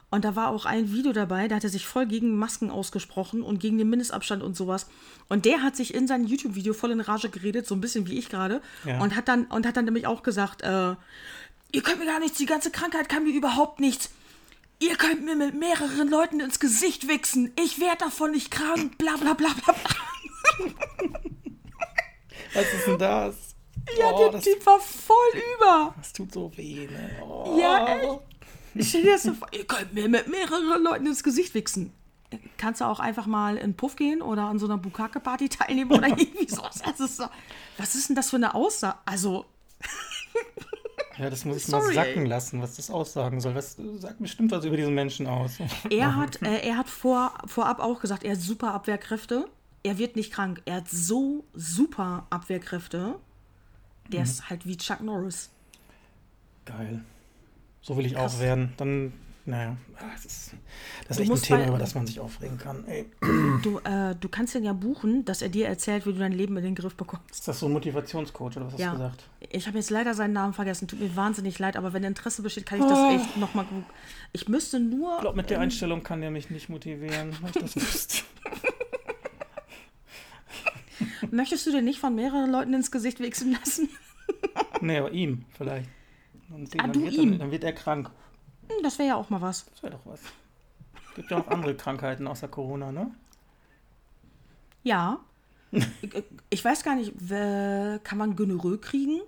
Und 0.10 0.24
da 0.24 0.38
war 0.38 0.50
auch 0.50 0.66
ein 0.66 0.94
Video 0.94 1.12
dabei, 1.12 1.50
da 1.50 1.56
hat 1.56 1.66
er 1.66 1.70
sich 1.70 1.86
voll 1.86 2.06
gegen 2.06 2.38
Masken 2.38 2.70
ausgesprochen 2.70 3.42
und 3.42 3.60
gegen 3.60 3.78
den 3.78 3.90
Mindestabstand 3.90 4.42
und 4.42 4.56
sowas. 4.56 4.88
Und 5.28 5.44
der 5.44 5.62
hat 5.62 5.76
sich 5.76 5.94
in 5.94 6.08
seinem 6.08 6.26
YouTube-Video 6.26 6.74
voll 6.74 6.92
in 6.92 7.02
Rage 7.02 7.30
geredet, 7.30 7.68
so 7.68 7.76
ein 7.76 7.82
bisschen 7.82 8.08
wie 8.08 8.18
ich 8.18 8.30
gerade. 8.30 8.62
Ja. 8.86 9.02
Und 9.02 9.16
hat 9.18 9.28
dann 9.28 9.46
und 9.46 9.66
hat 9.66 9.76
dann 9.76 9.84
nämlich 9.86 10.08
auch 10.08 10.24
gesagt, 10.24 10.62
äh, 10.62 10.96
ihr 11.74 11.84
könnt 11.84 12.00
mir 12.00 12.06
gar 12.06 12.22
nichts, 12.22 12.38
die 12.38 12.46
ganze 12.46 12.72
Krankheit 12.72 13.10
kann 13.10 13.24
mir 13.24 13.34
überhaupt 13.34 13.82
nichts. 13.82 14.12
Ihr 14.80 14.96
könnt 14.96 15.26
mir 15.26 15.36
mit 15.36 15.56
mehreren 15.56 16.08
Leuten 16.08 16.40
ins 16.40 16.60
Gesicht 16.60 17.08
wichsen. 17.10 17.52
Ich 17.62 17.80
werde 17.80 18.06
davon 18.06 18.32
nicht 18.32 18.50
krank, 18.50 18.98
bla 18.98 19.18
bla 19.18 19.34
bla 19.34 19.50
bla. 19.54 19.74
bla. 19.74 21.20
Was 22.54 22.74
ist 22.74 22.88
denn 22.88 22.98
das? 22.98 23.36
Ja, 23.98 24.12
oh, 24.12 24.30
der 24.32 24.42
Typ 24.42 24.66
war 24.66 24.80
voll 24.80 25.42
über. 25.56 25.94
das 25.98 26.14
tut 26.14 26.34
so 26.34 26.52
weh, 26.56 26.88
ne? 26.88 27.24
Oh. 27.24 27.58
Ja, 27.60 27.98
echt. 27.98 28.20
Stell 28.82 29.04
dir 29.04 29.14
das 29.14 29.24
so 29.24 29.34
vor, 29.34 29.48
ihr 29.52 29.66
könnt 29.66 29.94
mir 29.94 30.08
mit 30.08 30.28
mehreren 30.28 30.84
Leuten 30.84 31.06
ins 31.08 31.24
Gesicht 31.24 31.54
wichsen. 31.54 31.94
Kannst 32.58 32.82
du 32.82 32.86
auch 32.86 33.00
einfach 33.00 33.26
mal 33.26 33.56
in 33.58 33.74
Puff 33.76 33.96
gehen 33.96 34.22
oder 34.22 34.44
an 34.44 34.60
so 34.60 34.66
einer 34.66 34.78
Bukake-Party 34.78 35.50
teilnehmen 35.50 35.92
oder 35.92 36.08
irgendwie 36.18 36.50
sowas. 36.50 36.82
Das 36.84 37.00
ist 37.00 37.18
so, 37.18 37.26
was 37.78 37.96
ist 37.96 38.10
denn 38.10 38.16
das 38.16 38.30
für 38.30 38.36
eine 38.36 38.54
Aussage? 38.54 38.98
Also, 39.06 39.46
Ja, 41.18 41.30
das 41.30 41.46
muss 41.46 41.58
ich 41.58 41.66
Sorry, 41.66 41.86
mal 41.88 41.94
sacken 41.94 42.26
lassen, 42.26 42.62
was 42.62 42.76
das 42.76 42.92
aussagen 42.92 43.42
soll. 43.42 43.56
Was 43.56 43.78
sagt 43.98 44.20
bestimmt 44.20 44.52
was 44.52 44.66
über 44.66 44.78
diesen 44.78 44.94
Menschen 44.94 45.26
aus. 45.26 45.58
er 45.90 46.16
hat, 46.16 46.42
äh, 46.44 46.60
er 46.68 46.78
hat 46.78 46.90
vor, 46.90 47.34
vorab 47.46 47.80
auch 47.80 48.00
gesagt, 48.00 48.24
er 48.24 48.34
hat 48.34 48.42
super 48.42 48.74
Abwehrkräfte. 48.74 49.48
Er 49.84 49.98
wird 49.98 50.16
nicht 50.16 50.32
krank. 50.32 50.62
Er 50.66 50.78
hat 50.78 50.90
so 50.90 51.46
super 51.54 52.28
Abwehrkräfte. 52.30 53.16
Der 54.10 54.24
ist 54.24 54.50
halt 54.50 54.66
wie 54.66 54.78
Chuck 54.78 55.02
Norris. 55.02 55.50
Geil. 56.66 57.02
So 57.82 57.96
will 57.98 58.06
ich 58.06 58.14
Krass. 58.16 58.36
auch 58.36 58.40
werden. 58.42 58.74
Dann, 58.78 59.14
naja, 59.46 59.78
das 60.14 60.26
ist, 60.26 60.52
das 61.08 61.18
ist 61.18 61.24
echt 61.24 61.32
ein 61.32 61.42
Thema, 61.42 61.60
bei- 61.60 61.68
über 61.70 61.78
das 61.78 61.96
man 61.96 62.06
sich 62.06 62.20
aufregen 62.20 62.58
kann. 62.58 62.86
Ey, 62.88 63.06
Du, 63.64 63.80
äh, 63.80 64.14
du 64.20 64.28
kannst 64.30 64.54
ihn 64.56 64.64
ja 64.66 64.74
buchen, 64.74 65.24
dass 65.24 65.42
er 65.42 65.48
dir 65.50 65.68
erzählt, 65.68 66.06
wie 66.06 66.12
du 66.12 66.20
dein 66.20 66.34
Leben 66.34 66.58
in 66.58 66.64
den 66.64 66.76
Griff 66.76 66.96
bekommst. 66.96 67.32
ist 67.32 67.48
das 67.48 67.60
so 67.60 67.68
ein 67.68 67.72
Motivationscoach 67.72 68.58
oder 68.58 68.66
was 68.66 68.74
hast 68.74 68.80
Ja. 68.82 68.92
du 68.92 68.98
gesagt? 68.98 69.24
Ich 69.50 69.66
habe 69.68 69.78
jetzt 69.78 69.90
leider 69.90 70.14
seinen 70.14 70.34
Namen 70.34 70.54
vergessen. 70.54 70.88
Tut 70.90 71.00
mir 71.00 71.16
wahnsinnig 71.16 71.58
leid, 71.60 71.78
aber 71.78 71.94
wenn 71.94 72.04
Interesse 72.04 72.42
besteht, 72.42 72.66
kann 72.66 72.80
ich 72.80 72.86
das 72.86 72.98
Oh. 73.00 73.16
echt 73.16 73.38
nochmal. 73.38 73.66
Ich 74.34 74.50
müsste 74.50 74.80
nur. 74.82 75.16
Ich 75.16 75.22
glaube, 75.22 75.38
mit 75.38 75.50
der 75.50 75.58
ähm, 75.58 75.64
Einstellung 75.64 76.04
kann 76.04 76.20
der 76.20 76.30
mich 76.32 76.50
nicht 76.50 76.68
motivieren, 76.68 77.32
wenn 77.42 77.48
ich 77.50 77.74
das 77.74 77.76
wüsste. 77.78 78.24
Möchtest 81.32 81.66
du 81.68 81.72
dir 81.72 81.82
nicht 81.82 82.00
von 82.00 82.16
mehreren 82.16 82.52
Leuten 82.52 82.74
ins 82.74 82.92
Gesicht 82.92 83.20
wichsen 83.20 83.54
lassen? 83.54 83.90
nee, 84.82 84.98
aber 84.98 85.12
ihm 85.12 85.46
vielleicht. 85.58 85.90
Und 86.50 86.74
den, 86.74 86.80
Ah, 86.82 86.84
dann, 86.84 86.94
du 86.94 87.02
wird 87.02 87.14
ihm. 87.14 87.30
Dann, 87.32 87.40
dann 87.40 87.52
wird 87.52 87.64
er 87.64 87.74
krank. 87.74 88.10
Hm, 88.70 88.84
Das 88.84 88.98
wäre 89.00 89.10
ja 89.10 89.16
auch 89.16 89.30
mal 89.30 89.42
was. 89.42 89.66
Das 89.72 89.84
wäre 89.84 89.94
doch 89.94 90.06
was. 90.06 90.22
Gibt 91.16 91.32
ja 91.32 91.38
auch 91.40 91.48
andere 91.48 91.76
Krankheiten 91.76 92.28
außer 92.28 92.48
Corona, 92.48 92.92
ne? 92.92 93.12
Ja. 94.84 95.20
ich, 95.72 95.88
ich 96.50 96.64
weiß 96.64 96.84
gar 96.84 96.96
nicht, 96.96 97.14
kann 97.28 98.18
man 98.18 98.36
Gonorrhoe 98.36 98.78
kriegen, 98.78 99.22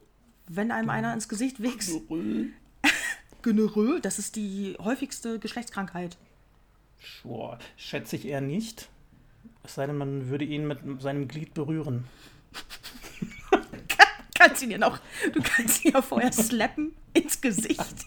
wenn 0.48 0.72
einem 0.72 0.90
einer 0.90 1.14
ins 1.14 1.28
Gesicht 1.28 1.62
wichst? 1.62 2.00
Gonorrhoe, 3.42 4.00
das 4.02 4.20
ist 4.20 4.36
die 4.36 4.76
häufigste 4.80 5.40
Geschlechtskrankheit. 5.40 6.18
Boah, 7.24 7.58
schätze 7.78 8.16
ich 8.18 8.26
eher 8.28 8.42
nicht. 8.42 8.90
Es 9.64 9.76
sei 9.76 9.88
denn, 9.88 9.98
man 9.98 10.30
würde 10.30 10.46
ihn 10.46 10.68
mit 10.68 10.80
seinem 11.02 11.28
Glied 11.28 11.54
berühren. 11.54 12.06
Kannst 14.36 14.62
ihn 14.64 14.72
ja 14.72 14.78
noch, 14.78 15.00
du 15.34 15.42
kannst 15.42 15.84
ihn 15.84 15.92
ja 15.92 16.02
vorher 16.02 16.32
slappen 16.32 16.94
ins 17.13 17.39
Gesicht. 17.41 17.80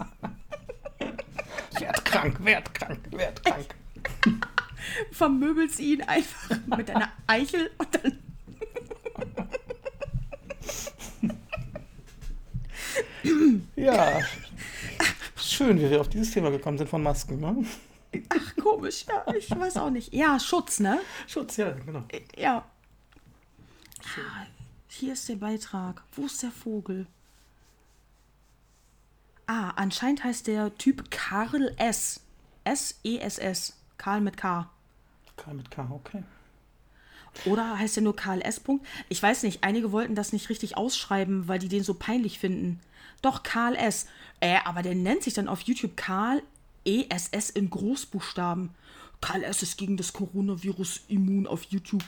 Werd 1.79 2.05
krank, 2.05 2.45
werd 2.45 2.75
krank, 2.75 3.01
werd 3.11 3.45
krank. 3.45 3.75
vermöbelst 5.11 5.81
ihn 5.81 6.03
einfach 6.03 6.57
mit 6.67 6.89
deiner 6.89 7.11
Eichel 7.27 7.71
und 7.79 7.89
dann. 7.95 8.19
Ja. 13.77 14.21
Schön, 15.37 15.79
wie 15.79 15.91
wir 15.91 16.01
auf 16.01 16.09
dieses 16.09 16.31
Thema 16.33 16.51
gekommen 16.51 16.79
sind 16.79 16.89
von 16.89 17.03
Masken, 17.03 17.41
ne? 17.41 17.65
Ach, 18.29 18.57
komisch, 18.57 19.05
ja, 19.09 19.33
ich 19.35 19.51
weiß 19.51 19.77
auch 19.79 19.91
nicht. 19.91 20.13
Ja, 20.13 20.39
Schutz, 20.39 20.81
ne? 20.81 21.01
Schutz, 21.27 21.57
ja, 21.57 21.71
genau. 21.71 22.05
Ja. 22.37 22.65
Ah, 24.05 24.47
hier 24.89 25.15
ist 25.15 25.29
der 25.29 25.37
Beitrag. 25.37 26.03
Wo 26.13 26.27
ist 26.27 26.43
der 26.43 26.51
Vogel? 26.51 27.07
Ah, 29.47 29.71
anscheinend 29.77 30.25
heißt 30.25 30.47
der 30.47 30.75
Typ 30.79 31.11
Karl 31.11 31.75
S. 31.79 32.21
S-E-S-S. 32.65 33.77
Karl 33.99 34.21
mit 34.21 34.37
K. 34.37 34.69
K 35.37 35.53
mit 35.55 35.71
K, 35.71 35.89
okay. 35.91 36.23
Oder 37.47 37.79
heißt 37.79 37.97
der 37.97 38.03
nur 38.03 38.15
KLS. 38.15 38.61
Punkt? 38.61 38.87
Ich 39.09 39.23
weiß 39.23 39.43
nicht, 39.45 39.65
einige 39.65 39.91
wollten 39.91 40.15
das 40.15 40.33
nicht 40.33 40.49
richtig 40.51 40.77
ausschreiben, 40.77 41.49
weil 41.49 41.59
die 41.59 41.69
den 41.69 41.83
so 41.83 41.95
peinlich 41.95 42.39
finden. 42.39 42.79
Doch, 43.23 43.43
KLS. 43.43 44.07
Äh, 44.41 44.59
aber 44.65 44.83
der 44.83 44.95
nennt 44.95 45.23
sich 45.23 45.35
dann 45.35 45.49
auf 45.49 45.63
YouTube 45.63 45.97
Karl 45.97 46.43
ESS 46.85 47.51
in 47.51 47.71
Großbuchstaben. 47.71 48.71
KLS 49.21 49.63
ist 49.63 49.79
gegen 49.79 49.97
das 49.97 50.13
Coronavirus 50.13 51.03
immun 51.09 51.47
auf 51.47 51.65
YouTube. 51.65 52.05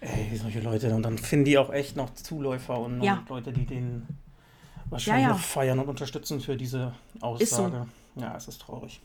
Ey, 0.00 0.36
solche 0.36 0.60
Leute. 0.60 0.94
Und 0.94 1.02
dann 1.02 1.16
finden 1.18 1.46
die 1.46 1.56
auch 1.58 1.72
echt 1.72 1.96
noch 1.96 2.12
Zuläufer 2.14 2.78
und, 2.78 3.02
Ja. 3.02 3.18
und 3.18 3.28
Leute, 3.28 3.52
die 3.52 3.64
den 3.64 4.06
wahrscheinlich 4.90 5.22
Ja, 5.24 5.28
ja. 5.30 5.34
noch 5.34 5.40
feiern 5.44 5.78
und 5.78 5.88
unterstützen 5.88 6.40
für 6.40 6.56
diese 6.56 6.92
Aussage. 7.20 7.86
Ja, 8.16 8.36
es 8.36 8.48
ist 8.48 8.60
traurig. 8.62 9.00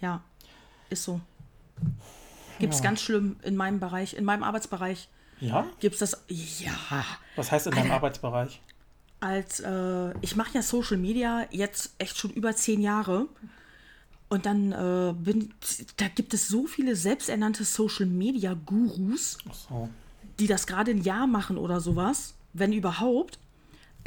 Ja, 0.00 0.20
ist 0.90 1.04
so. 1.04 1.20
Gibt 2.58 2.74
es 2.74 2.80
Ja. 2.80 2.84
ganz 2.86 3.00
schlimm 3.02 3.36
in 3.42 3.56
meinem 3.56 3.78
Bereich, 3.80 4.14
in 4.14 4.24
meinem 4.24 4.42
Arbeitsbereich. 4.42 5.08
Ja? 5.40 5.64
Gibt 5.80 5.94
es 5.94 6.00
das? 6.10 6.24
Ja. 6.28 7.04
Was 7.36 7.52
heißt 7.52 7.66
in 7.68 7.72
deinem 7.72 7.84
Alter. 7.84 7.94
Arbeitsbereich? 7.94 8.60
als 9.20 9.58
äh, 9.58 10.12
ich 10.20 10.36
mache 10.36 10.54
ja 10.54 10.62
Social 10.62 10.96
Media 10.96 11.44
jetzt 11.50 11.92
echt 11.98 12.16
schon 12.18 12.30
über 12.30 12.54
zehn 12.54 12.80
Jahre 12.80 13.26
und 14.28 14.46
dann 14.46 14.70
äh, 14.70 15.12
bin 15.12 15.52
da 15.96 16.06
gibt 16.06 16.34
es 16.34 16.46
so 16.46 16.68
viele 16.68 16.94
selbsternannte 16.94 17.64
Social 17.64 18.06
Media 18.06 18.54
Gurus, 18.54 19.38
so. 19.68 19.88
die 20.38 20.46
das 20.46 20.68
gerade 20.68 20.92
ein 20.92 21.02
Jahr 21.02 21.26
machen 21.26 21.58
oder 21.58 21.80
sowas, 21.80 22.34
wenn 22.52 22.72
überhaupt. 22.72 23.40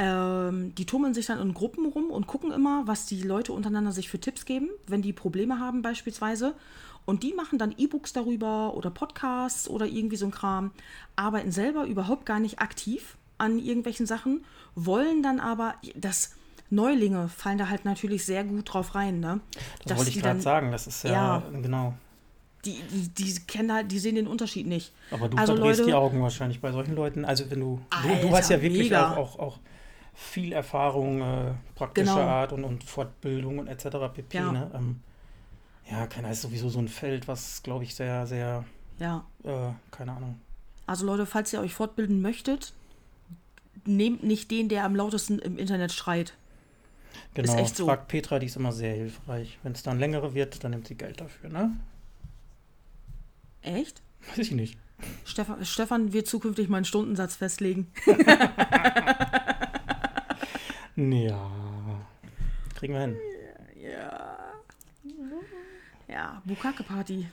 Ähm, 0.03 0.73
die 0.73 0.85
tummeln 0.87 1.13
sich 1.13 1.27
dann 1.27 1.39
in 1.39 1.53
Gruppen 1.53 1.85
rum 1.85 2.09
und 2.09 2.25
gucken 2.25 2.51
immer, 2.51 2.87
was 2.87 3.05
die 3.05 3.21
Leute 3.21 3.53
untereinander 3.53 3.91
sich 3.91 4.09
für 4.09 4.19
Tipps 4.19 4.45
geben, 4.45 4.69
wenn 4.87 5.03
die 5.03 5.13
Probleme 5.13 5.59
haben 5.59 5.83
beispielsweise. 5.83 6.55
Und 7.05 7.21
die 7.21 7.33
machen 7.33 7.59
dann 7.59 7.75
E-Books 7.77 8.11
darüber 8.11 8.73
oder 8.75 8.89
Podcasts 8.89 9.67
oder 9.69 9.85
irgendwie 9.85 10.15
so 10.15 10.25
ein 10.25 10.31
Kram, 10.31 10.71
arbeiten 11.15 11.51
selber 11.51 11.85
überhaupt 11.85 12.25
gar 12.25 12.39
nicht 12.39 12.59
aktiv 12.59 13.15
an 13.37 13.59
irgendwelchen 13.59 14.07
Sachen, 14.07 14.43
wollen 14.73 15.21
dann 15.21 15.39
aber, 15.39 15.75
dass 15.95 16.33
Neulinge 16.71 17.27
fallen 17.27 17.57
da 17.59 17.69
halt 17.69 17.85
natürlich 17.85 18.25
sehr 18.25 18.43
gut 18.43 18.73
drauf 18.73 18.95
rein, 18.95 19.19
ne? 19.19 19.39
Das 19.79 19.85
Dass 19.87 19.97
wollte 19.99 20.11
ich 20.11 20.21
gerade 20.21 20.41
sagen. 20.41 20.71
Das 20.71 20.87
ist 20.87 21.03
ja, 21.03 21.11
Ja. 21.11 21.43
genau. 21.61 21.93
Die, 22.65 22.79
die, 22.91 23.09
die 23.33 23.39
kennen 23.45 23.71
halt, 23.73 23.91
die 23.91 23.99
sehen 23.99 24.15
den 24.15 24.27
Unterschied 24.27 24.65
nicht. 24.67 24.93
Aber 25.11 25.27
du 25.27 25.37
Also, 25.37 25.53
verdrehst 25.55 25.79
Leute- 25.79 25.89
die 25.91 25.95
Augen 25.95 26.21
wahrscheinlich 26.21 26.61
bei 26.61 26.71
solchen 26.71 26.95
Leuten. 26.95 27.25
Also 27.25 27.49
wenn 27.49 27.59
du, 27.59 27.81
du, 28.03 28.07
du 28.07 28.13
Alter, 28.13 28.31
hast 28.37 28.49
ja 28.51 28.61
wirklich 28.61 28.83
mega. 28.83 29.11
auch, 29.15 29.37
auch, 29.37 29.39
auch 29.39 29.59
viel 30.13 30.51
Erfahrung 30.53 31.21
äh, 31.21 31.53
praktischer 31.75 32.15
Genau. 32.15 32.27
Art 32.27 32.53
und, 32.53 32.63
und 32.63 32.83
Fortbildung 32.83 33.59
und 33.59 33.67
etc. 33.67 33.85
pp. 34.13 34.37
Ja. 34.37 34.51
Ne? 34.51 34.71
Ähm, 34.73 34.99
ja, 35.89 36.05
keiner 36.07 36.31
ist 36.31 36.41
sowieso 36.41 36.69
so 36.69 36.79
ein 36.79 36.87
Feld, 36.87 37.27
was 37.27 37.63
glaube 37.63 37.83
ich 37.83 37.95
sehr, 37.95 38.25
sehr, 38.27 38.63
Ja. 38.99 39.25
äh, 39.43 39.69
keine 39.91 40.13
Ahnung. 40.13 40.39
Also 40.85 41.05
Leute, 41.05 41.25
falls 41.25 41.51
ihr 41.53 41.59
euch 41.61 41.73
fortbilden 41.73 42.21
möchtet, 42.21 42.73
nehmt 43.85 44.23
nicht 44.23 44.51
den, 44.51 44.69
der 44.69 44.83
am 44.85 44.95
lautesten 44.95 45.39
im 45.39 45.57
Internet 45.57 45.91
schreit. 45.91 46.33
Genau, 47.33 47.55
echt 47.57 47.75
so. 47.77 47.85
fragt 47.85 48.07
Petra, 48.09 48.39
die 48.39 48.45
ist 48.45 48.55
immer 48.57 48.71
sehr 48.71 48.93
hilfreich. 48.93 49.57
Wenn 49.63 49.71
es 49.73 49.83
dann 49.83 49.99
längere 49.99 50.33
wird, 50.33 50.63
dann 50.63 50.71
nimmt 50.71 50.87
sie 50.87 50.95
Geld 50.95 51.19
dafür, 51.21 51.49
ne? 51.49 51.71
Echt? 53.61 54.01
Weiß 54.29 54.39
ich 54.39 54.51
nicht. 54.51 54.77
Stefan, 55.25 55.65
Stefan 55.65 56.13
wird 56.13 56.27
zukünftig 56.27 56.69
meinen 56.69 56.85
Stundensatz 56.85 57.35
festlegen. 57.35 57.91
Ja. 60.95 61.51
Kriegen 62.75 62.93
wir 62.93 63.01
hin. 63.01 63.17
Ja. 63.81 64.37
Ja, 66.07 66.41
Bukake-Party. 66.45 67.27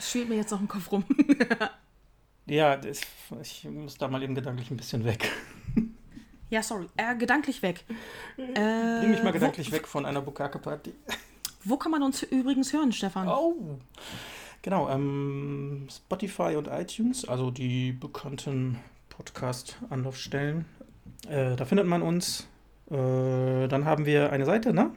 Schwebt 0.00 0.28
mir 0.28 0.36
jetzt 0.36 0.50
noch 0.50 0.60
im 0.60 0.68
Kopf 0.68 0.90
rum. 0.92 1.04
Ja, 2.44 2.76
das, 2.76 3.02
ich 3.40 3.64
muss 3.70 3.96
da 3.98 4.08
mal 4.08 4.20
eben 4.20 4.34
gedanklich 4.34 4.68
ein 4.72 4.76
bisschen 4.76 5.04
weg. 5.04 5.30
Ja, 6.50 6.60
sorry. 6.60 6.88
Äh, 6.96 7.14
gedanklich 7.16 7.62
weg. 7.62 7.84
Äh, 8.36 8.52
Bring 9.00 9.10
mich 9.12 9.22
mal 9.22 9.28
wo- 9.28 9.32
gedanklich 9.32 9.70
weg 9.70 9.86
von 9.86 10.04
einer 10.04 10.20
Bukake-Party. 10.20 10.92
Wo 11.64 11.76
kann 11.76 11.92
man 11.92 12.02
uns 12.02 12.24
übrigens 12.24 12.72
hören, 12.72 12.90
Stefan? 12.92 13.28
Oh. 13.28 13.78
Genau, 14.60 14.88
ähm, 14.90 15.86
Spotify 15.88 16.56
und 16.56 16.66
iTunes, 16.66 17.26
also 17.28 17.52
die 17.52 17.92
bekannten 17.92 18.80
Podcast-Anlaufstellen. 19.10 20.64
Äh, 21.28 21.56
da 21.56 21.64
findet 21.64 21.86
man 21.86 22.02
uns. 22.02 22.46
Äh, 22.90 23.68
dann 23.68 23.84
haben 23.84 24.06
wir 24.06 24.32
eine 24.32 24.44
Seite, 24.44 24.72
ne? 24.72 24.90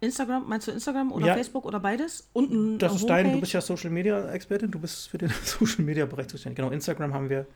Instagram, 0.00 0.48
meinst 0.48 0.66
du 0.66 0.72
Instagram 0.72 1.12
oder 1.12 1.26
Ja. 1.28 1.34
Facebook 1.34 1.64
oder 1.64 1.78
beides? 1.78 2.28
Unten 2.32 2.78
Das 2.78 2.90
eine 2.90 3.00
ist 3.00 3.06
dein, 3.08 3.24
du 3.24 3.28
Homepage. 3.30 3.40
bist 3.40 3.52
ja 3.52 3.60
Social 3.60 3.90
Media 3.90 4.30
Expertin, 4.32 4.70
du 4.72 4.80
bist 4.80 5.08
für 5.08 5.18
den 5.18 5.30
Social 5.44 5.84
Media 5.84 6.06
Bereich 6.06 6.26
zuständig. 6.28 6.56
Genau, 6.56 6.70
Instagram 6.70 7.14
haben 7.14 7.30
wir. 7.30 7.46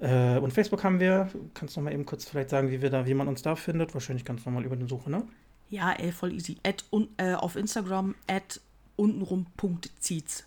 Äh, 0.00 0.38
und 0.38 0.52
Facebook 0.52 0.84
haben 0.84 1.00
wir. 1.00 1.30
Kannst 1.54 1.74
du 1.74 1.80
noch 1.80 1.84
mal 1.86 1.94
eben 1.94 2.04
kurz 2.04 2.26
vielleicht 2.28 2.50
sagen, 2.50 2.70
wie 2.70 2.82
wir 2.82 2.90
da, 2.90 3.06
wie 3.06 3.14
man 3.14 3.28
uns 3.28 3.40
da 3.42 3.56
findet? 3.56 3.94
Wahrscheinlich 3.94 4.24
ganz 4.26 4.44
normal 4.44 4.64
über 4.64 4.76
den 4.76 4.88
Suche, 4.88 5.10
ne? 5.10 5.24
Ja, 5.70 5.92
ey, 5.92 6.12
voll 6.12 6.32
easy. 6.34 6.58
At, 6.64 6.84
un, 6.90 7.08
äh, 7.16 7.32
auf 7.34 7.56
Instagram 7.56 8.14
at 8.26 8.60
untenrum.ziehts. 8.96 10.44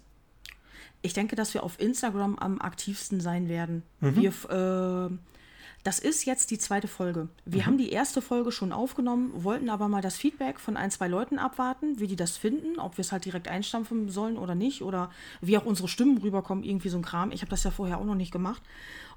Ich 1.02 1.14
denke, 1.14 1.36
dass 1.36 1.54
wir 1.54 1.64
auf 1.64 1.80
Instagram 1.80 2.38
am 2.38 2.62
aktivsten 2.62 3.22
sein 3.22 3.50
werden. 3.50 3.84
Wir, 4.22 4.30
f- 4.30 4.46
äh, 4.50 5.10
das 5.84 5.98
ist 5.98 6.26
jetzt 6.26 6.52
die 6.52 6.60
zweite 6.60 6.88
Folge. 6.88 7.28
Wir 7.44 7.66
haben 7.66 7.80
die 7.80 7.90
erste 7.90 8.22
Folge 8.22 8.52
schon 8.52 8.72
aufgenommen, 8.72 9.32
wollten 9.44 9.70
aber 9.70 9.88
mal 9.88 10.02
das 10.04 10.16
Feedback 10.16 10.60
von 10.60 10.78
ein, 10.78 10.92
zwei 10.92 11.08
Leuten 11.08 11.40
abwarten, 11.40 12.00
wie 12.00 12.06
die 12.06 12.16
das 12.16 12.38
finden, 12.38 12.78
ob 12.78 12.98
wir 12.98 13.02
es 13.02 13.12
halt 13.12 13.26
direkt 13.26 13.48
einstampfen 13.48 14.10
sollen 14.10 14.38
oder 14.38 14.54
nicht 14.54 14.84
oder 14.84 15.10
wie 15.42 15.58
auch 15.58 15.66
unsere 15.66 15.88
Stimmen 15.88 16.20
rüberkommen, 16.20 16.64
irgendwie 16.64 16.90
so 16.90 16.98
ein 16.98 17.04
Kram. 17.04 17.32
Ich 17.32 17.42
habe 17.42 17.50
das 17.50 17.64
ja 17.64 17.72
vorher 17.72 17.98
auch 17.98 18.06
noch 18.06 18.14
nicht 18.16 18.32
gemacht. 18.32 18.62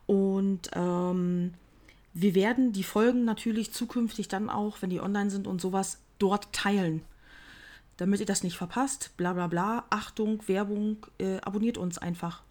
Und 0.07 0.70
ähm, 0.75 1.53
wir 2.14 2.35
werden 2.35 2.73
die 2.73 2.85
Folgen 2.85 3.25
natürlich 3.27 3.73
zukünftig 3.73 4.29
dann 4.29 4.49
auch, 4.49 4.81
wenn 4.81 4.88
die 4.88 5.01
online 5.01 5.29
sind 5.31 5.47
und 5.47 5.61
sowas, 5.61 5.99
dort 6.18 6.51
teilen. 6.55 7.03
Damit 7.96 8.20
ihr 8.20 8.26
das 8.26 8.42
nicht 8.42 8.57
verpasst, 8.57 9.12
bla 9.16 9.33
bla 9.33 9.46
bla. 9.46 9.85
Achtung, 9.90 10.42
Werbung, 10.48 11.07
äh, 11.18 11.37
abonniert 11.42 11.78
uns 11.78 11.98
einfach. 11.98 12.42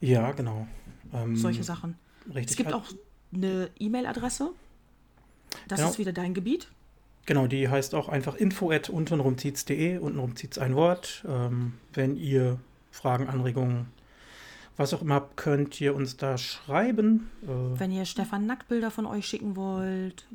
Ja, 0.00 0.32
genau. 0.32 0.66
Ähm, 1.12 1.36
Solche 1.36 1.62
Sachen. 1.62 1.96
Richtig. 2.26 2.50
Es 2.50 2.56
gibt 2.56 2.72
halt- 2.72 2.76
auch 2.76 2.92
eine 3.32 3.70
E-Mail-Adresse. 3.78 4.50
Das 5.68 5.78
Genau. 5.78 5.90
ist 5.90 5.98
wieder 5.98 6.12
dein 6.12 6.34
Gebiet. 6.34 6.68
Genau, 7.26 7.46
die 7.46 7.68
heißt 7.68 7.94
auch 7.94 8.08
einfach 8.08 8.34
info 8.34 8.70
at 8.70 8.90
untenrumzieht's.de. 8.90 9.98
Untenrum 9.98 10.36
zieht's 10.36 10.58
ein 10.58 10.74
Wort. 10.74 11.24
Ähm, 11.26 11.74
wenn 11.92 12.16
ihr 12.16 12.58
Fragen, 12.90 13.28
Anregungen, 13.28 13.86
was 14.76 14.92
auch 14.92 15.00
immer 15.02 15.14
habt, 15.14 15.36
könnt 15.36 15.80
ihr 15.80 15.94
uns 15.94 16.16
da 16.16 16.36
schreiben. 16.36 17.30
Äh, 17.44 17.46
Wenn 17.78 17.92
ihr 17.92 18.04
Stefan 18.04 18.46
Nacktbilder 18.46 18.90
von 18.90 19.06
euch 19.06 19.26
schicken 19.26 19.56
wollt, 19.56 20.26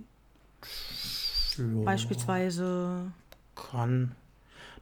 ja, 1.58 1.84
beispielsweise. 1.84 3.12
Kann. 3.72 4.16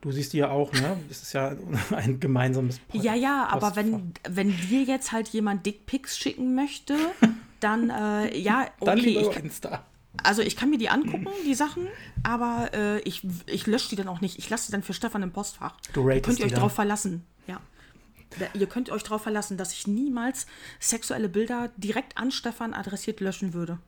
Du 0.01 0.11
siehst 0.11 0.33
die 0.33 0.37
ja 0.37 0.49
auch, 0.49 0.71
ne? 0.73 0.97
Es 1.09 1.21
ist 1.23 1.33
ja 1.33 1.55
ein 1.95 2.19
gemeinsames 2.19 2.79
Pod- 2.79 3.01
Ja, 3.03 3.15
ja, 3.15 3.47
aber 3.49 3.75
wenn, 3.75 4.13
wenn 4.29 4.49
dir 4.69 4.83
jetzt 4.83 5.11
halt 5.11 5.27
jemand 5.29 5.65
Dickpics 5.65 6.17
schicken 6.17 6.53
möchte, 6.55 6.95
dann, 7.59 7.89
äh, 7.89 8.37
ja, 8.37 8.67
Dann 8.79 8.99
okay, 8.99 9.07
lieber 9.09 9.31
ich, 9.31 9.37
Insta. 9.37 9.83
Also 10.23 10.41
ich 10.41 10.55
kann 10.55 10.69
mir 10.69 10.77
die 10.77 10.89
angucken, 10.89 11.27
die 11.45 11.55
Sachen, 11.55 11.87
aber 12.23 12.69
äh, 12.73 12.99
ich, 13.01 13.25
ich 13.47 13.65
lösche 13.67 13.89
die 13.89 13.95
dann 13.95 14.07
auch 14.07 14.21
nicht. 14.21 14.37
Ich 14.39 14.49
lasse 14.49 14.67
die 14.67 14.71
dann 14.71 14.83
für 14.83 14.93
Stefan 14.93 15.23
im 15.23 15.31
Postfach. 15.31 15.75
Du 15.93 16.01
Ihr 16.01 16.07
ratest 16.15 16.25
könnt 16.25 16.39
ihr 16.39 16.45
euch 16.45 16.51
dann. 16.51 16.59
darauf 16.59 16.73
verlassen. 16.73 17.25
Ja. 17.47 17.59
Da, 18.39 18.45
ihr 18.59 18.67
könnt 18.67 18.89
euch 18.89 19.03
darauf 19.03 19.21
verlassen, 19.23 19.57
dass 19.57 19.71
ich 19.73 19.87
niemals 19.87 20.47
sexuelle 20.79 21.29
Bilder 21.29 21.69
direkt 21.77 22.17
an 22.17 22.29
Stefan 22.31 22.73
adressiert 22.73 23.19
löschen 23.19 23.53
würde. 23.53 23.79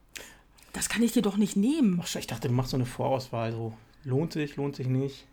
Das 0.73 0.87
kann 0.87 1.01
ich 1.03 1.11
dir 1.11 1.21
doch 1.23 1.35
nicht 1.37 1.55
nehmen. 1.55 1.99
Ach, 2.03 2.15
ich 2.15 2.27
dachte, 2.27 2.47
du 2.47 2.53
machst 2.53 2.71
so 2.71 2.77
eine 2.77 2.85
Vorauswahl. 2.85 3.51
So, 3.51 3.73
lohnt 4.03 4.33
sich, 4.33 4.55
lohnt 4.55 4.75
sich 4.75 4.87
nicht. 4.87 5.25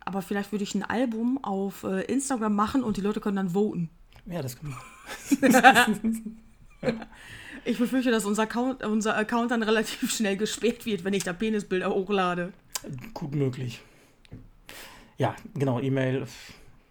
Aber 0.00 0.22
vielleicht 0.22 0.52
würde 0.52 0.64
ich 0.64 0.74
ein 0.74 0.84
Album 0.84 1.42
auf 1.42 1.84
äh, 1.84 2.02
Instagram 2.02 2.54
machen 2.54 2.82
und 2.82 2.96
die 2.96 3.02
Leute 3.02 3.20
können 3.20 3.36
dann 3.36 3.50
voten. 3.50 3.90
Ja, 4.26 4.42
das 4.42 4.56
kann 4.58 4.70
man. 4.70 6.36
Ich 7.64 7.76
befürchte, 7.76 8.10
dass 8.10 8.24
unser 8.24 8.44
Account, 8.44 8.82
unser 8.82 9.14
Account 9.14 9.50
dann 9.50 9.62
relativ 9.62 10.10
schnell 10.10 10.38
gesperrt 10.38 10.86
wird, 10.86 11.04
wenn 11.04 11.12
ich 11.12 11.24
da 11.24 11.34
Penisbilder 11.34 11.90
hochlade. 11.90 12.52
Gut 13.12 13.34
möglich. 13.34 13.82
Ja, 15.18 15.36
genau, 15.54 15.78
E-Mail. 15.78 16.26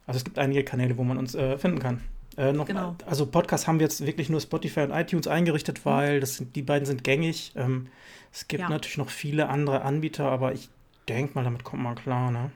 Also 0.05 0.17
es 0.17 0.23
gibt 0.23 0.37
einige 0.37 0.63
Kanäle, 0.63 0.95
wo 0.97 1.03
man 1.03 1.17
uns 1.17 1.33
äh, 1.33 1.57
finden 1.57 1.79
kann. 1.79 2.01
Äh, 2.37 2.53
noch, 2.53 2.65
Genau. 2.67 2.95
Also 3.05 3.25
Podcast 3.25 3.67
haben 3.67 3.79
wir 3.79 3.85
jetzt 3.87 4.05
wirklich 4.05 4.29
nur 4.29 4.39
Spotify 4.39 4.81
und 4.81 4.91
iTunes 4.91 5.27
eingerichtet, 5.27 5.85
weil 5.85 6.19
das 6.19 6.35
sind, 6.35 6.55
die 6.55 6.61
beiden 6.61 6.85
sind 6.85 7.03
gängig. 7.03 7.51
Ähm, 7.55 7.87
es 8.31 8.47
gibt 8.47 8.61
Ja. 8.61 8.69
natürlich 8.69 8.97
noch 8.97 9.09
viele 9.09 9.49
andere 9.49 9.81
Anbieter, 9.81 10.25
aber 10.31 10.53
ich 10.53 10.69
denke 11.09 11.33
mal, 11.35 11.43
damit 11.43 11.63
kommt 11.63 11.83
man 11.83 11.95
klar. 11.95 12.29
Ne? 12.31 12.51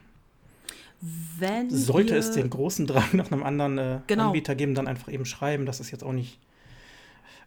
Wenn 1.40 1.70
Sollte 1.72 2.14
ihr, 2.14 2.20
es 2.20 2.32
den 2.32 2.50
großen 2.50 2.86
Drang 2.86 3.10
nach 3.14 3.32
einem 3.32 3.42
anderen 3.44 3.78
äh, 3.80 4.00
Genau. 4.08 4.28
Anbieter 4.28 4.54
geben, 4.54 4.76
dann 4.76 4.88
einfach 4.88 5.12
eben 5.12 5.26
schreiben. 5.26 5.66
Das 5.66 5.80
ist 5.80 5.90
jetzt 5.90 6.04
auch 6.04 6.12
nicht 6.14 6.38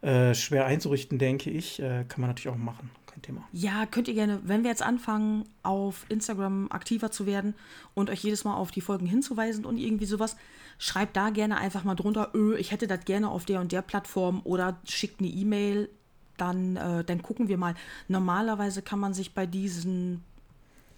äh, 0.03 0.35
schwer 0.35 0.67
einzurichten, 0.67 1.19
denke 1.19 1.51
ich. 1.51 1.81
Äh, 1.81 2.05
kann 2.09 2.21
man 2.21 2.31
natürlich 2.31 2.49
auch 2.55 2.59
machen. 2.59 2.91
Kein 3.15 3.23
Thema. 3.23 3.49
Ja, 3.53 3.87
könnt 3.87 4.09
ihr 4.09 4.15
gerne, 4.15 4.41
wenn 4.45 4.65
wir 4.65 4.71
jetzt 4.71 4.83
anfangen, 4.83 5.45
auf 5.63 6.05
Instagram 6.09 6.71
aktiver 6.71 7.11
zu 7.11 7.27
werden 7.27 7.55
und 7.95 8.11
euch 8.11 8.23
jedes 8.23 8.45
Mal 8.45 8.55
auf 8.55 8.71
die 8.71 8.81
Folgen 8.81 9.07
hinzuweisen 9.07 9.65
und 9.65 9.79
irgendwie 9.79 10.07
sowas, 10.07 10.37
schreibt 10.79 11.17
da 11.17 11.31
gerne 11.31 11.57
einfach 11.57 11.85
mal 11.85 11.95
drunter, 11.95 12.35
öh, 12.35 12.57
ich 12.57 12.73
hätte 12.73 12.87
das 12.87 13.05
gerne 13.05 13.31
auf 13.31 13.45
der 13.45 13.61
und 13.61 13.73
der 13.73 13.83
Plattform 13.83 14.41
oder 14.45 14.79
schickt 14.85 15.21
eine 15.21 15.29
E-Mail, 15.29 15.89
dann, 16.37 16.77
äh, 16.77 17.05
dann 17.05 17.23
gucken 17.23 17.49
wir 17.49 17.57
mal. 17.57 17.77
Normalerweise 18.09 18.83
kann 18.83 18.99
man 18.99 19.15
sich 19.15 19.35
bei 19.35 19.47
diesen 19.47 20.25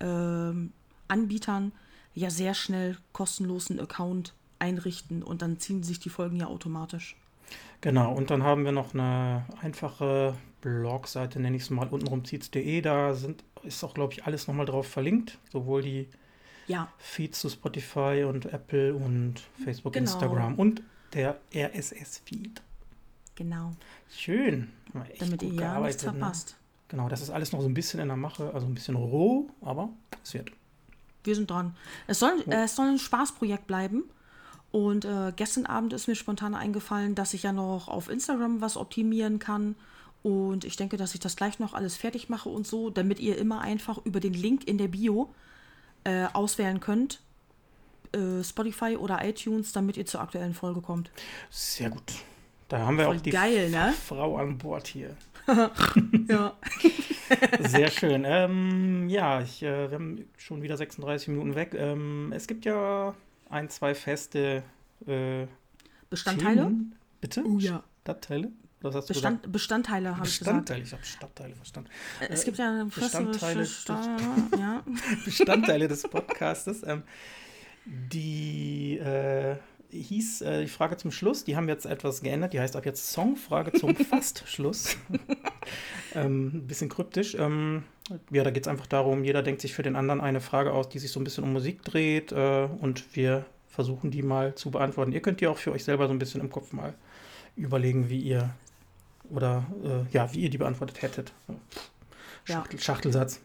ähm, 0.01 0.73
Anbietern 1.09 1.73
ja 2.15 2.31
sehr 2.31 2.55
schnell 2.55 2.97
kostenlos 3.13 3.71
einen 3.71 3.81
Account 3.81 4.33
einrichten 4.59 5.23
und 5.23 5.43
dann 5.43 5.59
ziehen 5.59 5.83
sich 5.83 6.01
die 6.01 6.09
Folgen 6.09 6.37
ja 6.37 6.47
automatisch. 6.47 7.17
Genau, 7.81 8.13
und 8.13 8.31
dann 8.31 8.43
haben 8.43 8.65
wir 8.65 8.73
noch 8.73 8.95
eine 8.95 9.45
einfache 9.61 10.35
Blogseite, 10.61 11.39
nenne 11.41 11.57
ich 11.57 11.63
es 11.65 11.71
mal, 11.71 11.87
untenrum 11.89 12.25
zieht's.de. 12.25 12.81
Da 12.81 13.15
sind, 13.15 13.45
ist 13.63 13.85
auch, 13.85 13.95
glaube 13.95 14.13
ich, 14.13 14.25
alles 14.25 14.49
nochmal 14.49 14.67
drauf 14.67 14.89
verlinkt. 14.89 15.39
Sowohl 15.53 15.83
die 15.83 16.09
ja. 16.67 16.89
Feeds 16.99 17.41
zu 17.41 17.49
Spotify 17.49 18.25
und 18.29 18.47
Apple 18.47 18.95
und 18.95 19.43
Facebook, 19.63 19.93
Genau. 19.93 20.11
Instagram 20.11 20.55
und 20.57 20.83
der 21.13 21.39
RSS-Feed. 21.55 22.63
Genau. 23.37 23.73
Schön. 24.11 24.73
Damit 25.19 25.43
ihr 25.43 25.53
ja 25.53 25.81
nichts 25.81 26.05
ne? 26.05 26.13
verpasst. 26.13 26.57
Genau, 26.89 27.09
das 27.09 27.21
ist 27.21 27.31
alles 27.31 27.53
noch 27.53 27.61
so 27.61 27.69
ein 27.69 27.75
bisschen 27.75 28.01
in 28.01 28.09
der 28.09 28.17
Mache, 28.17 28.53
also 28.55 28.67
ein 28.67 28.75
bisschen 28.75 28.97
roh, 28.97 29.49
aber 29.61 29.91
es 30.23 30.35
wird. 30.35 30.51
Wir 31.25 31.35
sind 31.35 31.51
dran. 31.51 31.77
Es 32.07 32.21
soll, 32.21 32.43
äh, 32.49 32.65
es 32.65 32.77
soll 32.77 32.87
ein 32.87 32.99
Spaßprojekt 32.99 33.67
bleiben. 33.67 34.05
Und 34.73 35.05
äh, 35.05 35.33
gestern 35.35 35.67
Abend 35.67 35.93
ist 35.93 36.07
mir 36.07 36.17
spontan 36.17 36.55
eingefallen, 36.55 37.15
dass 37.15 37.35
ich 37.35 37.45
ja 37.45 37.53
noch 37.53 37.89
auf 37.89 38.09
Instagram 38.09 38.61
was 38.61 38.77
optimieren 38.77 39.39
kann. 39.39 39.75
Und 40.23 40.65
ich 40.65 40.77
denke, 40.77 40.97
dass 40.97 41.15
ich 41.15 41.21
das 41.21 41.37
gleich 41.37 41.59
noch 41.59 41.73
alles 41.73 41.97
fertig 41.97 42.29
mache 42.29 42.49
und 42.49 42.67
so, 42.67 42.91
damit 42.91 43.21
ihr 43.21 43.39
immer 43.39 43.61
einfach 43.61 43.99
über 44.05 44.21
den 44.21 44.35
Link 44.35 44.67
in 44.67 44.77
der 44.77 44.89
Bio 44.89 45.33
äh, 46.05 46.27
auswählen 46.33 46.81
könnt. 46.81 47.21
Äh, 48.13 48.43
Spotify 48.43 48.97
oder 48.97 49.25
iTunes, 49.25 49.73
damit 49.73 49.97
ihr 49.97 50.07
zur 50.07 50.21
aktuellen 50.21 50.55
Folge 50.55 50.81
kommt. 50.81 51.11
Sehr 51.51 51.91
gut. 51.91 52.13
Da 52.69 52.79
haben 52.81 52.99
wir 52.99 53.05
Voll 53.05 53.17
auch 53.17 53.21
die 53.21 53.31
geil, 53.31 53.71
ne? 53.71 53.95
Frau 54.07 54.37
an 54.37 54.59
Bord 54.59 54.89
hier. 54.89 55.17
Ja. 56.29 56.55
Sehr 57.61 57.89
schön. 57.89 58.25
Ähm, 58.27 59.09
ja, 59.09 59.41
ich, 59.41 59.63
äh, 59.63 59.91
wir 59.91 59.95
haben 59.95 60.25
schon 60.37 60.63
wieder 60.63 60.77
36 60.77 61.29
Minuten 61.29 61.55
weg. 61.55 61.73
Ähm, 61.79 62.33
es 62.35 62.49
gibt 62.49 62.65
ja 62.65 63.15
ein, 63.49 63.69
zwei 63.71 63.95
feste 63.95 64.63
äh, 65.07 65.47
Bestandteile? 66.11 66.63
Themen. 66.63 66.95
Bitte? 67.21 67.45
Oh 67.45 67.59
ja. 67.59 67.83
Stadtteile? 68.03 68.53
Bestand, 69.09 69.51
Bestandteile, 69.51 70.17
habe 70.17 70.27
ich 70.27 70.39
gesagt. 70.39 70.55
Bestandteile, 70.67 70.83
ich 70.85 70.93
habe 70.93 71.05
Stadtteile 71.05 71.55
verstanden. 71.57 71.91
Äh, 72.21 72.27
Es 72.29 72.45
gibt 72.45 72.59
ja 72.59 72.69
eine 72.71 72.85
Bestandteile- 72.85 73.67
ja. 74.59 74.85
Bestandteile 75.25 75.89
des 75.89 76.03
Podcastes. 76.03 76.83
Ähm, 76.87 77.03
die 77.87 78.99
äh, 78.99 79.57
hieß 80.03 80.43
äh, 80.43 80.63
die 80.63 80.69
Frage 80.69 80.97
zum 80.97 81.11
Schluss, 81.11 81.45
die 81.45 81.57
haben 81.57 81.69
jetzt 81.69 81.87
etwas 81.87 82.23
geändert, 82.23 82.53
die 82.53 82.61
heißt 82.61 82.77
ab 82.77 82.87
jetzt 82.87 83.11
Songfrage 83.11 83.73
zum 83.73 83.95
Fastschluss. 83.97 84.97
ähm, 86.15 86.47
ein 86.55 86.67
bisschen 86.67 86.89
kryptisch. 86.89 87.35
Ähm, 87.35 87.85
ja, 88.31 88.45
da 88.45 88.51
geht 88.51 88.67
es 88.67 88.69
einfach 88.69 88.87
darum, 88.87 89.25
jeder 89.25 89.43
denkt 89.43 89.61
sich 89.61 89.75
für 89.75 89.83
den 89.83 89.97
anderen 89.97 90.21
eine 90.21 90.41
Frage 90.41 90.73
aus, 90.73 90.89
die 90.89 90.99
sich 90.99 91.11
so 91.11 91.21
ein 91.21 91.25
bisschen 91.25 91.45
um 91.45 91.53
Musik 91.53 91.83
dreht 91.83 92.33
äh, 92.33 92.69
und 92.81 93.17
wir 93.17 93.45
versuchen 93.69 94.11
die 94.11 94.23
mal 94.23 94.55
zu 94.55 94.71
beantworten. 94.71 95.13
Ihr 95.13 95.21
könnt 95.21 95.41
die 95.41 95.47
auch 95.47 95.59
für 95.59 95.73
euch 95.73 95.85
selber 95.85 96.07
so 96.07 96.13
ein 96.13 96.19
bisschen 96.19 96.41
im 96.41 96.51
Kopf 96.51 96.73
mal 96.73 96.95
überlegen, 97.57 98.09
wie 98.09 98.21
ihr 98.21 98.55
oder 99.31 99.67
äh, 99.85 100.13
ja, 100.13 100.33
wie 100.33 100.41
ihr 100.41 100.51
die 100.51 100.59
beantwortet 100.59 101.03
hättet. 101.03 101.33
Ja. 101.49 101.55
Schachtel, 102.45 102.81
Schachtelsatz. 102.81 103.41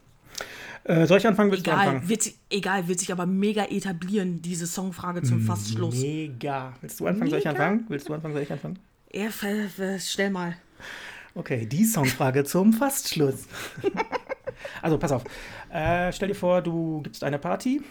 Äh, 0.83 1.05
soll 1.05 1.19
ich 1.19 1.27
anfangen? 1.27 1.51
Willst 1.51 1.65
du 1.65 1.71
Egal 1.71 1.87
anfangen? 1.87 2.09
wird, 2.09 2.23
sich, 2.23 2.35
egal, 2.49 2.87
wird 2.87 2.99
sich 2.99 3.11
aber 3.11 3.25
mega 3.25 3.65
etablieren, 3.65 4.41
diese 4.41 4.65
Songfrage 4.65 5.21
zum 5.21 5.41
Fastschluss. 5.41 5.95
Mega. 6.01 6.73
Willst 6.81 6.99
du 6.99 7.07
anfangen? 7.07 7.29
Soll 7.29 7.39
ich 7.39 7.45
Mega? 7.45 7.57
anfangen? 7.57 7.85
Willst 7.87 8.09
du 8.09 8.13
anfangen? 8.13 8.33
Soll 8.33 8.43
ich 8.43 8.51
anfangen? 8.51 8.79
Ja, 9.13 9.29
stell 9.99 10.29
mal. 10.31 10.55
Okay, 11.35 11.65
die 11.65 11.85
Songfrage 11.85 12.43
zum 12.43 12.73
Fastschluss. 12.73 13.47
also, 14.81 14.97
pass 14.97 15.11
auf. 15.11 15.23
Äh, 15.71 16.11
stell 16.11 16.29
dir 16.29 16.35
vor, 16.35 16.61
du 16.61 17.01
gibst 17.03 17.23
eine 17.23 17.37
Party. 17.39 17.81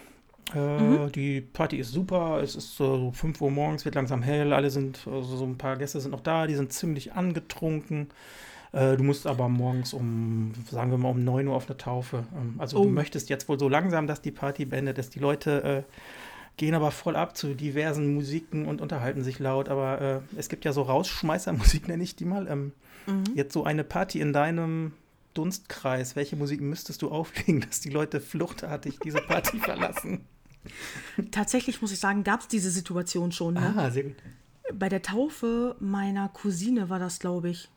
Äh, 0.55 1.11
Die 1.13 1.41
Party 1.41 1.77
ist 1.79 1.93
super. 1.93 2.41
Es 2.43 2.57
ist 2.57 2.77
so 2.77 3.13
5 3.15 3.41
Uhr 3.41 3.51
morgens, 3.51 3.85
wird 3.85 3.95
langsam 3.95 4.21
hell. 4.23 4.53
Alle 4.53 4.69
sind, 4.71 5.07
also 5.07 5.37
so 5.37 5.45
ein 5.45 5.57
paar 5.57 5.77
Gäste 5.77 6.01
sind 6.01 6.11
noch 6.11 6.21
da. 6.23 6.47
Die 6.47 6.55
sind 6.57 6.73
ziemlich 6.73 7.13
angetrunken. 7.13 8.09
Äh, 8.73 8.97
Du 8.97 9.03
musst 9.03 9.27
aber 9.27 9.49
morgens 9.49 9.93
um, 9.95 10.53
sagen 10.71 10.91
wir 10.91 10.99
mal, 10.99 11.09
um 11.11 11.25
9 11.25 11.47
Uhr 11.49 11.55
auf 11.57 11.67
eine 11.69 11.77
Taufe. 11.77 12.25
Ähm, 12.37 12.55
Also 12.59 12.79
Oh. 12.79 12.85
du 12.85 12.91
möchtest 12.91 13.29
jetzt 13.29 13.49
wohl 13.49 13.59
so 13.59 13.69
langsam, 13.69 14.07
dass 14.07 14.21
die 14.23 14.31
Party 14.31 14.65
beendet 14.65 14.99
ist. 14.99 15.15
Die 15.15 15.19
Leute 15.19 15.85
äh, 15.87 15.93
gehen 16.57 16.75
aber 16.75 16.91
voll 16.91 17.17
ab 17.17 17.37
zu 17.37 17.55
diversen 17.55 18.15
Musiken 18.15 18.67
und 18.67 18.81
unterhalten 18.81 19.25
sich 19.25 19.39
laut. 19.39 19.69
Aber 19.69 20.01
äh, 20.01 20.21
es 20.39 20.49
gibt 20.49 20.65
ja 20.65 20.73
so 20.73 20.83
Rausschmeißermusik, 20.83 21.89
nenne 21.89 22.03
ich 22.03 22.17
die 22.17 22.25
mal. 22.25 22.47
Ähm, 22.49 22.73
Jetzt 23.35 23.55
so 23.55 23.65
eine 23.65 23.83
Party 23.83 24.21
in 24.21 24.33
deinem 24.33 24.93
Dunstkreis. 25.35 26.15
Welche 26.17 26.37
Musik 26.37 26.61
müsstest 26.61 27.03
du 27.03 27.11
auflegen, 27.11 27.61
dass 27.69 27.81
die 27.81 27.89
Leute 27.91 28.21
fluchtartig 28.21 28.99
diese 29.03 29.19
Party 29.23 29.59
verlassen? 29.61 30.21
Tatsächlich 31.31 31.81
muss 31.83 31.91
ich 31.93 31.99
sagen, 31.99 32.23
gab 32.25 32.41
es 32.41 32.49
diese 32.49 32.71
Situation 32.71 33.33
schon. 33.33 33.55
Ne? 33.55 33.75
Ah, 33.77 33.91
sehr 33.91 34.05
gut. 34.05 34.17
Bei 34.75 34.89
der 34.89 35.03
Taufe 35.03 35.75
meiner 35.81 36.29
Cousine 36.29 36.89
war 36.91 36.99
das, 36.99 37.19
glaube 37.19 37.49
ich. 37.51 37.69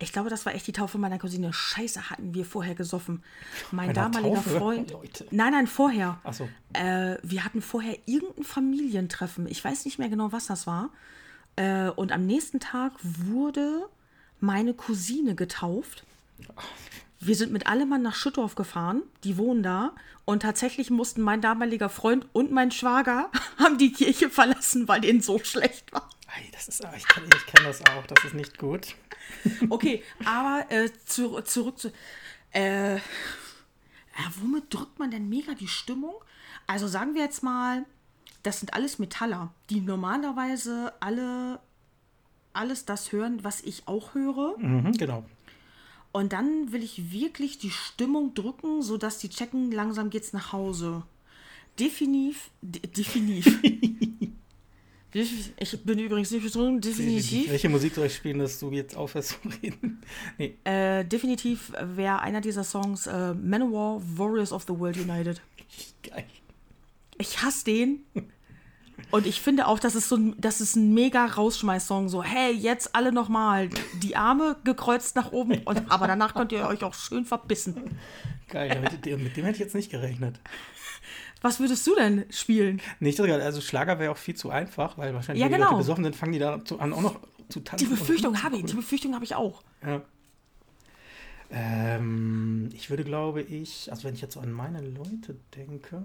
Ich 0.00 0.12
glaube, 0.12 0.30
das 0.30 0.46
war 0.46 0.54
echt 0.54 0.66
die 0.66 0.72
Taufe 0.72 0.96
meiner 0.96 1.18
Cousine. 1.18 1.52
Scheiße, 1.52 2.10
hatten 2.10 2.32
wir 2.32 2.44
vorher 2.44 2.74
gesoffen. 2.74 3.22
Mein 3.72 3.92
damaliger 3.92 4.36
Taufe? 4.36 4.58
Freund. 4.58 4.90
Leute. 4.92 5.26
Nein, 5.30 5.52
nein, 5.52 5.66
vorher. 5.66 6.20
Ach 6.22 6.32
so. 6.32 6.48
Äh, 6.72 7.16
wir 7.22 7.44
hatten 7.44 7.62
vorher 7.62 7.98
irgendein 8.06 8.44
Familientreffen. 8.44 9.48
Ich 9.48 9.64
weiß 9.64 9.84
nicht 9.84 9.98
mehr 9.98 10.08
genau, 10.08 10.30
was 10.30 10.46
das 10.46 10.66
war. 10.66 10.90
Äh, 11.56 11.88
und 11.88 12.12
am 12.12 12.26
nächsten 12.26 12.60
Tag 12.60 12.92
wurde 13.02 13.88
meine 14.38 14.72
Cousine 14.74 15.34
getauft. 15.34 16.04
Wir 17.20 17.34
sind 17.34 17.52
mit 17.52 17.66
allem 17.66 17.88
Mann 17.88 18.02
nach 18.02 18.14
Schüttorf 18.14 18.54
gefahren. 18.54 19.02
Die 19.24 19.36
wohnen 19.36 19.62
da. 19.62 19.92
Und 20.24 20.42
tatsächlich 20.42 20.90
mussten 20.90 21.22
mein 21.22 21.40
damaliger 21.40 21.88
Freund 21.88 22.26
und 22.32 22.52
mein 22.52 22.70
Schwager 22.70 23.30
haben 23.58 23.78
die 23.78 23.92
Kirche 23.92 24.30
verlassen, 24.30 24.86
weil 24.88 25.00
denen 25.00 25.20
so 25.20 25.38
schlecht 25.38 25.92
war. 25.92 26.08
Ei, 26.28 26.48
das 26.52 26.68
ist, 26.68 26.84
ich 26.96 27.08
kenne 27.08 27.26
ich 27.34 27.46
kenn 27.46 27.64
das 27.64 27.80
auch, 27.86 28.06
das 28.06 28.24
ist 28.24 28.34
nicht 28.34 28.58
gut. 28.58 28.94
Okay, 29.68 30.02
aber 30.24 30.64
äh, 30.70 30.90
zu, 31.04 31.40
zurück 31.42 31.78
zu. 31.78 31.92
Äh, 32.52 32.94
ja, 32.94 34.24
womit 34.40 34.72
drückt 34.72 34.98
man 34.98 35.10
denn 35.10 35.28
mega 35.28 35.52
die 35.52 35.68
Stimmung? 35.68 36.14
Also 36.66 36.88
sagen 36.88 37.14
wir 37.14 37.22
jetzt 37.22 37.42
mal, 37.42 37.84
das 38.42 38.60
sind 38.60 38.72
alles 38.72 38.98
Metaller, 38.98 39.52
die 39.68 39.80
normalerweise 39.80 40.94
alle 41.00 41.60
alles 42.54 42.84
das 42.84 43.12
hören, 43.12 43.44
was 43.44 43.60
ich 43.60 43.86
auch 43.86 44.14
höre. 44.14 44.56
Mhm, 44.58 44.92
genau. 44.92 45.24
Und 46.12 46.32
dann 46.32 46.72
will 46.72 46.82
ich 46.82 47.12
wirklich 47.12 47.58
die 47.58 47.70
Stimmung 47.70 48.34
drücken, 48.34 48.82
sodass 48.82 49.18
die 49.18 49.28
checken, 49.28 49.70
langsam 49.70 50.10
geht's 50.10 50.32
nach 50.32 50.52
Hause. 50.52 51.02
Definitiv. 51.78 52.50
De 52.60 52.80
definitiv. 52.82 53.60
ich 55.12 55.84
bin 55.84 55.98
übrigens 55.98 56.30
nicht 56.30 56.42
betrunken, 56.44 56.80
definitiv. 56.80 57.50
Welche 57.50 57.68
Musik 57.68 57.94
soll 57.94 58.06
ich 58.06 58.14
spielen, 58.14 58.38
dass 58.38 58.58
du 58.58 58.70
jetzt 58.72 58.96
aufhörst 58.96 59.30
zu 59.42 59.48
reden? 59.62 60.02
Nee, 60.38 60.54
Äh, 60.64 61.04
definitiv 61.04 61.72
wäre 61.80 62.20
einer 62.20 62.40
dieser 62.40 62.64
Songs 62.64 63.06
äh, 63.06 63.34
Manowar, 63.34 64.00
Warriors 64.16 64.52
of 64.52 64.64
the 64.66 64.78
World 64.78 64.96
United. 64.96 65.40
geil. 66.02 66.24
Ich 67.18 67.42
hasse 67.42 67.64
den. 67.64 68.00
Und 69.10 69.26
ich 69.26 69.40
finde 69.40 69.66
auch, 69.66 69.78
das 69.78 69.94
ist 69.94 70.08
so 70.08 70.16
ein, 70.16 70.34
das 70.38 70.60
ist 70.60 70.76
ein 70.76 70.92
mega 70.92 71.24
Rausschmeiß-Song. 71.24 72.08
So, 72.08 72.22
hey, 72.22 72.52
jetzt 72.52 72.94
alle 72.94 73.12
nochmal 73.12 73.70
die 74.02 74.16
Arme 74.16 74.56
gekreuzt 74.64 75.16
nach 75.16 75.32
oben. 75.32 75.58
Und, 75.64 75.90
aber 75.90 76.06
danach 76.06 76.34
könnt 76.34 76.52
ihr 76.52 76.66
euch 76.66 76.84
auch 76.84 76.94
schön 76.94 77.24
verbissen. 77.24 77.98
Geil, 78.48 78.80
mit 78.80 79.04
dem, 79.04 79.22
mit 79.22 79.36
dem 79.36 79.44
hätte 79.44 79.56
ich 79.56 79.60
jetzt 79.60 79.74
nicht 79.74 79.90
gerechnet. 79.90 80.40
Was 81.40 81.60
würdest 81.60 81.86
du 81.86 81.94
denn 81.94 82.24
spielen? 82.30 82.80
Nicht 83.00 83.20
also 83.20 83.60
Schlager 83.60 83.98
wäre 83.98 84.10
auch 84.10 84.16
viel 84.16 84.34
zu 84.34 84.50
einfach, 84.50 84.98
weil 84.98 85.14
wahrscheinlich, 85.14 85.40
Ja, 85.40 85.46
wenn 85.46 85.52
die 85.52 85.58
genau. 85.58 85.70
Leute 85.70 85.82
besoffen 85.82 86.04
sind, 86.04 86.16
fangen 86.16 86.32
die 86.32 86.38
da 86.38 86.64
zu, 86.64 86.80
an, 86.80 86.92
auch 86.92 87.00
noch 87.00 87.20
zu 87.48 87.60
tanzen. 87.60 87.86
Die 87.86 87.94
Befürchtung 87.94 88.42
habe 88.42 88.56
ich, 88.56 88.64
die. 88.64 88.74
Befürchtung 88.74 89.14
habe 89.14 89.24
ich 89.24 89.34
auch. 89.34 89.62
Ja. 89.86 90.02
Ähm, 91.50 92.68
ich 92.74 92.90
würde, 92.90 93.04
glaube 93.04 93.42
ich, 93.42 93.90
also 93.90 94.04
wenn 94.04 94.14
ich 94.14 94.20
jetzt 94.20 94.34
so 94.34 94.40
an 94.40 94.52
meine 94.52 94.80
Leute 94.80 95.36
denke, 95.56 96.02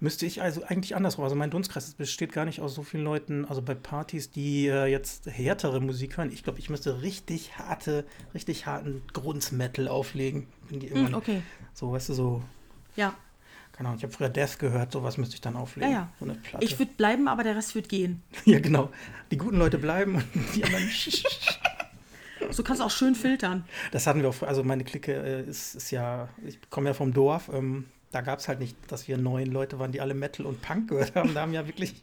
müsste 0.00 0.26
ich 0.26 0.42
also 0.42 0.62
eigentlich 0.64 0.96
andersrum. 0.96 1.24
Also 1.24 1.36
mein 1.36 1.50
Dunstkreis 1.50 1.92
besteht 1.94 2.32
gar 2.32 2.44
nicht 2.44 2.60
aus 2.60 2.74
so 2.74 2.82
vielen 2.82 3.04
Leuten, 3.04 3.44
also 3.44 3.62
bei 3.62 3.74
Partys, 3.74 4.30
die 4.30 4.66
äh, 4.66 4.86
jetzt 4.86 5.26
härtere 5.26 5.80
Musik 5.80 6.16
hören. 6.16 6.30
Ich 6.32 6.42
glaube, 6.44 6.58
ich 6.58 6.70
müsste 6.70 7.02
richtig 7.02 7.58
harte, 7.58 8.04
richtig 8.34 8.66
harten 8.66 9.02
Grunzmetal 9.12 9.88
auflegen. 9.88 10.46
Wenn 10.68 10.80
die 10.80 10.90
Hm, 10.90 11.14
okay. 11.14 11.42
So, 11.72 11.92
weißt 11.92 12.10
du, 12.10 12.14
so, 12.14 12.42
Ja. 12.96 13.14
keine 13.72 13.88
Ahnung, 13.88 13.98
ich 13.98 14.04
habe 14.04 14.12
früher 14.12 14.28
Death 14.28 14.58
gehört, 14.58 14.92
sowas 14.92 15.16
müsste 15.18 15.34
ich 15.34 15.40
dann 15.40 15.56
auflegen. 15.56 15.90
Ja, 15.90 15.98
ja. 15.98 16.12
So 16.18 16.24
eine 16.26 16.34
Platte. 16.34 16.64
Ich 16.64 16.78
würde 16.78 16.92
bleiben, 16.96 17.26
aber 17.28 17.42
der 17.42 17.56
Rest 17.56 17.74
wird 17.74 17.88
gehen. 17.88 18.22
ja, 18.44 18.58
genau. 18.60 18.90
Die 19.30 19.36
guten 19.38 19.56
Leute 19.58 19.78
bleiben 19.78 20.16
und 20.16 20.54
die 20.54 20.64
anderen. 20.64 20.88
So 22.50 22.62
kannst 22.62 22.80
du 22.80 22.84
auch 22.86 22.90
schön 22.90 23.14
filtern. 23.14 23.64
Das 23.90 24.06
hatten 24.06 24.20
wir 24.22 24.28
auch, 24.28 24.42
also 24.42 24.62
meine 24.62 24.84
Clique 24.84 25.12
äh, 25.12 25.42
ist, 25.48 25.74
ist 25.74 25.90
ja, 25.90 26.28
ich 26.46 26.58
komme 26.70 26.90
ja 26.90 26.94
vom 26.94 27.12
Dorf, 27.12 27.50
ähm, 27.52 27.86
da 28.14 28.20
gab 28.20 28.38
es 28.38 28.48
halt 28.48 28.60
nicht, 28.60 28.76
dass 28.88 29.08
wir 29.08 29.16
neun 29.18 29.46
Leute 29.46 29.78
waren, 29.78 29.90
die 29.92 30.00
alle 30.00 30.14
Metal 30.14 30.46
und 30.46 30.62
Punk 30.62 30.88
gehört 30.90 31.14
haben. 31.16 31.34
Da 31.34 31.40
haben 31.42 31.52
ja 31.52 31.66
wirklich 31.66 31.94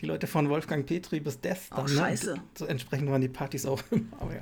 die 0.00 0.06
Leute 0.06 0.26
von 0.26 0.48
Wolfgang 0.48 0.86
Petri 0.86 1.20
bis 1.20 1.40
Death 1.40 1.58
Oh, 1.72 1.76
dann. 1.76 1.84
ne? 1.86 1.90
scheiße. 1.90 2.34
So 2.56 2.66
entsprechend 2.66 3.10
waren 3.10 3.20
die 3.20 3.28
Partys 3.28 3.66
auch. 3.66 3.82
Aber 4.20 4.32
ja. 4.34 4.40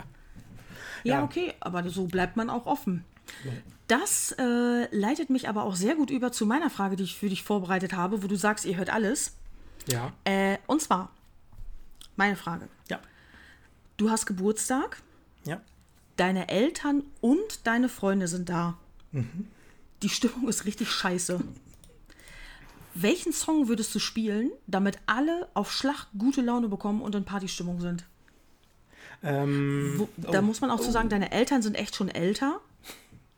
Ja, 1.02 1.16
Ja. 1.18 1.24
okay, 1.24 1.52
aber 1.60 1.86
so 1.90 2.06
bleibt 2.06 2.36
man 2.36 2.48
auch 2.48 2.64
offen. 2.66 3.04
Das 3.88 4.32
äh, 4.38 4.94
leitet 4.96 5.28
mich 5.30 5.48
aber 5.48 5.64
auch 5.64 5.74
sehr 5.76 5.94
gut 5.96 6.10
über 6.10 6.32
zu 6.32 6.46
meiner 6.46 6.70
Frage, 6.70 6.96
die 6.96 7.04
ich 7.04 7.18
für 7.18 7.28
dich 7.28 7.42
vorbereitet 7.42 7.92
habe, 7.92 8.22
wo 8.22 8.26
du 8.26 8.36
sagst, 8.36 8.64
ihr 8.64 8.76
hört 8.76 8.90
alles. 8.90 9.34
Ja. 9.86 10.12
Äh, 10.24 10.56
und 10.66 10.80
zwar, 10.80 11.10
meine 12.16 12.36
Frage. 12.36 12.68
Ja. 12.88 13.00
Du 13.98 14.10
hast 14.10 14.24
Geburtstag, 14.26 15.02
Ja. 15.44 15.60
deine 16.16 16.48
Eltern 16.48 17.02
und 17.20 17.66
deine 17.66 17.88
Freunde 17.90 18.26
sind 18.28 18.48
da. 18.48 18.78
Mhm. 19.12 19.48
Die 20.04 20.10
Stimmung 20.10 20.48
ist 20.48 20.66
richtig 20.66 20.90
scheiße. 20.90 21.40
Welchen 22.94 23.32
Song 23.32 23.68
würdest 23.68 23.94
du 23.94 23.98
spielen, 23.98 24.52
damit 24.66 24.98
alle 25.06 25.48
auf 25.54 25.72
Schlag 25.72 26.08
gute 26.18 26.42
Laune 26.42 26.68
bekommen 26.68 27.00
und 27.00 27.14
in 27.14 27.24
Partystimmung 27.24 27.80
sind? 27.80 28.04
Ähm, 29.22 29.94
Wo, 29.96 30.08
Da 30.18 30.40
oh, 30.40 30.42
muss 30.42 30.60
man 30.60 30.70
auch 30.70 30.80
zu 30.80 30.90
sagen, 30.90 31.08
deine 31.08 31.32
Eltern 31.32 31.62
sind 31.62 31.74
echt 31.74 31.96
schon 31.96 32.10
älter. 32.10 32.60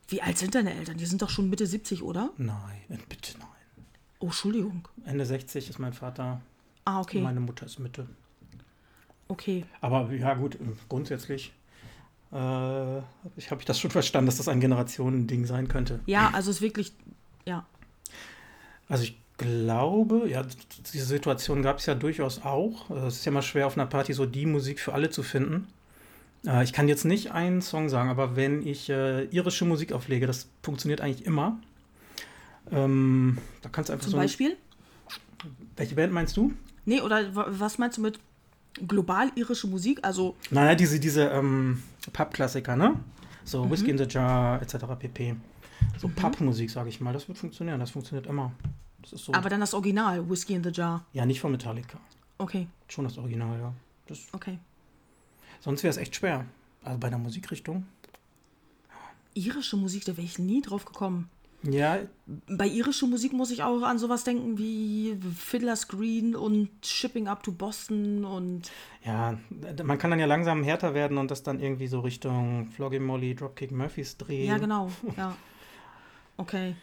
Wie 0.09 0.23
alt 0.23 0.39
sind 0.39 0.57
deine 0.57 0.75
Eltern? 0.75 0.97
Die 0.99 1.07
sind 1.07 1.23
doch 1.23 1.31
schon 1.31 1.49
Mitte 1.49 1.69
70, 1.69 2.03
oder? 2.03 2.31
Nein, 2.37 2.83
bitte 3.09 3.39
nein. 3.39 3.47
Oh, 4.19 4.27
Entschuldigung. 4.27 4.89
Ende 5.05 5.25
60 5.25 5.71
ist 5.71 5.79
mein 5.79 5.93
Vater, 5.93 6.41
Ah, 6.85 7.01
okay. 7.01 7.21
meine 7.21 7.39
Mutter 7.39 7.67
ist 7.67 7.79
Mitte. 7.79 8.09
Okay. 9.29 9.65
Aber 9.81 10.13
ja, 10.13 10.35
gut, 10.35 10.59
grundsätzlich 10.89 11.53
äh, 12.33 12.37
habe 12.37 13.05
ich, 13.37 13.51
hab 13.51 13.59
ich 13.61 13.65
das 13.65 13.79
schon 13.79 13.91
verstanden, 13.91 14.27
dass 14.27 14.37
das 14.39 14.49
ein 14.49 14.61
Generationending 14.61 15.47
sein 15.47 15.69
könnte. 15.69 16.01
Ja, 16.07 16.31
also 16.33 16.51
es 16.51 16.57
ist 16.57 16.63
wirklich, 16.63 16.93
ja. 17.47 17.65
Also 18.89 19.05
ich 19.05 19.17
glaube, 19.39 20.29
ja, 20.29 20.45
diese 20.93 21.05
Situation 21.07 21.63
gab 21.63 21.79
es 21.79 21.87
ja 21.87 21.95
durchaus 21.95 22.43
auch. 22.43 22.91
Äh, 22.91 23.07
Es 23.07 23.17
ist 23.17 23.25
ja 23.27 23.33
mal 23.33 23.43
schwer 23.43 23.67
auf 23.67 23.77
einer 23.77 23.87
Party 23.87 24.13
so 24.13 24.27
die 24.27 24.47
Musik 24.47 24.81
für 24.81 24.93
alle 24.95 25.11
zu 25.11 25.23
finden. 25.23 25.67
Äh, 26.47 26.65
Ich 26.65 26.73
kann 26.73 26.89
jetzt 26.89 27.05
nicht 27.05 27.33
einen 27.33 27.63
Song 27.63 27.89
sagen, 27.89 28.09
aber 28.11 28.35
wenn 28.37 28.67
ich 28.67 28.89
äh, 28.91 29.25
irische 29.27 29.65
Musik 29.65 29.93
auflege, 29.93 30.27
das 30.27 30.49
funktioniert 30.63 31.01
eigentlich 31.01 31.27
immer. 31.27 31.59
Ähm, 32.71 33.39
da 33.63 33.69
kannst 33.69 33.89
du 33.89 33.93
einfach 33.93 34.05
Zum 34.05 34.13
so. 34.13 34.17
Beispiel? 34.17 34.57
Welche 35.77 35.95
Band 35.95 36.13
meinst 36.13 36.37
du? 36.37 36.53
Nee, 36.85 37.01
oder 37.01 37.35
wa- 37.35 37.47
was 37.51 37.79
meinst 37.79 37.99
du 37.99 38.03
mit 38.03 38.19
global 38.89 39.31
irische 39.37 39.67
Musik? 39.67 40.01
Also, 40.03 40.37
Naja, 40.51 40.75
diese, 40.75 40.99
diese 40.99 41.25
ähm, 41.29 41.83
Pub-Klassiker, 42.11 42.77
ne? 42.77 42.99
So 43.45 43.65
Mhm. 43.65 43.71
Whiskey 43.71 43.91
in 43.91 43.99
the 43.99 44.05
Jar, 44.09 44.61
etc. 44.63 44.77
pp. 44.99 45.37
So 45.99 46.09
Pub-Musik, 46.09 46.71
sage 46.71 46.89
ich 46.89 47.01
mal, 47.01 47.13
das 47.13 47.29
wird 47.29 47.39
funktionieren, 47.39 47.79
das 47.81 47.91
funktioniert 47.91 48.27
immer. 48.27 48.53
Das 49.03 49.11
so. 49.23 49.33
aber 49.35 49.49
dann 49.49 49.61
das 49.61 49.73
Original, 49.75 50.29
Whiskey 50.29 50.55
in 50.55 50.65
the 50.65 50.71
Jar. 50.73 51.05
ja, 51.13 51.25
nicht 51.27 51.41
von 51.41 51.53
Metallica. 51.53 51.99
Okay, 52.39 52.67
Schon 52.89 53.05
das 53.05 53.17
Original, 53.19 53.59
ja. 53.59 53.73
Das, 54.07 54.27
okay. 54.33 54.59
sonst 55.61 55.83
wäre 55.83 55.91
es 55.91 55.97
echt 55.97 56.15
schwer. 56.17 56.45
Also 56.83 56.99
bei 56.99 57.09
der 57.09 57.19
Musikrichtung. 57.19 57.87
Irische 59.35 59.77
Musik, 59.77 60.05
da 60.05 60.17
wäre 60.17 60.25
ich 60.27 60.39
nie 60.39 60.63
drauf 60.63 60.85
gekommen. 60.85 61.29
Ja, 61.63 61.99
Bei 62.27 62.67
irischer 62.67 63.07
Musik 63.07 63.33
muss 63.33 63.51
ich 63.51 63.63
auch 63.63 63.83
an 63.83 63.99
sowas 63.99 64.25
denken 64.25 64.59
wie 64.59 65.19
Fiddler's 65.37 65.89
Green 65.89 66.37
und 66.37 66.69
Shipping 66.85 67.29
Up 67.29 67.43
to 67.43 67.53
Boston 67.53 68.25
und 68.25 68.71
ja, 69.05 69.39
man 69.83 69.99
kann 69.99 70.11
dann 70.11 70.21
ja 70.21 70.27
langsam 70.27 70.63
härter 70.63 70.95
werden 70.95 71.19
und 71.19 71.31
das 71.31 71.43
dann 71.43 71.61
irgendwie 71.61 71.87
so 71.87 72.01
Richtung 72.01 72.67
Floggy 72.67 72.99
Molly, 72.99 73.35
Dropkick 73.35 73.73
Murphys 73.73 74.17
drehen. 74.17 74.49
ja 74.49 74.59
genau, 74.59 74.91
ja. 75.17 75.37
Okay. 76.37 76.77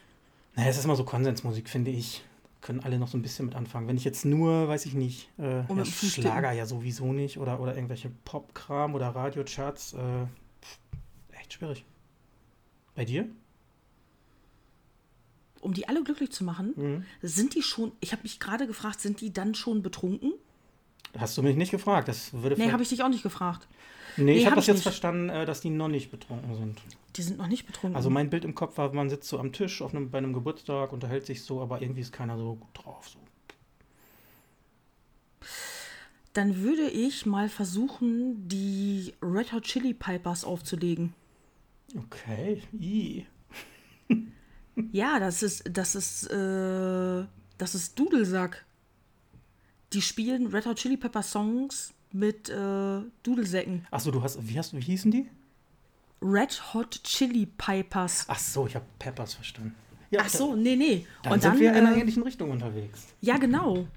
Naja, 0.55 0.69
es 0.69 0.77
ist 0.77 0.85
immer 0.85 0.95
so 0.95 1.03
Konsensmusik, 1.03 1.69
finde 1.69 1.91
ich. 1.91 2.23
Können 2.61 2.79
alle 2.79 2.97
noch 2.97 3.07
so 3.09 3.17
ein 3.17 3.21
bisschen 3.21 3.45
mit 3.45 3.55
anfangen. 3.55 3.87
Wenn 3.87 3.97
ich 3.97 4.05
jetzt 4.05 4.23
nur, 4.23 4.67
weiß 4.67 4.85
ich 4.85 4.93
nicht, 4.93 5.29
äh, 5.37 5.61
ja, 5.61 5.85
Schlager 5.85 6.51
ja 6.53 6.65
sowieso 6.65 7.11
nicht 7.11 7.37
oder, 7.37 7.59
oder 7.59 7.75
irgendwelche 7.75 8.09
Popkram 8.23 8.95
oder 8.95 9.09
Radiocharts, 9.09 9.93
äh, 9.93 11.37
echt 11.39 11.53
schwierig. 11.53 11.83
Bei 12.95 13.03
dir? 13.05 13.27
Um 15.63 15.73
die 15.73 15.87
alle 15.87 16.03
glücklich 16.03 16.31
zu 16.31 16.43
machen, 16.43 16.73
Mhm. 16.75 17.05
sind 17.21 17.55
die 17.55 17.61
schon, 17.63 17.91
ich 18.01 18.11
habe 18.11 18.23
mich 18.23 18.39
gerade 18.39 18.67
gefragt, 18.67 19.01
sind 19.01 19.21
die 19.21 19.31
dann 19.33 19.55
schon 19.55 19.81
betrunken? 19.81 20.33
Hast 21.17 21.37
du 21.37 21.43
mich 21.43 21.55
nicht 21.55 21.71
gefragt? 21.71 22.07
Das 22.07 22.33
würde 22.33 22.55
Nee, 22.57 22.71
habe 22.71 22.83
ich 22.83 22.89
dich 22.89 23.03
auch 23.03 23.09
nicht 23.09 23.23
gefragt. 23.23 23.67
Nee, 24.17 24.33
ich 24.33 24.37
Nee, 24.39 24.45
habe 24.45 24.51
hab 24.51 24.55
das 24.57 24.63
ich 24.65 24.67
jetzt 24.67 24.75
nicht. 24.77 24.83
verstanden, 24.83 25.29
äh, 25.29 25.45
dass 25.45 25.61
die 25.61 25.69
noch 25.69 25.87
nicht 25.87 26.11
betrunken 26.11 26.55
sind. 26.55 26.81
Die 27.15 27.21
sind 27.21 27.37
noch 27.37 27.47
nicht 27.47 27.65
betrunken. 27.65 27.95
Also 27.95 28.09
mein 28.09 28.29
Bild 28.29 28.45
im 28.45 28.55
Kopf 28.55 28.77
war, 28.77 28.91
man 28.93 29.09
sitzt 29.09 29.29
so 29.29 29.39
am 29.39 29.51
Tisch 29.53 29.81
auf 29.81 29.93
einem, 29.95 30.09
bei 30.11 30.17
einem 30.17 30.33
Geburtstag, 30.33 30.91
unterhält 30.91 31.25
sich 31.25 31.43
so, 31.43 31.61
aber 31.61 31.81
irgendwie 31.81 32.01
ist 32.01 32.11
keiner 32.11 32.37
so 32.37 32.55
gut 32.55 32.69
drauf. 32.73 33.07
So. 33.09 33.19
Dann 36.33 36.57
würde 36.61 36.89
ich 36.89 37.25
mal 37.27 37.47
versuchen, 37.49 38.47
die 38.47 39.13
Red 39.21 39.53
Hot 39.53 39.63
Chili 39.63 39.93
Pipers 39.93 40.43
aufzulegen. 40.45 41.13
Okay. 41.95 42.63
I. 42.79 43.25
Ja, 44.91 45.19
das 45.19 45.43
ist, 45.43 45.63
das 45.71 45.95
ist, 45.95 46.29
äh, 46.31 47.25
das 47.57 47.75
ist 47.75 47.97
Dudelsack. 47.97 48.65
Die 49.93 50.01
spielen 50.01 50.47
Red 50.47 50.65
Hot 50.65 50.77
Chili 50.77 50.97
Pepper 50.97 51.21
Songs 51.21 51.93
mit 52.11 52.49
äh, 52.49 53.01
Dudelsäcken. 53.23 53.85
Achso, 53.91 54.11
du 54.11 54.21
hast, 54.23 54.37
wie, 54.47 54.57
hast, 54.57 54.73
wie 54.75 54.81
hießen 54.81 55.11
die? 55.11 55.29
Red 56.21 56.73
Hot 56.73 57.01
Chili 57.03 57.45
Pipers. 57.45 58.25
Ach 58.27 58.39
so, 58.39 58.65
ich 58.65 58.75
habe 58.75 58.85
Peppers 58.97 59.33
verstanden. 59.35 59.75
Ja, 60.09 60.21
Ach 60.23 60.29
so, 60.29 60.55
nee, 60.55 60.75
nee. 60.75 61.07
Dann 61.23 61.33
Und 61.33 61.41
sind 61.41 61.53
dann, 61.53 61.59
wir 61.59 61.71
in 61.71 61.75
einer 61.77 61.95
äh, 61.95 61.99
ähnlichen 61.99 62.23
Richtung 62.23 62.51
unterwegs. 62.51 63.07
ja, 63.21 63.37
genau. 63.37 63.87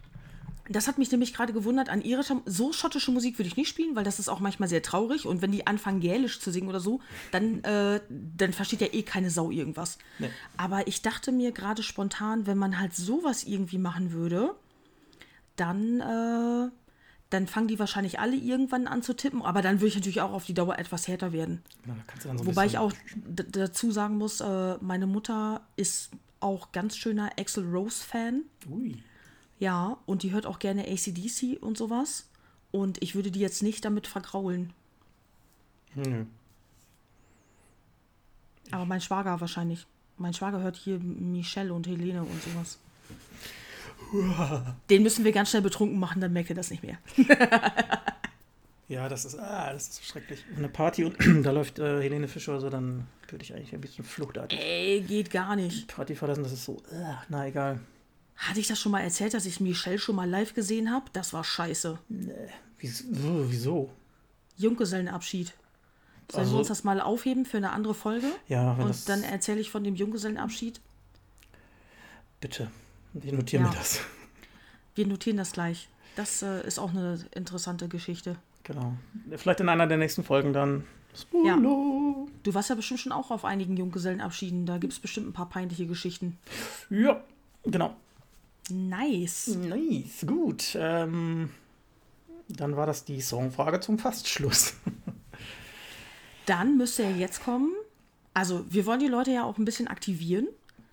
Das 0.68 0.88
hat 0.88 0.98
mich 0.98 1.10
nämlich 1.10 1.32
gerade 1.32 1.52
gewundert. 1.52 1.88
An 1.88 2.02
irischer, 2.02 2.42
so 2.44 2.72
schottische 2.72 3.10
Musik 3.10 3.38
würde 3.38 3.48
ich 3.48 3.56
nicht 3.56 3.68
spielen, 3.68 3.94
weil 3.96 4.04
das 4.04 4.18
ist 4.18 4.28
auch 4.28 4.40
manchmal 4.40 4.68
sehr 4.68 4.82
traurig. 4.82 5.26
Und 5.26 5.42
wenn 5.42 5.52
die 5.52 5.66
anfangen, 5.66 6.00
gälisch 6.00 6.40
zu 6.40 6.50
singen 6.50 6.68
oder 6.68 6.80
so, 6.80 7.00
dann, 7.30 7.62
äh, 7.64 8.00
dann 8.08 8.52
versteht 8.52 8.80
ja 8.80 8.88
eh 8.92 9.02
keine 9.02 9.30
Sau 9.30 9.50
irgendwas. 9.50 9.98
Nee. 10.18 10.30
Aber 10.56 10.86
ich 10.88 11.02
dachte 11.02 11.32
mir 11.32 11.52
gerade 11.52 11.82
spontan, 11.82 12.46
wenn 12.46 12.58
man 12.58 12.80
halt 12.80 12.94
sowas 12.94 13.44
irgendwie 13.44 13.78
machen 13.78 14.12
würde, 14.12 14.54
dann, 15.56 16.00
äh, 16.00 16.70
dann 17.30 17.46
fangen 17.46 17.68
die 17.68 17.78
wahrscheinlich 17.78 18.18
alle 18.20 18.36
irgendwann 18.36 18.86
an 18.86 19.02
zu 19.02 19.14
tippen. 19.14 19.42
Aber 19.42 19.62
dann 19.62 19.76
würde 19.76 19.88
ich 19.88 19.96
natürlich 19.96 20.20
auch 20.20 20.32
auf 20.32 20.44
die 20.44 20.54
Dauer 20.54 20.78
etwas 20.78 21.08
härter 21.08 21.32
werden. 21.32 21.62
Na, 21.84 21.94
da 21.94 22.02
kannst 22.06 22.24
du 22.24 22.28
dann 22.28 22.38
so 22.38 22.46
Wobei 22.46 22.66
ich 22.66 22.78
auch 22.78 22.92
dazu 23.24 23.90
sagen 23.90 24.18
muss, 24.18 24.40
äh, 24.40 24.76
meine 24.80 25.06
Mutter 25.06 25.66
ist 25.76 26.10
auch 26.40 26.72
ganz 26.72 26.96
schöner 26.96 27.30
Axel 27.38 27.64
Rose-Fan. 27.64 28.42
Ui. 28.70 29.02
Ja, 29.58 29.98
und 30.06 30.22
die 30.22 30.32
hört 30.32 30.46
auch 30.46 30.58
gerne 30.58 30.86
ACDC 30.86 31.62
und 31.62 31.78
sowas. 31.78 32.28
Und 32.72 33.02
ich 33.02 33.14
würde 33.14 33.30
die 33.30 33.40
jetzt 33.40 33.62
nicht 33.62 33.84
damit 33.84 34.06
vergraulen. 34.06 34.72
Nö. 35.94 36.26
Aber 38.70 38.84
mein 38.84 39.00
Schwager 39.00 39.40
wahrscheinlich. 39.40 39.86
Mein 40.18 40.34
Schwager 40.34 40.60
hört 40.60 40.76
hier 40.76 40.98
Michelle 40.98 41.72
und 41.72 41.86
Helene 41.86 42.22
und 42.22 42.42
sowas. 42.42 42.78
Den 44.90 45.02
müssen 45.02 45.24
wir 45.24 45.32
ganz 45.32 45.50
schnell 45.50 45.62
betrunken 45.62 45.98
machen, 45.98 46.20
dann 46.20 46.32
merkt 46.32 46.50
er 46.50 46.56
das 46.56 46.70
nicht 46.70 46.82
mehr. 46.82 46.98
Ja, 48.88 49.08
das 49.08 49.24
ist, 49.24 49.36
ah, 49.38 49.72
das 49.72 49.88
ist 49.88 50.06
schrecklich. 50.06 50.44
Eine 50.56 50.68
Party 50.68 51.04
und 51.04 51.16
da 51.44 51.50
läuft 51.50 51.78
äh, 51.80 52.00
Helene 52.02 52.28
Fischer 52.28 52.52
oder 52.52 52.60
so, 52.60 52.70
dann 52.70 53.08
würde 53.28 53.42
ich 53.42 53.52
eigentlich 53.52 53.74
ein 53.74 53.80
bisschen 53.80 54.04
fluchtartig 54.04 54.60
Ey, 54.60 55.00
geht 55.00 55.30
gar 55.30 55.56
nicht. 55.56 55.88
Party 55.88 56.14
verlassen. 56.14 56.44
Das 56.44 56.52
ist 56.52 56.64
so, 56.64 56.80
ah, 56.92 57.22
na 57.28 57.48
egal. 57.48 57.80
Hatte 58.36 58.60
ich 58.60 58.66
das 58.68 58.78
schon 58.78 58.92
mal 58.92 59.00
erzählt, 59.00 59.32
dass 59.34 59.46
ich 59.46 59.60
Michelle 59.60 59.98
schon 59.98 60.16
mal 60.16 60.28
live 60.28 60.52
gesehen 60.54 60.90
habe? 60.92 61.06
Das 61.12 61.32
war 61.32 61.42
scheiße. 61.44 61.98
Wieso? 62.78 63.04
wieso? 63.50 63.90
Junggesellenabschied. 64.58 65.54
Sollen 66.30 66.40
Also- 66.44 66.52
wir 66.54 66.58
uns 66.58 66.68
das 66.68 66.84
mal 66.84 67.00
aufheben 67.00 67.46
für 67.46 67.56
eine 67.56 67.70
andere 67.70 67.94
Folge? 67.94 68.26
Ja, 68.48 68.76
wenn 68.78 68.86
Und 68.86 69.08
dann 69.08 69.22
erzähle 69.22 69.60
ich 69.60 69.70
von 69.70 69.84
dem 69.84 69.94
Junggesellenabschied. 69.94 70.80
bitte. 72.40 72.70
Ich 73.22 73.32
notiere 73.32 73.62
Ja. 73.62 73.68
mir 73.70 73.74
das. 73.74 74.00
Wir 74.94 75.06
notieren 75.06 75.38
das 75.38 75.52
gleich. 75.52 75.88
Das 76.16 76.42
äh, 76.42 76.66
ist 76.66 76.78
auch 76.78 76.90
eine 76.90 77.18
interessante 77.34 77.88
Geschichte. 77.88 78.36
Genau. 78.64 78.94
Vielleicht 79.36 79.60
in 79.60 79.68
einer 79.68 79.86
der 79.86 79.96
nächsten 79.96 80.22
Folgen 80.24 80.52
dann. 80.52 80.84
Spoiler. 81.14 81.56
Du 81.56 82.54
warst 82.54 82.68
ja 82.68 82.74
bestimmt 82.74 83.00
schon 83.00 83.12
auch 83.12 83.30
auf 83.30 83.44
einigen 83.44 83.76
Junggesellenabschieden. 83.76 84.66
Da 84.66 84.76
gibt 84.78 84.92
es 84.92 84.98
bestimmt 85.00 85.28
ein 85.28 85.32
paar 85.32 85.48
peinliche 85.48 85.86
Geschichten. 85.86 86.38
Ja, 86.90 87.22
genau. 87.64 87.96
Nice. 88.70 89.48
Nice, 89.48 90.26
gut. 90.26 90.76
Ähm, 90.78 91.50
dann 92.48 92.76
war 92.76 92.86
das 92.86 93.04
die 93.04 93.20
Songfrage 93.20 93.80
zum 93.80 93.98
Fastschluss. 93.98 94.74
Dann 96.46 96.76
müsste 96.76 97.02
ja 97.02 97.10
jetzt 97.10 97.42
kommen. 97.42 97.72
Also, 98.34 98.64
wir 98.70 98.86
wollen 98.86 99.00
die 99.00 99.08
Leute 99.08 99.32
ja 99.32 99.44
auch 99.44 99.58
ein 99.58 99.64
bisschen 99.64 99.88
aktivieren. 99.88 100.46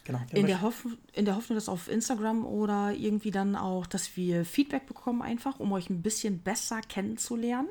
Genau. 0.05 0.19
In 0.33 0.47
der, 0.47 0.61
Hoff 0.61 0.85
in 1.13 1.25
der 1.25 1.35
Hoffnung, 1.35 1.55
dass 1.55 1.69
auf 1.69 1.87
Instagram 1.87 2.45
oder 2.45 2.91
irgendwie 2.91 3.31
dann 3.31 3.55
auch, 3.55 3.85
dass 3.85 4.17
wir 4.17 4.43
Feedback 4.43 4.85
bekommen, 4.85 5.21
einfach, 5.21 5.59
um 5.59 5.71
euch 5.71 5.89
ein 5.89 6.01
bisschen 6.01 6.39
besser 6.39 6.81
kennenzulernen. 6.81 7.69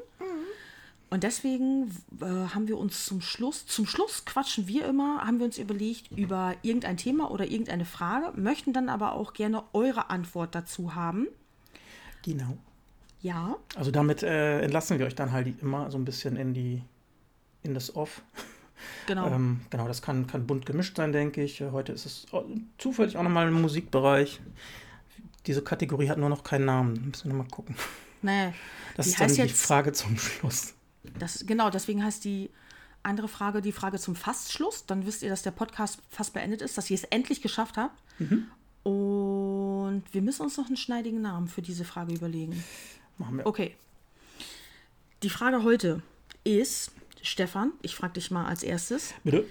Und 1.12 1.24
deswegen 1.24 1.90
äh, 2.22 2.24
haben 2.24 2.68
wir 2.68 2.78
uns 2.78 3.04
zum 3.04 3.20
Schluss, 3.20 3.66
zum 3.66 3.84
Schluss 3.86 4.24
quatschen 4.24 4.66
wir 4.66 4.86
immer, 4.86 5.20
haben 5.20 5.40
wir 5.40 5.44
uns 5.44 5.58
überlegt 5.58 6.10
über 6.16 6.54
irgendein 6.62 6.96
Thema 6.96 7.30
oder 7.30 7.44
irgendeine 7.44 7.84
Frage, 7.84 8.32
möchten 8.34 8.72
dann 8.72 8.88
aber 8.88 9.12
auch 9.12 9.34
gerne 9.34 9.62
eure 9.74 10.08
Antwort 10.08 10.54
dazu 10.54 10.94
haben. 10.94 11.28
Genau. 12.24 12.56
Ja. 13.20 13.56
Also 13.76 13.90
damit 13.90 14.22
äh, 14.22 14.62
entlassen 14.62 14.98
wir 14.98 15.04
euch 15.04 15.14
dann 15.14 15.32
halt 15.32 15.60
immer 15.60 15.90
so 15.90 15.98
ein 15.98 16.06
bisschen 16.06 16.36
in 16.36 16.54
die 16.54 16.82
in 17.62 17.74
das 17.74 17.94
Off. 17.94 18.22
Genau. 19.06 19.26
ähm, 19.26 19.60
genau, 19.68 19.86
das 19.86 20.00
kann, 20.00 20.26
kann 20.26 20.46
bunt 20.46 20.64
gemischt 20.64 20.96
sein, 20.96 21.12
denke 21.12 21.42
ich. 21.44 21.60
Heute 21.60 21.92
ist 21.92 22.06
es 22.06 22.26
zufällig 22.78 23.18
auch 23.18 23.22
nochmal 23.22 23.48
im 23.48 23.60
Musikbereich. 23.60 24.40
Diese 25.44 25.60
Kategorie 25.60 26.08
hat 26.08 26.16
nur 26.16 26.30
noch 26.30 26.42
keinen 26.42 26.64
Namen. 26.64 27.08
Müssen 27.08 27.30
wir 27.30 27.36
mal 27.36 27.48
gucken. 27.50 27.76
Nee. 28.22 28.54
Das 28.96 29.08
ist 29.08 29.20
dann 29.20 29.28
die 29.28 29.42
jetzt, 29.42 29.66
Frage 29.66 29.92
zum 29.92 30.16
Schluss. 30.16 30.72
Das, 31.18 31.44
genau, 31.46 31.70
deswegen 31.70 32.04
heißt 32.04 32.24
die 32.24 32.50
andere 33.02 33.28
Frage 33.28 33.60
die 33.60 33.72
Frage 33.72 33.98
zum 33.98 34.14
Fastschluss. 34.14 34.86
Dann 34.86 35.06
wisst 35.06 35.22
ihr, 35.22 35.30
dass 35.30 35.42
der 35.42 35.50
Podcast 35.50 36.00
fast 36.08 36.32
beendet 36.32 36.62
ist, 36.62 36.78
dass 36.78 36.90
ihr 36.90 36.94
es 36.94 37.04
endlich 37.04 37.42
geschafft 37.42 37.76
habt. 37.76 38.00
Mhm. 38.18 38.46
Und 38.84 40.02
wir 40.12 40.22
müssen 40.22 40.42
uns 40.42 40.56
noch 40.56 40.66
einen 40.66 40.76
schneidigen 40.76 41.20
Namen 41.20 41.48
für 41.48 41.62
diese 41.62 41.84
Frage 41.84 42.14
überlegen. 42.14 42.62
Machen 43.18 43.38
wir. 43.38 43.46
Okay. 43.46 43.76
Die 45.22 45.30
Frage 45.30 45.62
heute 45.62 46.02
ist, 46.44 46.92
Stefan, 47.22 47.72
ich 47.82 47.94
frage 47.94 48.14
dich 48.14 48.30
mal 48.30 48.46
als 48.46 48.62
erstes. 48.62 49.14
Bitte. 49.22 49.46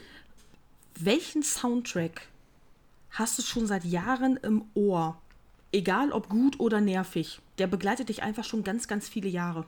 Welchen 0.99 1.43
Soundtrack 1.43 2.27
hast 3.11 3.39
du 3.39 3.43
schon 3.43 3.67
seit 3.67 3.85
Jahren 3.85 4.37
im 4.37 4.65
Ohr? 4.73 5.17
Egal 5.71 6.11
ob 6.11 6.27
gut 6.27 6.59
oder 6.59 6.81
nervig. 6.81 7.39
Der 7.57 7.67
begleitet 7.67 8.09
dich 8.09 8.23
einfach 8.23 8.43
schon 8.43 8.65
ganz, 8.65 8.89
ganz 8.89 9.07
viele 9.07 9.29
Jahre. 9.29 9.65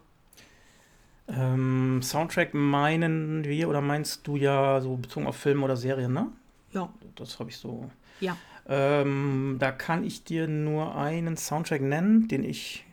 Ähm, 1.28 2.02
Soundtrack 2.02 2.54
meinen 2.54 3.44
wir 3.46 3.70
oder 3.70 3.82
meinst 3.82 4.28
du 4.28 4.36
ja 4.36 4.82
so 4.82 4.98
bezogen 4.98 5.28
auf 5.28 5.38
Filme 5.38 5.64
oder 5.64 5.78
Serien, 5.78 6.14
ne? 6.14 6.28
Ja. 6.72 6.90
Das 7.16 7.40
habe 7.40 7.50
ich 7.50 7.58
so. 7.58 7.90
Ja. 8.20 8.36
Ähm, 8.68 9.58
da 9.60 9.72
kann 9.72 10.04
ich 10.04 10.24
dir 10.24 10.48
nur 10.48 10.96
einen 10.96 11.38
Soundtrack 11.38 11.82
nennen, 11.82 12.28
den 12.28 12.44
ich 12.44 12.86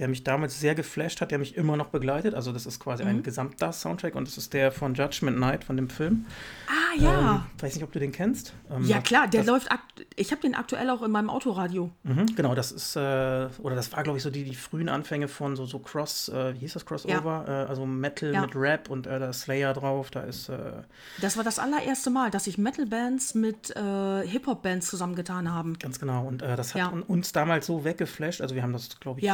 der 0.00 0.08
mich 0.08 0.24
damals 0.24 0.58
sehr 0.58 0.74
geflasht 0.74 1.20
hat, 1.20 1.30
der 1.30 1.38
mich 1.38 1.56
immer 1.56 1.76
noch 1.76 1.88
begleitet. 1.88 2.34
Also 2.34 2.52
das 2.52 2.64
ist 2.64 2.80
quasi 2.80 3.02
mhm. 3.04 3.10
ein 3.10 3.22
gesamter 3.22 3.70
Soundtrack 3.70 4.14
und 4.14 4.26
das 4.26 4.38
ist 4.38 4.54
der 4.54 4.72
von 4.72 4.94
Judgment 4.94 5.38
Night, 5.38 5.62
von 5.62 5.76
dem 5.76 5.90
Film. 5.90 6.24
Ah 6.66 6.89
ja. 6.98 7.36
Ähm, 7.36 7.42
weiß 7.62 7.74
nicht, 7.74 7.84
ob 7.84 7.92
du 7.92 7.98
den 7.98 8.12
kennst. 8.12 8.54
Ähm, 8.70 8.84
ja 8.84 9.00
klar, 9.00 9.28
der 9.28 9.44
läuft, 9.44 9.68
ich 10.16 10.30
habe 10.32 10.42
den 10.42 10.54
aktuell 10.54 10.90
auch 10.90 11.02
in 11.02 11.10
meinem 11.10 11.30
Autoradio. 11.30 11.90
Mhm, 12.02 12.34
genau, 12.36 12.54
das 12.54 12.72
ist, 12.72 12.96
äh, 12.96 13.48
oder 13.62 13.74
das 13.74 13.92
war 13.92 14.02
glaube 14.02 14.18
ich 14.18 14.22
so 14.22 14.30
die, 14.30 14.44
die 14.44 14.54
frühen 14.54 14.88
Anfänge 14.88 15.28
von 15.28 15.56
so, 15.56 15.66
so 15.66 15.78
Cross, 15.78 16.28
äh, 16.28 16.54
wie 16.54 16.60
hieß 16.60 16.74
das, 16.74 16.86
Crossover? 16.86 17.44
Ja. 17.46 17.64
Äh, 17.64 17.66
also 17.66 17.86
Metal 17.86 18.32
ja. 18.32 18.40
mit 18.42 18.54
Rap 18.54 18.90
und 18.90 19.06
äh, 19.06 19.18
da 19.18 19.30
ist 19.30 19.42
Slayer 19.42 19.74
drauf, 19.74 20.10
da 20.10 20.20
ist... 20.20 20.48
Äh, 20.48 20.82
das 21.20 21.36
war 21.36 21.44
das 21.44 21.58
allererste 21.58 22.10
Mal, 22.10 22.30
dass 22.30 22.44
sich 22.44 22.58
Metal-Bands 22.58 23.34
mit 23.34 23.74
äh, 23.76 24.26
Hip-Hop-Bands 24.26 24.88
zusammengetan 24.88 25.52
haben. 25.52 25.78
Ganz 25.78 25.98
genau 25.98 26.26
und 26.26 26.42
das 26.42 26.74
hat 26.74 26.80
ja. 26.80 27.02
uns 27.06 27.32
damals 27.32 27.66
so 27.66 27.84
weggeflasht, 27.84 28.40
also 28.40 28.54
wir 28.54 28.62
haben 28.62 28.72
das 28.72 28.98
glaube 29.00 29.20
ich 29.20 29.30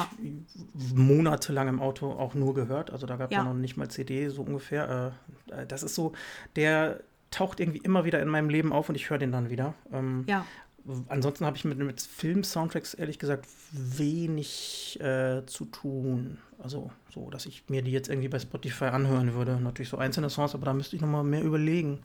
monatelang 0.95 1.69
im 1.69 1.81
Auto 1.81 2.13
auch 2.13 2.35
nur 2.35 2.55
gehört. 2.55 2.91
Also 2.91 3.07
da 3.07 3.17
gab 3.17 3.31
es 3.31 3.37
ja. 3.37 3.45
noch 3.45 3.55
nicht 3.55 3.77
mal 3.77 3.89
CD, 3.89 4.29
so 4.29 4.43
ungefähr. 4.43 5.13
Äh, 5.49 5.63
äh, 5.63 5.67
das 5.67 5.83
ist 5.83 5.95
so, 5.95 6.13
der 6.55 7.01
taucht 7.37 7.61
irgendwie 7.61 7.78
immer 7.78 8.05
wieder 8.05 8.20
in 8.22 8.28
meinem 8.28 8.49
Leben 8.49 8.72
auf 8.72 8.89
und 8.89 8.95
ich 8.95 9.11
höre 9.11 9.18
den 9.18 9.30
dann 9.30 9.51
wieder. 9.51 9.74
Ähm, 9.93 10.24
ja. 10.26 10.47
Ansonsten 11.09 11.45
habe 11.45 11.57
ich 11.57 11.64
mit, 11.64 11.78
mit 11.78 12.01
Film-Soundtracks 12.01 12.95
ehrlich 12.95 13.18
gesagt 13.18 13.47
wenig 13.72 14.99
äh, 15.01 15.45
zu 15.45 15.66
tun. 15.66 16.39
Also 16.59 16.91
so, 17.12 17.28
dass 17.28 17.45
ich 17.45 17.64
mir 17.68 17.82
die 17.82 17.91
jetzt 17.91 18.09
irgendwie 18.09 18.28
bei 18.28 18.39
Spotify 18.39 18.87
anhören 18.87 19.34
würde. 19.34 19.61
Natürlich 19.61 19.89
so 19.91 19.99
einzelne 19.99 20.30
Songs, 20.30 20.55
aber 20.55 20.64
da 20.64 20.72
müsste 20.72 20.97
ich 20.97 21.03
noch 21.03 21.09
mal 21.09 21.24
mehr 21.24 21.43
überlegen. 21.43 22.01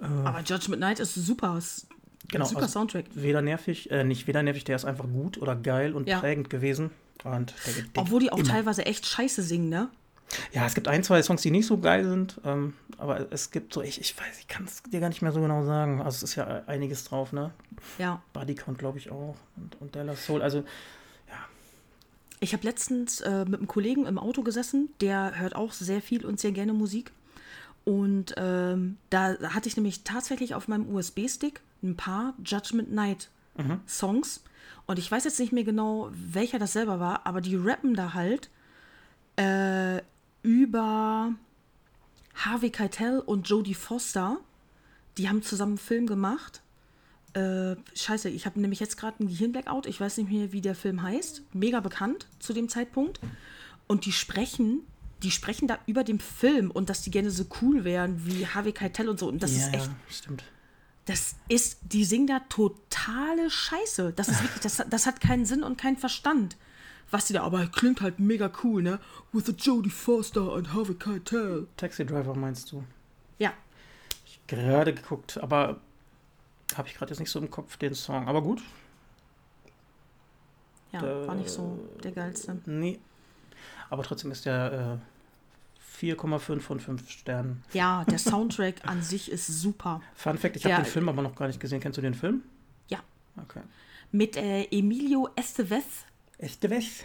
Äh, 0.00 0.06
aber 0.06 0.40
Judgment 0.40 0.80
Night 0.80 0.98
ist 0.98 1.14
super. 1.14 1.56
Ist 1.58 1.86
genau, 2.28 2.46
super 2.46 2.62
also 2.62 2.72
Soundtrack. 2.72 3.04
Weder 3.14 3.42
nervig, 3.42 3.90
äh, 3.90 4.02
nicht 4.02 4.26
weder 4.26 4.42
nervig, 4.42 4.64
der 4.64 4.76
ist 4.76 4.86
einfach 4.86 5.06
gut 5.06 5.40
oder 5.40 5.54
geil 5.54 5.92
und 5.94 6.08
ja. 6.08 6.18
prägend 6.18 6.50
gewesen. 6.50 6.90
Und 7.22 7.54
der, 7.66 7.74
der 7.74 8.02
Obwohl 8.02 8.20
die 8.20 8.32
auch 8.32 8.38
immer. 8.38 8.48
teilweise 8.48 8.86
echt 8.86 9.06
scheiße 9.06 9.42
singen, 9.42 9.68
ne? 9.68 9.90
Ja, 10.52 10.66
es 10.66 10.74
gibt 10.74 10.88
ein, 10.88 11.02
zwei 11.02 11.22
Songs, 11.22 11.42
die 11.42 11.50
nicht 11.50 11.66
so 11.66 11.78
geil 11.78 12.04
sind, 12.04 12.40
ähm, 12.44 12.74
aber 12.98 13.32
es 13.32 13.50
gibt 13.50 13.72
so, 13.74 13.82
ich, 13.82 14.00
ich 14.00 14.18
weiß, 14.18 14.38
ich 14.40 14.48
kann 14.48 14.64
es 14.64 14.82
dir 14.82 15.00
gar 15.00 15.08
nicht 15.08 15.22
mehr 15.22 15.32
so 15.32 15.40
genau 15.40 15.64
sagen. 15.64 16.00
Also 16.00 16.16
es 16.16 16.22
ist 16.22 16.34
ja 16.36 16.62
einiges 16.66 17.04
drauf, 17.04 17.32
ne? 17.32 17.52
Ja. 17.98 18.22
Bodycount, 18.32 18.78
glaube 18.78 18.98
ich, 18.98 19.10
auch. 19.10 19.36
Und, 19.56 19.80
und 19.80 19.94
Della 19.94 20.16
Soul, 20.16 20.42
also 20.42 20.58
ja. 21.28 21.38
Ich 22.40 22.52
habe 22.52 22.64
letztens 22.64 23.20
äh, 23.20 23.44
mit 23.44 23.60
einem 23.60 23.68
Kollegen 23.68 24.06
im 24.06 24.18
Auto 24.18 24.42
gesessen, 24.42 24.90
der 25.00 25.38
hört 25.38 25.54
auch 25.54 25.72
sehr 25.72 26.00
viel 26.00 26.24
und 26.24 26.40
sehr 26.40 26.52
gerne 26.52 26.72
Musik. 26.72 27.12
Und 27.84 28.34
ähm, 28.38 28.96
da 29.10 29.36
hatte 29.54 29.68
ich 29.68 29.76
nämlich 29.76 30.04
tatsächlich 30.04 30.54
auf 30.54 30.68
meinem 30.68 30.94
USB-Stick 30.94 31.60
ein 31.82 31.96
paar 31.96 32.34
Judgment 32.42 32.92
Night 32.92 33.28
mhm. 33.56 33.80
Songs. 33.86 34.42
Und 34.86 34.98
ich 34.98 35.10
weiß 35.10 35.24
jetzt 35.24 35.38
nicht 35.38 35.52
mehr 35.52 35.64
genau, 35.64 36.10
welcher 36.12 36.58
das 36.58 36.72
selber 36.72 36.98
war, 36.98 37.26
aber 37.26 37.40
die 37.40 37.56
rappen 37.56 37.94
da 37.94 38.14
halt 38.14 38.50
äh, 39.36 40.00
über 40.44 41.34
Harvey 42.36 42.70
Keitel 42.70 43.18
und 43.18 43.48
Jodie 43.48 43.74
Foster. 43.74 44.38
Die 45.18 45.28
haben 45.28 45.42
zusammen 45.42 45.72
einen 45.72 45.78
Film 45.78 46.06
gemacht. 46.06 46.62
Äh, 47.32 47.74
scheiße, 47.96 48.28
ich 48.28 48.46
habe 48.46 48.60
nämlich 48.60 48.78
jetzt 48.78 48.96
gerade 48.96 49.18
einen 49.18 49.28
Gehirnblackout. 49.28 49.86
Ich 49.86 50.00
weiß 50.00 50.18
nicht 50.18 50.30
mehr, 50.30 50.52
wie 50.52 50.60
der 50.60 50.76
Film 50.76 51.02
heißt. 51.02 51.42
Mega 51.52 51.80
bekannt 51.80 52.28
zu 52.38 52.52
dem 52.52 52.68
Zeitpunkt. 52.68 53.18
Und 53.88 54.06
die 54.06 54.12
sprechen, 54.12 54.82
die 55.24 55.32
sprechen 55.32 55.66
da 55.66 55.78
über 55.86 56.04
den 56.04 56.20
Film 56.20 56.70
und 56.70 56.88
dass 56.88 57.02
die 57.02 57.10
gerne 57.10 57.32
so 57.32 57.44
cool 57.60 57.82
wären 57.82 58.24
wie 58.24 58.46
Harvey 58.46 58.72
Keitel 58.72 59.08
und 59.08 59.18
so. 59.18 59.26
Und 59.26 59.42
das 59.42 59.56
ja, 59.56 59.66
ist 59.66 59.74
echt. 59.74 59.86
Ja, 59.86 59.96
stimmt 60.08 60.44
das 61.06 61.36
ist, 61.48 61.78
die 61.82 62.04
singen 62.04 62.26
da 62.26 62.40
totale 62.48 63.50
Scheiße. 63.50 64.12
Das 64.16 64.28
ist 64.28 64.42
wirklich, 64.42 64.60
das, 64.62 64.82
das 64.88 65.06
hat 65.06 65.20
keinen 65.20 65.44
Sinn 65.44 65.62
und 65.62 65.76
keinen 65.76 65.98
Verstand. 65.98 66.56
Was 67.10 67.26
die 67.26 67.32
da, 67.32 67.42
aber 67.42 67.66
klingt 67.66 68.00
halt 68.00 68.18
mega 68.18 68.50
cool, 68.62 68.82
ne? 68.82 68.98
With 69.32 69.48
a 69.48 69.52
Jodie 69.52 69.90
Foster 69.90 70.54
and 70.54 70.72
Harvey 70.72 70.94
Keitel. 70.94 71.66
Taxi 71.76 72.04
Driver 72.04 72.34
meinst 72.34 72.72
du? 72.72 72.84
Ja. 73.38 73.52
Ich 74.26 74.40
gerade 74.46 74.94
geguckt, 74.94 75.38
aber 75.38 75.80
habe 76.76 76.88
ich 76.88 76.94
gerade 76.94 77.10
jetzt 77.10 77.20
nicht 77.20 77.30
so 77.30 77.38
im 77.38 77.50
Kopf 77.50 77.76
den 77.76 77.94
Song. 77.94 78.26
Aber 78.26 78.42
gut. 78.42 78.62
Ja, 80.92 81.00
der, 81.00 81.26
war 81.26 81.34
nicht 81.34 81.50
so 81.50 81.78
der 82.02 82.12
geilste. 82.12 82.58
Nee. 82.66 82.98
Aber 83.90 84.02
trotzdem 84.02 84.30
ist 84.30 84.44
der 84.44 85.00
äh, 86.00 86.04
4,5 86.04 86.60
von 86.60 86.80
5 86.80 87.10
Sternen. 87.10 87.62
Ja, 87.72 88.04
der 88.04 88.18
Soundtrack 88.18 88.76
an 88.86 89.02
sich 89.02 89.30
ist 89.30 89.46
super. 89.46 90.00
Fun 90.14 90.38
Fact, 90.38 90.56
ich 90.56 90.64
habe 90.64 90.82
den 90.82 90.84
Film 90.84 91.08
aber 91.08 91.22
noch 91.22 91.34
gar 91.34 91.46
nicht 91.46 91.60
gesehen. 91.60 91.80
Kennst 91.80 91.98
du 91.98 92.02
den 92.02 92.14
Film? 92.14 92.42
Ja. 92.88 93.00
Okay. 93.40 93.60
Mit 94.12 94.36
äh, 94.36 94.64
Emilio 94.70 95.28
Estevez. 95.36 96.04
Estevez? 96.44 97.04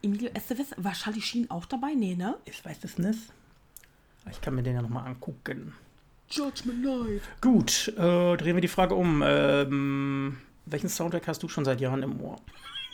Emilio 0.00 0.30
Estevez. 0.32 0.68
War 0.76 0.92
Charlie 0.92 1.20
Sheen 1.20 1.50
auch 1.50 1.66
dabei? 1.66 1.92
Nee, 1.94 2.14
ne? 2.14 2.36
Ich 2.44 2.64
weiß 2.64 2.78
es 2.84 2.98
nicht. 2.98 3.18
Ich 4.30 4.40
kann 4.40 4.54
mir 4.54 4.62
den 4.62 4.76
ja 4.76 4.82
nochmal 4.82 5.06
angucken. 5.06 5.74
Judgment 6.30 6.82
Night. 6.82 7.22
Gut, 7.40 7.88
äh, 7.96 8.36
drehen 8.36 8.54
wir 8.54 8.60
die 8.60 8.68
Frage 8.68 8.94
um. 8.94 9.22
Ähm, 9.26 10.38
welchen 10.66 10.88
Soundtrack 10.88 11.26
hast 11.26 11.42
du 11.42 11.48
schon 11.48 11.64
seit 11.64 11.80
Jahren 11.80 12.02
im 12.04 12.20
Ohr? 12.20 12.40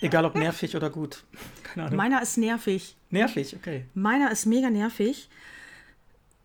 Egal 0.00 0.24
ob 0.24 0.34
nervig 0.34 0.74
oder 0.76 0.88
gut. 0.88 1.24
Keine 1.62 1.86
Ahnung. 1.86 1.96
Meiner 1.96 2.22
ist 2.22 2.38
nervig. 2.38 2.96
Nervig, 3.10 3.54
okay. 3.54 3.84
Meiner 3.94 4.30
ist 4.30 4.46
mega 4.46 4.70
nervig. 4.70 5.28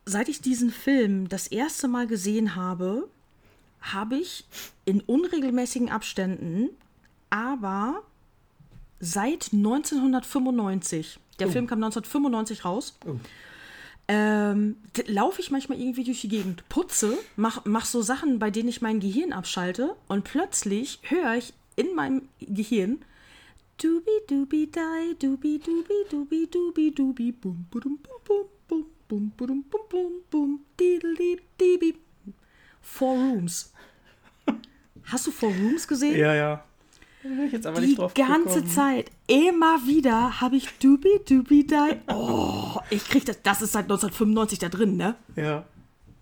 Seit 0.05 0.27
ich 0.27 0.41
diesen 0.41 0.71
Film 0.71 1.29
das 1.29 1.47
erste 1.47 1.87
Mal 1.87 2.07
gesehen 2.07 2.55
habe, 2.55 3.07
habe 3.79 4.15
ich 4.15 4.45
in 4.83 4.99
unregelmäßigen 4.99 5.89
Abständen, 5.89 6.69
aber 7.29 8.03
seit 9.01 9.51
1995, 9.51 11.19
der 11.39 11.47
oh. 11.47 11.51
Film 11.51 11.67
kam 11.67 11.83
1995 11.83 12.63
raus, 12.63 12.97
oh. 13.05 13.15
ähm, 14.07 14.77
laufe 15.07 15.41
ich 15.41 15.51
manchmal 15.51 15.79
irgendwie 15.79 16.05
durch 16.05 16.21
die 16.21 16.29
Gegend, 16.29 16.63
putze, 16.69 17.17
mach, 17.35 17.65
mach 17.65 17.85
so 17.85 18.01
Sachen, 18.01 18.39
bei 18.39 18.51
denen 18.51 18.69
ich 18.69 18.81
mein 18.81 18.99
Gehirn 19.01 19.33
abschalte 19.33 19.95
und 20.07 20.23
plötzlich 20.23 20.99
höre 21.03 21.35
ich 21.35 21.53
in 21.75 21.95
meinem 21.95 22.29
Gehirn 22.39 23.03
Dubi 23.81 24.11
dubi 24.27 24.67
die, 24.67 25.15
dubi 25.17 25.57
dubi 25.57 26.05
dubi 26.07 26.45
dubi 26.45 26.91
dubi 26.91 27.31
bum 27.31 27.65
bum 27.71 27.97
bum 27.97 28.45
bum 28.67 28.85
bum 29.07 29.31
bum 29.35 29.63
bum 29.63 29.83
bum 29.89 30.11
bum 30.29 30.59
diddly 30.79 31.39
Four 32.79 33.15
Rooms. 33.15 33.73
Hast 35.05 35.25
du 35.25 35.31
Four 35.31 35.49
Rooms 35.49 35.87
gesehen? 35.87 36.15
Ja, 36.15 36.35
ja. 36.35 36.63
Jetzt 37.51 37.67
aber 37.67 37.81
Die 37.81 37.95
ganze. 38.15 38.65
Zeit, 38.65 39.11
immer 39.27 39.85
wieder 39.85 40.41
habe 40.41 40.55
ich 40.55 40.67
Dubi 40.79 41.19
Dubi 41.27 41.65
Die. 41.67 41.97
Oh, 42.07 42.79
ich 42.89 43.05
krieg 43.05 43.25
das. 43.25 43.41
Das 43.43 43.61
ist 43.61 43.73
seit 43.73 43.83
1995 43.83 44.59
da 44.59 44.69
drin, 44.69 44.97
ne? 44.97 45.15
Ja. 45.35 45.65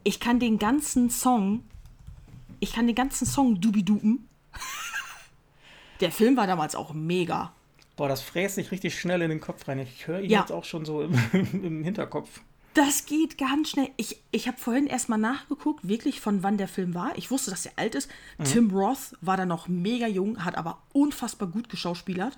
Ich 0.03 0.19
kann 0.19 0.39
den 0.39 0.59
ganzen 0.59 1.09
Song, 1.09 1.63
ich 2.59 2.73
kann 2.73 2.87
den 2.87 2.95
ganzen 2.95 3.25
Song 3.25 3.59
Dubi 3.61 3.83
Duben. 3.83 4.27
Der 6.01 6.11
Film 6.11 6.37
war 6.37 6.47
damals 6.47 6.75
auch 6.75 6.93
mega. 6.93 7.53
Boah, 7.95 8.07
das 8.07 8.21
fräst 8.21 8.55
sich 8.55 8.71
richtig 8.71 8.97
schnell 8.97 9.21
in 9.21 9.29
den 9.29 9.41
Kopf 9.41 9.67
rein. 9.67 9.79
Ich 9.79 10.07
höre 10.07 10.21
ihn 10.21 10.29
ja. 10.29 10.39
jetzt 10.39 10.51
auch 10.51 10.63
schon 10.63 10.85
so 10.85 11.01
im, 11.01 11.13
im, 11.33 11.83
Hinterkopf. 11.83 12.41
Das 12.73 13.05
geht 13.05 13.37
ganz 13.37 13.69
schnell. 13.69 13.89
Ich, 13.97 14.21
ich 14.31 14.47
habe 14.47 14.57
vorhin 14.57 14.87
erstmal 14.87 15.19
nachgeguckt, 15.19 15.87
wirklich 15.87 16.21
von 16.21 16.43
wann 16.43 16.57
der 16.57 16.67
Film 16.67 16.93
war. 16.93 17.17
Ich 17.17 17.31
wusste, 17.31 17.51
dass 17.51 17.65
er 17.65 17.73
alt 17.77 17.95
ist. 17.95 18.09
Mhm. 18.37 18.43
Tim 18.43 18.71
Roth 18.71 19.15
war 19.21 19.37
da 19.37 19.45
noch 19.45 19.67
mega 19.67 20.07
jung, 20.07 20.43
hat 20.45 20.57
aber 20.57 20.81
unfassbar 20.93 21.47
gut 21.47 21.69
geschauspielert. 21.69 22.37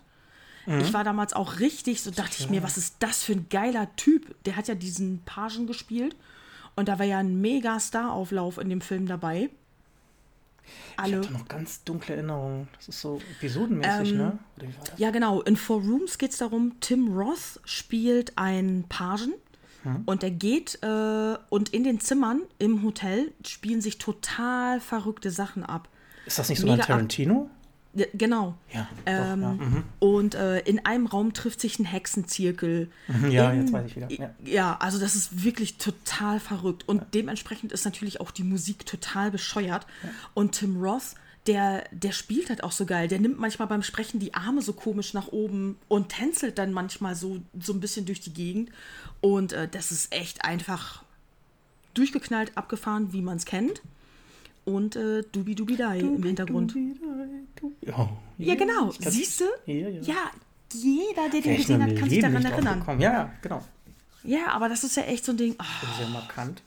Mhm. 0.66 0.80
Ich 0.82 0.94
war 0.94 1.04
damals 1.04 1.34
auch 1.34 1.60
richtig, 1.60 2.02
so 2.02 2.12
dachte 2.12 2.38
ich 2.40 2.50
mir, 2.50 2.64
was 2.64 2.78
ist 2.78 2.96
das 3.00 3.24
für 3.24 3.34
ein 3.34 3.48
geiler 3.50 3.94
Typ? 3.96 4.36
Der 4.46 4.56
hat 4.56 4.68
ja 4.68 4.76
diesen 4.76 5.22
Pagen 5.26 5.68
gespielt. 5.68 6.16
Und 6.76 6.88
da 6.88 6.98
war 7.00 7.06
ja 7.06 7.20
ein 7.20 7.42
mega 7.42 7.80
Star-Auflauf 7.80 8.58
in 8.58 8.70
dem 8.70 8.82
Film 8.82 9.08
dabei. 9.08 9.50
Alle. 10.96 11.20
Ich 11.20 11.26
hatte 11.26 11.34
noch 11.34 11.48
ganz 11.48 11.84
dunkle 11.84 12.16
Erinnerungen. 12.16 12.70
Das 12.78 12.88
ist 12.88 13.02
so 13.02 13.22
episodenmäßig, 13.38 14.12
ähm, 14.12 14.18
ne? 14.18 14.40
Ja, 14.96 15.12
genau. 15.12 15.42
In 15.42 15.58
Four 15.58 15.82
Rooms 15.82 16.18
geht 16.18 16.32
es 16.32 16.38
darum, 16.38 16.80
Tim 16.80 17.12
Roth 17.12 17.60
spielt 17.66 18.38
einen 18.38 18.86
Pagen 18.88 19.34
hm. 19.84 20.04
Und 20.06 20.24
er 20.24 20.32
geht 20.32 20.80
äh, 20.84 21.38
und 21.50 21.70
in 21.70 21.84
den 21.84 22.00
Zimmern 22.00 22.42
im 22.60 22.84
Hotel 22.84 23.32
spielen 23.46 23.82
sich 23.82 23.98
total 23.98 24.80
verrückte 24.80 25.32
Sachen 25.32 25.64
ab. 25.64 25.90
Ist 26.26 26.40
das 26.40 26.50
nicht 26.50 26.60
so 26.60 26.70
ein 26.70 26.80
Tarantino? 26.80 27.50
Ja, 27.94 28.06
genau. 28.14 28.56
Ja, 28.72 28.88
ähm, 29.06 29.42
doch, 29.42 29.48
ja. 29.48 29.54
Mhm. 29.54 29.84
Und 30.00 30.36
äh, 30.36 30.60
in 30.60 30.86
einem 30.86 31.08
Raum 31.08 31.34
trifft 31.34 31.60
sich 31.60 31.78
ein 31.78 31.84
Hexenzirkel. 31.84 32.90
Mhm, 33.08 33.32
ja, 33.32 33.52
in, 33.52 33.62
jetzt 33.62 33.74
weiß 33.74 33.86
ich 33.86 33.96
wieder. 33.98 34.10
Ja. 34.10 34.30
ja. 34.46 34.78
also 34.80 34.98
das 34.98 35.16
ist 35.16 35.44
wirklich 35.44 35.78
total 35.78 36.40
verrückt. 36.40 36.88
Und 36.88 37.04
dementsprechend 37.14 37.74
ist 37.74 37.84
natürlich 37.84 38.22
auch 38.22 38.32
die 38.32 38.44
Musik 38.44 38.86
total 38.86 39.30
bescheuert. 39.30 39.88
Und 40.34 40.54
Tim 40.54 40.82
Roth 40.82 41.16
der, 41.48 41.86
der 41.92 42.12
spielt 42.12 42.50
halt 42.50 42.64
auch 42.64 42.72
so 42.72 42.86
geil. 42.86 43.08
Der 43.08 43.20
nimmt 43.20 43.40
manchmal 43.40 43.68
beim 43.68 43.84
Sprechen 43.84 44.20
die 44.20 44.34
Arme 44.34 44.62
so 44.62 44.74
komisch 44.74 45.14
nach 45.14 45.30
oben 45.30 45.78
und 45.88 46.10
tänzelt 46.10 46.58
dann 46.58 46.72
manchmal 46.72 47.16
so, 47.16 47.40
so 47.60 47.74
ein 47.74 47.80
bisschen 47.80 48.06
durch 48.06 48.22
die 48.22 48.34
Gegend. 48.34 48.70
Und 49.22 49.54
äh, 49.54 49.68
das 49.68 49.92
ist 49.92 50.14
echt 50.14 50.46
einfach 50.46 51.04
durchgeknallt, 51.94 52.58
abgefahren, 52.58 53.12
wie 53.14 53.22
man 53.22 53.38
es 53.38 53.46
kennt. 53.46 53.82
Und 54.66 54.96
äh, 54.96 55.24
Dubi 55.32 55.56
Dubi 55.56 55.76
Dai 55.76 56.00
im 56.00 56.22
Hintergrund. 56.22 56.72
Dubi, 56.72 56.96
dubi. 57.56 57.76
Oh, 57.98 58.10
ja, 58.38 58.56
genau. 58.56 58.92
Siehst 58.92 59.42
du? 59.42 59.46
Ja, 59.66 59.90
ja. 59.90 60.02
ja, 60.02 60.32
jeder, 60.74 61.30
der 61.30 61.42
den 61.42 61.58
gesehen 61.58 61.84
hat, 61.84 61.96
kann 61.96 62.10
sich 62.10 62.20
daran 62.20 62.46
erinnern. 62.46 63.00
Ja, 63.00 63.34
genau. 63.42 63.64
Ja, 64.24 64.52
aber 64.52 64.70
das 64.70 64.84
ist 64.84 64.96
ja 64.96 65.04
echt 65.04 65.26
so 65.26 65.32
ein 65.32 65.38
Ding. 65.38 65.56
Oh. 65.60 65.98
Sehr 65.98 66.08
markant. 66.10 66.62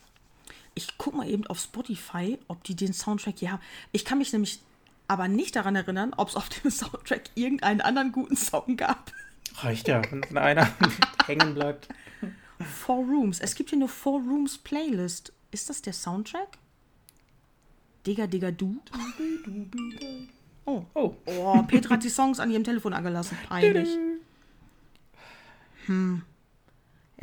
Ich 0.75 0.99
guck 0.99 1.15
mal 1.15 1.29
eben 1.29 1.47
auf 1.47 1.59
Spotify, 1.61 2.39
ob 2.49 2.65
die 2.65 2.75
den 2.75 2.93
Soundtrack 2.93 3.39
hier 3.39 3.53
haben. 3.53 3.63
Ich 3.93 4.05
kann 4.05 4.19
mich 4.19 4.33
nämlich 4.33 4.61
aber 5.07 5.29
nicht 5.29 5.55
daran 5.57 5.77
erinnern, 5.77 6.13
ob 6.17 6.29
es 6.29 6.37
auf 6.37 6.49
dem 6.49 6.71
Soundtrack 6.71 7.31
irgendeinen 7.35 7.81
anderen 7.81 8.13
guten 8.13 8.37
Song 8.37 8.77
gab. 8.77 9.13
Reicht 9.57 9.89
ja, 9.89 10.03
wenn 10.11 10.39
einer 10.39 10.69
hängen 11.27 11.55
bleibt. 11.55 11.89
Four 12.61 13.05
Rooms. 13.05 13.41
Es 13.41 13.55
gibt 13.55 13.71
hier 13.71 13.79
nur 13.79 13.89
Four 13.89 14.21
Rooms 14.21 14.59
Playlist. 14.59 15.33
Ist 15.51 15.71
das 15.71 15.83
der 15.83 15.93
Soundtrack? 15.93 16.59
Digga, 18.07 18.27
Digga, 18.27 18.51
du? 18.51 18.81
Oh. 20.67 20.85
Oh. 20.95 21.17
Oh, 21.27 21.63
Petra 21.63 21.95
hat 21.95 22.05
die 22.05 22.09
Songs 22.09 22.41
an 22.41 22.51
ihrem 22.51 22.65
Telefon 22.65 22.93
angelassen. 22.93 23.39
Peinlich. 23.49 23.89
Hm. 25.87 26.23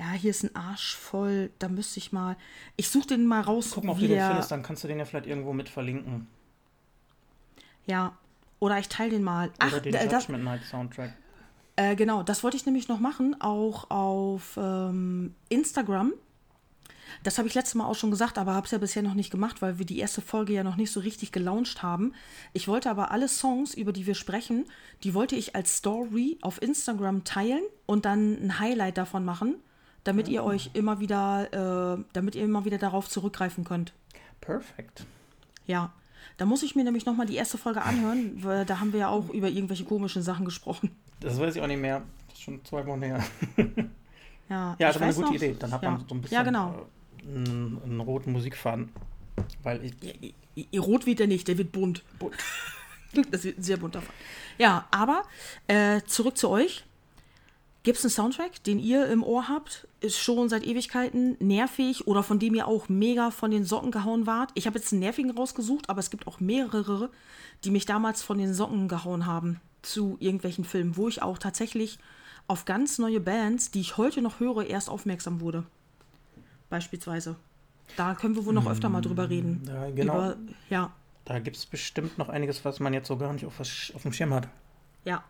Ja, 0.01 0.13
hier 0.13 0.31
ist 0.31 0.43
ein 0.43 0.55
Arsch 0.55 0.95
voll. 0.95 1.51
Da 1.59 1.67
müsste 1.67 1.99
ich 1.99 2.11
mal. 2.11 2.35
Ich 2.75 2.89
suche 2.89 3.09
den 3.09 3.27
mal 3.27 3.41
raus. 3.41 3.69
Guck 3.75 3.83
mal, 3.83 3.91
ob 3.91 3.99
du 3.99 4.07
den 4.07 4.19
findest, 4.19 4.49
dann 4.49 4.63
kannst 4.63 4.83
du 4.83 4.87
den 4.87 4.97
ja 4.97 5.05
vielleicht 5.05 5.27
irgendwo 5.27 5.53
mit 5.53 5.69
verlinken. 5.69 6.27
Ja. 7.85 8.17
Oder 8.57 8.79
ich 8.79 8.89
teile 8.89 9.11
den 9.11 9.21
mal. 9.21 9.51
Ach, 9.59 9.71
Oder 9.71 9.81
den 9.81 9.93
äh, 9.93 10.07
das, 10.07 10.27
Night 10.27 10.63
Soundtrack. 10.63 11.13
Äh, 11.75 11.95
genau, 11.95 12.23
das 12.23 12.43
wollte 12.43 12.57
ich 12.57 12.65
nämlich 12.65 12.87
noch 12.87 12.99
machen, 12.99 13.39
auch 13.41 13.91
auf 13.91 14.57
ähm, 14.57 15.35
Instagram. 15.49 16.13
Das 17.21 17.37
habe 17.37 17.47
ich 17.47 17.53
letztes 17.53 17.75
Mal 17.75 17.85
auch 17.85 17.95
schon 17.95 18.09
gesagt, 18.09 18.39
aber 18.39 18.55
habe 18.55 18.65
es 18.65 18.71
ja 18.71 18.79
bisher 18.79 19.03
noch 19.03 19.13
nicht 19.13 19.29
gemacht, 19.29 19.61
weil 19.61 19.77
wir 19.77 19.85
die 19.85 19.99
erste 19.99 20.21
Folge 20.21 20.53
ja 20.53 20.63
noch 20.63 20.77
nicht 20.77 20.91
so 20.91 20.99
richtig 20.99 21.31
gelauncht 21.31 21.83
haben. 21.83 22.15
Ich 22.53 22.67
wollte 22.67 22.89
aber 22.89 23.11
alle 23.11 23.27
Songs, 23.27 23.75
über 23.75 23.93
die 23.93 24.07
wir 24.07 24.15
sprechen, 24.15 24.65
die 25.03 25.13
wollte 25.13 25.35
ich 25.35 25.55
als 25.55 25.77
Story 25.77 26.39
auf 26.41 26.59
Instagram 26.59 27.23
teilen 27.23 27.61
und 27.85 28.05
dann 28.05 28.41
ein 28.41 28.59
Highlight 28.59 28.97
davon 28.97 29.25
machen, 29.25 29.57
damit 30.03 30.27
ihr 30.27 30.43
euch 30.43 30.71
immer 30.73 30.99
wieder, 30.99 31.97
äh, 31.99 32.03
damit 32.13 32.35
ihr 32.35 32.43
immer 32.43 32.65
wieder 32.65 32.77
darauf 32.77 33.09
zurückgreifen 33.09 33.63
könnt. 33.63 33.93
Perfekt. 34.39 35.05
Ja. 35.65 35.93
Da 36.37 36.45
muss 36.45 36.63
ich 36.63 36.75
mir 36.75 36.83
nämlich 36.83 37.05
nochmal 37.05 37.27
die 37.27 37.35
erste 37.35 37.57
Folge 37.57 37.81
anhören, 37.81 38.43
weil 38.43 38.65
da 38.65 38.79
haben 38.79 38.93
wir 38.93 39.01
ja 39.01 39.07
auch 39.09 39.29
über 39.29 39.49
irgendwelche 39.49 39.83
komischen 39.83 40.23
Sachen 40.23 40.45
gesprochen. 40.45 40.95
Das 41.19 41.39
weiß 41.39 41.55
ich 41.55 41.61
auch 41.61 41.67
nicht 41.67 41.81
mehr. 41.81 42.01
Das 42.27 42.37
ist 42.37 42.43
schon 42.43 42.63
zwei 42.65 42.85
Wochen 42.85 43.01
her. 43.01 43.23
Ja, 44.51 44.75
ja 44.79 44.87
das 44.87 44.99
war 44.99 45.03
eine 45.03 45.13
gute 45.13 45.27
noch, 45.27 45.35
Idee. 45.35 45.55
Dann 45.57 45.71
hat 45.71 45.81
ja. 45.81 45.91
man 45.91 46.05
so 46.07 46.13
ein 46.13 46.21
bisschen 46.21 46.35
ja, 46.35 46.43
genau. 46.43 46.87
Äh, 47.19 47.23
einen, 47.23 47.81
einen, 47.83 47.99
roten 48.01 48.33
Musikfaden. 48.33 48.89
Weil 49.63 49.85
ich, 49.85 49.93
ja, 50.55 50.81
rot 50.81 51.05
wird 51.05 51.19
der 51.19 51.27
nicht, 51.27 51.47
der 51.47 51.57
wird 51.57 51.71
bunt. 51.71 52.03
bunt. 52.19 52.35
Das 53.29 53.43
wird 53.43 53.57
ein 53.59 53.63
sehr 53.63 53.75
bunter 53.75 54.01
Faden. 54.01 54.15
Ja, 54.57 54.87
aber 54.89 55.23
äh, 55.67 55.99
zurück 56.05 56.37
zu 56.37 56.47
euch. 56.47 56.85
Gibt 57.83 57.97
es 57.97 58.03
einen 58.03 58.11
Soundtrack, 58.11 58.63
den 58.63 58.77
ihr 58.77 59.07
im 59.07 59.23
Ohr 59.23 59.47
habt, 59.47 59.87
ist 60.01 60.19
schon 60.19 60.49
seit 60.49 60.63
Ewigkeiten 60.63 61.35
nervig 61.39 62.05
oder 62.05 62.21
von 62.21 62.37
dem 62.37 62.53
ihr 62.53 62.67
auch 62.67 62.89
mega 62.89 63.31
von 63.31 63.49
den 63.49 63.63
Socken 63.63 63.89
gehauen 63.89 64.27
wart? 64.27 64.51
Ich 64.53 64.67
habe 64.67 64.77
jetzt 64.77 64.91
einen 64.91 64.99
nervigen 64.99 65.31
rausgesucht, 65.31 65.89
aber 65.89 65.99
es 65.99 66.11
gibt 66.11 66.27
auch 66.27 66.39
mehrere, 66.39 67.09
die 67.63 67.71
mich 67.71 67.87
damals 67.87 68.21
von 68.21 68.37
den 68.37 68.53
Socken 68.53 68.87
gehauen 68.87 69.25
haben 69.25 69.59
zu 69.81 70.17
irgendwelchen 70.19 70.63
Filmen, 70.63 70.95
wo 70.95 71.07
ich 71.07 71.23
auch 71.23 71.39
tatsächlich 71.39 71.97
auf 72.47 72.65
ganz 72.65 72.99
neue 72.99 73.19
Bands, 73.19 73.71
die 73.71 73.81
ich 73.81 73.97
heute 73.97 74.21
noch 74.21 74.39
höre, 74.39 74.63
erst 74.65 74.89
aufmerksam 74.89 75.41
wurde. 75.41 75.65
Beispielsweise. 76.69 77.35
Da 77.97 78.13
können 78.13 78.35
wir 78.35 78.45
wohl 78.45 78.53
noch 78.53 78.67
öfter 78.67 78.89
mal 78.89 79.01
drüber 79.01 79.29
reden. 79.29 79.63
Ja, 79.67 79.89
genau. 79.89 80.13
Über, 80.13 80.37
ja. 80.69 80.93
Da 81.25 81.39
gibt 81.39 81.57
es 81.57 81.65
bestimmt 81.65 82.17
noch 82.17 82.29
einiges, 82.29 82.63
was 82.63 82.79
man 82.79 82.93
jetzt 82.93 83.07
so 83.07 83.17
gar 83.17 83.33
nicht 83.33 83.45
auf, 83.45 83.59
auf 83.59 84.01
dem 84.01 84.13
Schirm 84.13 84.33
hat. 84.33 84.47
Ja. 85.03 85.23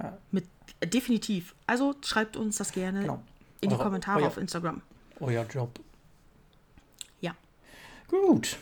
Ja. 0.00 0.18
Mit 0.30 0.44
Definitiv. 0.84 1.54
Also 1.66 1.94
schreibt 2.02 2.36
uns 2.36 2.56
das 2.56 2.72
gerne 2.72 3.00
genau. 3.00 3.22
in 3.60 3.68
die 3.68 3.74
Eure, 3.74 3.84
Kommentare 3.84 4.20
euer, 4.20 4.28
auf 4.28 4.36
Instagram. 4.36 4.80
Euer 5.20 5.44
Job. 5.44 5.78
Ja. 7.20 7.34
Gut. 8.08 8.56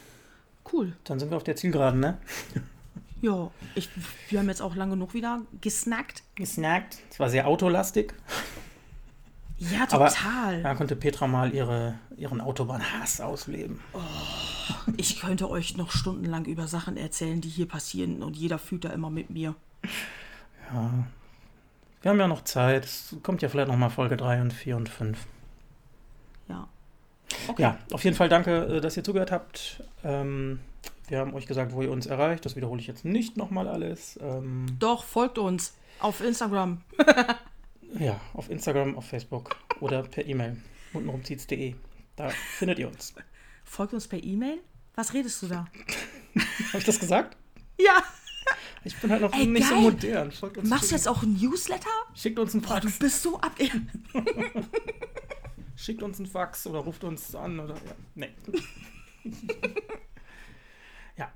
Cool. 0.73 0.93
Dann 1.05 1.19
sind 1.19 1.31
wir 1.31 1.37
auf 1.37 1.45
der 1.45 1.57
Zielgeraden, 1.57 2.01
ne? 2.01 2.19
Ja, 3.21 3.51
ich, 3.75 3.89
wir 4.29 4.39
haben 4.39 4.49
jetzt 4.49 4.63
auch 4.63 4.77
lange 4.77 4.93
genug 4.93 5.13
wieder 5.13 5.43
gesnackt. 5.61 6.23
Gesnackt. 6.37 6.99
Es 7.11 7.19
war 7.19 7.29
sehr 7.29 7.49
autolastig. 7.49 8.15
Ja, 9.57 9.87
total. 9.87 10.55
Aber 10.55 10.63
da 10.63 10.75
konnte 10.77 10.95
Petra 10.95 11.27
mal 11.27 11.53
ihre, 11.53 11.99
ihren 12.17 12.41
Autobahnhass 12.41 13.21
ausleben. 13.21 13.81
Oh, 13.93 13.99
ich 14.97 15.19
könnte 15.19 15.51
euch 15.51 15.77
noch 15.77 15.91
stundenlang 15.91 16.45
über 16.45 16.69
Sachen 16.69 16.97
erzählen, 16.97 17.41
die 17.41 17.49
hier 17.49 17.67
passieren 17.67 18.23
und 18.23 18.37
jeder 18.37 18.61
fühlt 18.61 18.85
da 18.85 18.91
immer 18.91 19.11
mit 19.11 19.31
mir. 19.31 19.57
Ja, 20.73 21.05
wir 22.03 22.11
haben 22.11 22.19
ja 22.19 22.29
noch 22.29 22.45
Zeit. 22.45 22.85
Es 22.85 23.17
kommt 23.23 23.43
ja 23.43 23.49
vielleicht 23.49 23.69
noch 23.69 23.77
mal 23.77 23.91
Folge 23.91 24.17
3 24.17 24.41
und 24.41 24.53
4 24.53 24.77
und 24.77 24.89
5. 24.89 25.19
Ja. 26.49 26.69
Okay. 27.49 27.63
Ja, 27.63 27.79
auf 27.93 28.05
jeden 28.05 28.17
Fall 28.17 28.29
danke, 28.29 28.77
äh, 28.77 28.81
dass 28.81 28.97
ihr 28.97 29.05
zugehört 29.05 29.33
habt. 29.33 29.83
Ähm, 30.05 30.61
wir 31.09 31.19
haben 31.19 31.35
euch 31.35 31.47
gesagt, 31.47 31.73
wo 31.73 31.83
ihr 31.83 31.91
uns 31.91 32.07
erreicht. 32.07 32.45
Das 32.45 32.57
wiederhole 32.57 32.81
ich 32.81 32.87
jetzt 32.87 33.05
nicht 33.05 33.37
nochmal 33.37 33.69
alles. 33.69 34.19
Ähm, 34.23 34.67
Doch, 34.79 35.05
folgt 35.05 35.39
uns 35.39 35.75
auf 36.01 36.21
Instagram. 36.21 36.83
ja, 37.99 38.21
auf 38.35 38.51
Instagram, 38.51 38.97
auf 38.97 39.07
Facebook 39.07 39.57
oder 39.81 40.03
per 40.03 40.27
E-Mail. 40.27 40.59
untenrumzieht's.de. 40.93 41.75
Da 42.17 42.29
findet 42.29 42.79
ihr 42.79 42.89
uns. 42.89 43.15
Folgt 43.65 43.95
uns 43.95 44.09
per 44.09 44.23
E-Mail? 44.23 44.59
Was 44.95 45.15
redest 45.15 45.43
du 45.43 45.47
da? 45.49 45.67
Habe 46.69 46.79
ich 46.79 46.85
das 46.85 46.99
gesagt? 46.99 47.37
Ja. 47.79 48.03
Ich 48.89 48.97
bin 48.97 49.11
halt 49.11 49.21
noch 49.21 49.35
Ey, 49.35 49.47
nicht 49.47 49.69
geil. 49.69 49.83
so 49.83 49.85
modern. 49.91 50.33
Machst 50.63 50.91
du 50.91 50.95
jetzt 50.95 51.07
auch 51.07 51.23
ein 51.23 51.35
Newsletter? 51.35 51.91
Schickt 52.15 52.39
uns 52.39 52.55
einen 52.55 52.63
Fax. 52.63 52.87
Boah, 52.87 52.91
du 52.91 52.99
bist 52.99 53.23
so 53.23 53.39
ab. 53.39 53.53
Schickt 55.77 56.03
uns 56.03 56.19
einen 56.19 56.27
Fax 56.27 56.67
oder 56.67 56.79
ruft 56.79 57.05
uns 57.05 57.35
an 57.35 57.61
oder 57.61 57.75
ja. 57.75 57.81
Nee. 58.15 58.31
ja, 61.19 61.31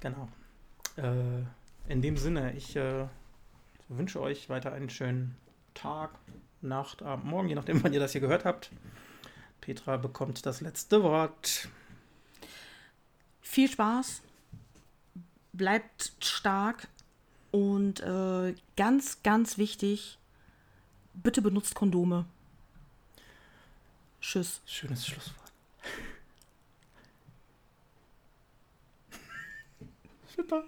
genau. 0.00 0.26
Äh, 0.96 1.92
in 1.92 2.00
dem 2.00 2.16
Sinne, 2.16 2.54
ich 2.54 2.74
äh, 2.76 3.04
wünsche 3.88 4.22
euch 4.22 4.48
weiter 4.48 4.72
einen 4.72 4.88
schönen 4.88 5.36
Tag, 5.74 6.12
Nacht, 6.62 7.02
Abend, 7.02 7.26
Morgen, 7.26 7.50
je 7.50 7.56
nachdem, 7.56 7.80
wann 7.84 7.92
ihr 7.92 8.00
das 8.00 8.12
hier 8.12 8.22
gehört 8.22 8.46
habt. 8.46 8.70
Petra 9.60 9.98
bekommt 9.98 10.46
das 10.46 10.62
letzte 10.62 11.02
Wort. 11.02 11.68
Viel 13.42 13.68
Spaß 13.68 14.22
bleibt 15.52 16.12
stark 16.20 16.88
und 17.50 18.00
äh, 18.00 18.54
ganz, 18.76 19.22
ganz 19.22 19.58
wichtig, 19.58 20.18
bitte 21.14 21.42
benutzt 21.42 21.74
Kondome. 21.74 22.26
Tschüss. 24.20 24.60
Schönes 24.66 25.06
Schlusswort. 25.06 25.52
Super. 30.36 30.64